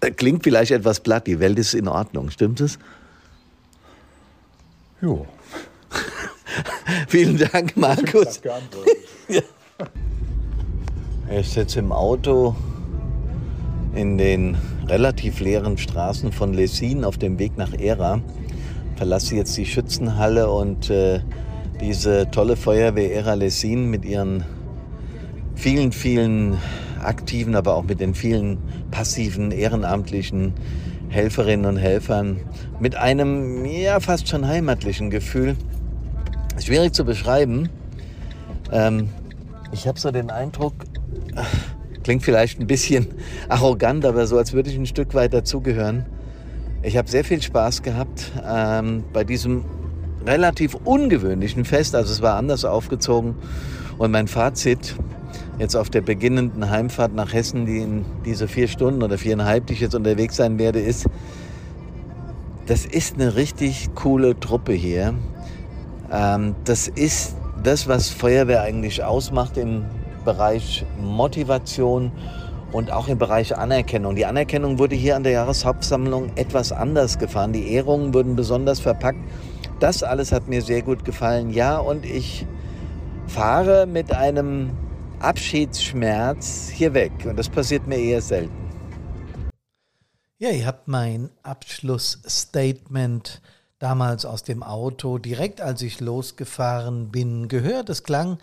äh, 0.00 0.10
klingt 0.10 0.44
vielleicht 0.44 0.70
etwas 0.70 1.00
platt, 1.00 1.26
die 1.26 1.40
Welt 1.40 1.58
ist 1.58 1.74
in 1.74 1.88
Ordnung, 1.88 2.30
stimmt 2.30 2.60
es? 2.60 2.78
Jo. 5.00 5.26
Vielen 7.08 7.38
Dank, 7.38 7.76
Markus. 7.76 8.40
ja. 9.28 9.42
Ich 11.30 11.50
sitze 11.50 11.80
im 11.80 11.92
Auto 11.92 12.56
in 13.94 14.18
den 14.18 14.56
relativ 14.86 15.40
leeren 15.40 15.76
Straßen 15.76 16.32
von 16.32 16.54
Lessin 16.54 17.04
auf 17.04 17.18
dem 17.18 17.38
Weg 17.38 17.56
nach 17.56 17.72
Era. 17.78 18.20
Verlasse 18.96 19.36
jetzt 19.36 19.56
die 19.56 19.66
Schützenhalle 19.66 20.50
und 20.50 20.90
äh, 20.90 21.20
diese 21.80 22.30
tolle 22.30 22.56
Feuerwehr 22.56 23.12
Era 23.12 23.34
Lessin 23.34 23.90
mit 23.90 24.04
ihren 24.04 24.44
vielen, 25.58 25.92
vielen 25.92 26.56
aktiven, 27.02 27.54
aber 27.54 27.74
auch 27.74 27.84
mit 27.84 28.00
den 28.00 28.14
vielen 28.14 28.58
passiven, 28.90 29.50
ehrenamtlichen 29.50 30.54
Helferinnen 31.08 31.66
und 31.66 31.76
Helfern 31.76 32.40
mit 32.80 32.96
einem 32.96 33.64
ja 33.64 34.00
fast 34.00 34.28
schon 34.28 34.46
heimatlichen 34.46 35.10
Gefühl. 35.10 35.56
Schwierig 36.58 36.94
zu 36.94 37.04
beschreiben. 37.04 37.68
Ähm, 38.72 39.08
ich 39.72 39.86
habe 39.86 39.98
so 39.98 40.10
den 40.10 40.30
Eindruck, 40.30 40.74
Klingt 42.08 42.22
vielleicht 42.22 42.58
ein 42.58 42.66
bisschen 42.66 43.08
arrogant, 43.50 44.06
aber 44.06 44.26
so, 44.26 44.38
als 44.38 44.54
würde 44.54 44.70
ich 44.70 44.76
ein 44.76 44.86
Stück 44.86 45.12
weit 45.14 45.34
dazugehören. 45.34 46.06
Ich 46.82 46.96
habe 46.96 47.06
sehr 47.06 47.22
viel 47.22 47.42
Spaß 47.42 47.82
gehabt 47.82 48.32
ähm, 48.48 49.04
bei 49.12 49.24
diesem 49.24 49.64
relativ 50.24 50.74
ungewöhnlichen 50.74 51.66
Fest. 51.66 51.94
Also 51.94 52.12
es 52.12 52.22
war 52.22 52.36
anders 52.36 52.64
aufgezogen. 52.64 53.34
Und 53.98 54.10
mein 54.10 54.28
Fazit 54.28 54.94
jetzt 55.58 55.74
auf 55.76 55.90
der 55.90 56.00
beginnenden 56.00 56.70
Heimfahrt 56.70 57.14
nach 57.14 57.32
Hessen, 57.32 57.66
die 57.66 57.78
in 57.78 58.04
diese 58.24 58.48
vier 58.48 58.68
Stunden 58.68 59.02
oder 59.02 59.18
viereinhalb, 59.18 59.66
die 59.66 59.74
ich 59.74 59.80
jetzt 59.80 59.94
unterwegs 59.94 60.36
sein 60.36 60.58
werde, 60.58 60.80
ist, 60.80 61.06
das 62.66 62.84
ist 62.84 63.14
eine 63.14 63.34
richtig 63.34 63.94
coole 63.94 64.38
Truppe 64.38 64.72
hier. 64.72 65.14
Ähm, 66.12 66.54
das 66.64 66.88
ist 66.88 67.36
das, 67.62 67.88
was 67.88 68.10
Feuerwehr 68.10 68.62
eigentlich 68.62 69.02
ausmacht 69.02 69.56
im 69.56 69.84
Bereich 70.24 70.84
Motivation 71.00 72.12
und 72.72 72.92
auch 72.92 73.08
im 73.08 73.18
Bereich 73.18 73.56
Anerkennung. 73.56 74.14
Die 74.14 74.26
Anerkennung 74.26 74.78
wurde 74.78 74.94
hier 74.94 75.16
an 75.16 75.22
der 75.22 75.32
Jahreshauptsammlung 75.32 76.32
etwas 76.36 76.72
anders 76.72 77.18
gefahren. 77.18 77.52
Die 77.52 77.72
Ehrungen 77.72 78.12
wurden 78.12 78.36
besonders 78.36 78.80
verpackt. 78.80 79.18
Das 79.80 80.02
alles 80.02 80.32
hat 80.32 80.48
mir 80.48 80.60
sehr 80.60 80.82
gut 80.82 81.04
gefallen. 81.04 81.50
Ja, 81.50 81.78
und 81.78 82.04
ich 82.04 82.46
fahre 83.26 83.86
mit 83.86 84.12
einem 84.12 84.70
Abschiedsschmerz 85.20 86.70
hier 86.72 86.94
weg. 86.94 87.12
Und 87.24 87.36
das 87.36 87.48
passiert 87.48 87.86
mir 87.86 87.98
eher 87.98 88.22
selten. 88.22 88.54
Ja, 90.38 90.50
ihr 90.50 90.66
habt 90.66 90.86
mein 90.86 91.30
Abschlussstatement 91.42 93.42
damals 93.80 94.24
aus 94.24 94.44
dem 94.44 94.62
Auto, 94.62 95.18
direkt 95.18 95.60
als 95.60 95.82
ich 95.82 96.00
losgefahren 96.00 97.10
bin, 97.10 97.48
gehört. 97.48 97.90
Es 97.90 98.04
klang 98.04 98.38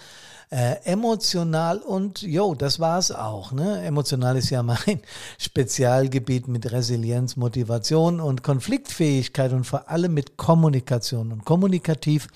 äh, 0.49 0.75
emotional 0.83 1.79
und 1.79 2.21
jo, 2.21 2.55
das 2.55 2.79
war 2.79 2.99
es 2.99 3.11
auch. 3.11 3.51
Ne? 3.51 3.81
Emotional 3.83 4.37
ist 4.37 4.49
ja 4.49 4.63
mein 4.63 4.77
Spezialgebiet 5.37 6.47
mit 6.47 6.71
Resilienz, 6.71 7.35
Motivation 7.35 8.19
und 8.19 8.43
Konfliktfähigkeit 8.43 9.53
und 9.53 9.65
vor 9.65 9.89
allem 9.89 10.13
mit 10.13 10.37
Kommunikation. 10.37 11.31
Und 11.31 11.45
kommunikativ 11.45 12.27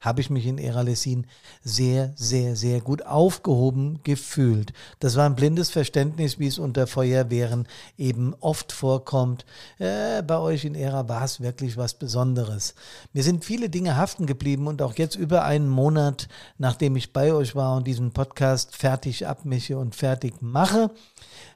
habe 0.00 0.20
ich 0.20 0.30
mich 0.30 0.46
in 0.46 0.58
Eralesin 0.58 1.26
sehr, 1.62 2.12
sehr, 2.16 2.56
sehr 2.56 2.80
gut 2.80 3.04
aufgehoben 3.04 4.00
gefühlt. 4.04 4.72
Das 5.00 5.16
war 5.16 5.26
ein 5.26 5.34
blindes 5.34 5.70
Verständnis, 5.70 6.38
wie 6.38 6.46
es 6.46 6.58
unter 6.58 6.86
Feuerwehren 6.86 7.66
eben 7.96 8.34
oft 8.40 8.72
vorkommt. 8.72 9.44
Äh, 9.78 10.22
bei 10.22 10.38
euch 10.38 10.64
in 10.64 10.74
Era 10.74 11.08
war 11.08 11.24
es 11.24 11.40
wirklich 11.40 11.76
was 11.76 11.94
Besonderes. 11.94 12.74
Mir 13.12 13.22
sind 13.22 13.44
viele 13.44 13.68
Dinge 13.70 13.96
haften 13.96 14.26
geblieben 14.26 14.66
und 14.66 14.82
auch 14.82 14.94
jetzt 14.94 15.16
über 15.16 15.44
einen 15.44 15.68
Monat, 15.68 16.28
nachdem 16.58 16.96
ich 16.96 17.12
bei 17.12 17.32
euch 17.32 17.54
war 17.54 17.76
und 17.76 17.86
diesen 17.86 18.12
Podcast 18.12 18.76
fertig 18.76 19.26
abmische 19.26 19.78
und 19.78 19.96
fertig 19.96 20.40
mache, 20.40 20.90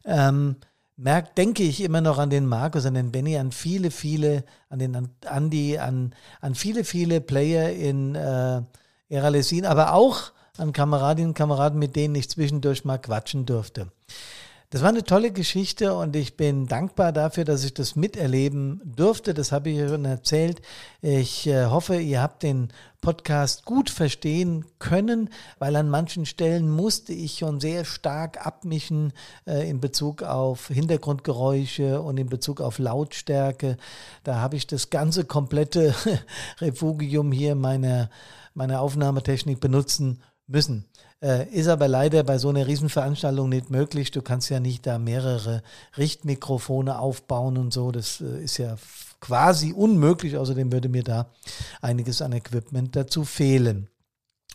ähm, 0.05 0.57
merkt, 1.03 1.37
denke 1.37 1.63
ich 1.65 1.83
immer 1.83 2.01
noch 2.01 2.19
an 2.19 2.31
den 2.31 2.47
Markus, 2.47 2.87
an 2.87 2.95
den 2.95 3.11
Benny, 3.11 3.37
an 3.37 3.53
viele, 3.53 3.91
viele, 3.91 4.45
an 4.69 4.79
den 4.79 5.09
Andy, 5.29 5.79
an, 5.79 6.15
an 6.41 6.55
viele, 6.55 6.85
viele 6.85 7.21
Player 7.21 7.71
in 7.73 8.15
äh, 8.15 8.63
Eralesin, 9.09 9.67
aber 9.67 9.95
auch 9.95 10.33
an 10.59 10.73
Kameradinnen 10.73 11.31
und 11.31 11.35
Kameraden, 11.35 11.79
mit 11.79 11.97
denen 11.97 12.15
ich 12.15 12.31
zwischendurch 12.31 12.85
mal 12.85 12.99
quatschen 12.99 13.47
durfte. 13.47 13.91
Das 14.73 14.81
war 14.81 14.89
eine 14.89 15.05
tolle 15.05 15.33
Geschichte 15.33 15.95
und 15.95 16.17
ich 16.17 16.39
bin 16.39 16.67
dankbar 16.67 17.13
dafür, 17.13 17.45
dass 17.45 17.63
ich 17.63 17.75
das 17.75 17.95
miterleben 17.95 18.81
durfte. 18.87 19.35
Das 19.35 19.53
habe 19.53 19.69
ich 19.69 19.87
schon 19.87 20.07
erzählt. 20.07 20.63
Ich 21.03 21.47
äh, 21.47 21.67
hoffe, 21.67 22.01
ihr 22.01 22.23
habt 22.23 22.43
den 22.43 22.69
Podcast 23.03 23.67
gut 23.67 23.91
verstehen 23.91 24.65
können, 24.79 25.29
weil 25.59 25.77
an 25.77 25.91
manchen 25.91 26.25
Stellen 26.25 26.71
musste 26.71 27.13
ich 27.13 27.37
schon 27.37 27.61
sehr 27.61 27.85
stark 27.85 28.47
abmischen 28.47 29.13
äh, 29.47 29.69
in 29.69 29.79
Bezug 29.79 30.23
auf 30.23 30.69
Hintergrundgeräusche 30.69 32.01
und 32.01 32.17
in 32.17 32.31
Bezug 32.31 32.63
auf 32.63 32.79
Lautstärke. 32.79 33.77
Da 34.25 34.37
habe 34.37 34.57
ich 34.57 34.67
das 34.67 34.89
ganze 34.89 35.27
komplette 35.27 35.95
Refugium 36.63 37.31
hier 37.31 37.57
meiner, 37.57 38.09
meiner 38.55 38.81
Aufnahmetechnik 38.81 39.61
benutzen 39.61 40.23
müssen. 40.47 40.87
Äh, 41.23 41.49
ist 41.51 41.69
aber 41.69 41.87
leider 41.87 42.25
bei 42.25 42.39
so 42.39 42.49
einer 42.49 42.67
Riesenveranstaltung 42.67 43.49
nicht 43.49 43.71
möglich. 43.71 44.11
Du 44.11 44.23
kannst 44.23 44.51
ja 44.51 44.59
nicht 44.59 44.87
da 44.87 44.99
mehrere 44.99 45.63
Richtmikrofone 45.97 46.99
aufbauen 46.99 47.57
und 47.59 47.73
so. 47.73 47.93
Das 47.93 48.21
äh, 48.21 48.43
ist 48.43 48.59
ja 48.59 48.77
quasi 49.21 49.73
unmöglich. 49.73 50.37
Außerdem 50.37 50.73
würde 50.73 50.89
mir 50.89 51.05
da 51.05 51.31
einiges 51.81 52.23
an 52.23 52.33
Equipment 52.33 52.97
dazu 52.97 53.25
fehlen. 53.25 53.89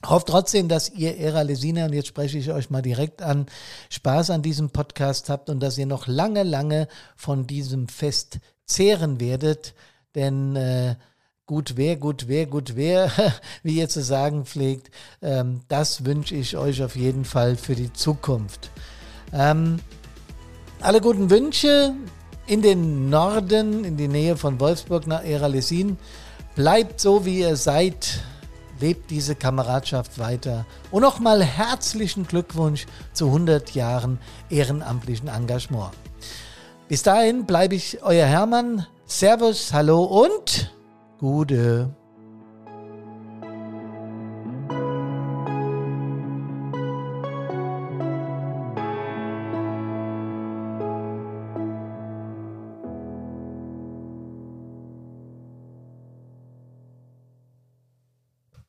Hoffe 0.05 0.25
trotzdem, 0.27 0.67
dass 0.67 0.89
ihr, 0.89 1.17
Ära 1.17 1.41
Lesina, 1.41 1.85
und 1.85 1.93
jetzt 1.93 2.09
spreche 2.09 2.37
ich 2.37 2.51
euch 2.51 2.69
mal 2.69 2.81
direkt 2.81 3.21
an, 3.21 3.47
Spaß 3.89 4.29
an 4.29 4.41
diesem 4.41 4.69
Podcast 4.69 5.29
habt 5.29 5.49
und 5.49 5.61
dass 5.61 5.77
ihr 5.77 5.87
noch 5.87 6.05
lange, 6.05 6.43
lange 6.43 6.87
von 7.15 7.47
diesem 7.47 7.87
Fest 7.87 8.39
zehren 8.65 9.21
werdet. 9.21 9.73
Denn 10.15 10.55
äh, 10.57 10.95
gut 11.47 11.77
wer, 11.77 11.95
gut 11.95 12.27
wer, 12.27 12.45
gut 12.45 12.75
wer, 12.75 13.09
wie 13.63 13.77
ihr 13.77 13.89
zu 13.89 14.03
sagen 14.03 14.45
pflegt, 14.45 14.91
ähm, 15.21 15.61
das 15.69 16.05
wünsche 16.05 16.35
ich 16.35 16.57
euch 16.57 16.83
auf 16.83 16.95
jeden 16.95 17.25
Fall 17.25 17.55
für 17.55 17.73
die 17.73 17.91
Zukunft. 17.93 18.69
Ähm, 19.33 19.79
alle 20.81 21.01
guten 21.01 21.29
Wünsche 21.29 21.95
in 22.45 22.61
den 22.61 23.09
Norden, 23.09 23.85
in 23.85 23.97
die 23.97 24.09
Nähe 24.09 24.37
von 24.37 24.59
Wolfsburg 24.59 25.07
nach 25.07 25.23
Eralesin. 25.23 25.97
Bleibt 26.55 26.99
so, 26.99 27.25
wie 27.25 27.39
ihr 27.39 27.55
seid. 27.55 28.19
Lebt 28.79 29.09
diese 29.09 29.33
Kameradschaft 29.33 30.19
weiter. 30.19 30.65
Und 30.91 31.01
nochmal 31.01 31.43
herzlichen 31.43 32.27
Glückwunsch 32.27 32.85
zu 33.13 33.27
100 33.27 33.71
Jahren 33.71 34.19
ehrenamtlichen 34.49 35.29
Engagement. 35.29 35.91
Bis 36.87 37.03
dahin 37.03 37.45
bleibe 37.45 37.73
ich 37.75 38.03
euer 38.03 38.27
Hermann. 38.27 38.85
Servus, 39.07 39.73
hallo 39.73 40.03
und 40.03 40.76
Gude. 41.19 41.89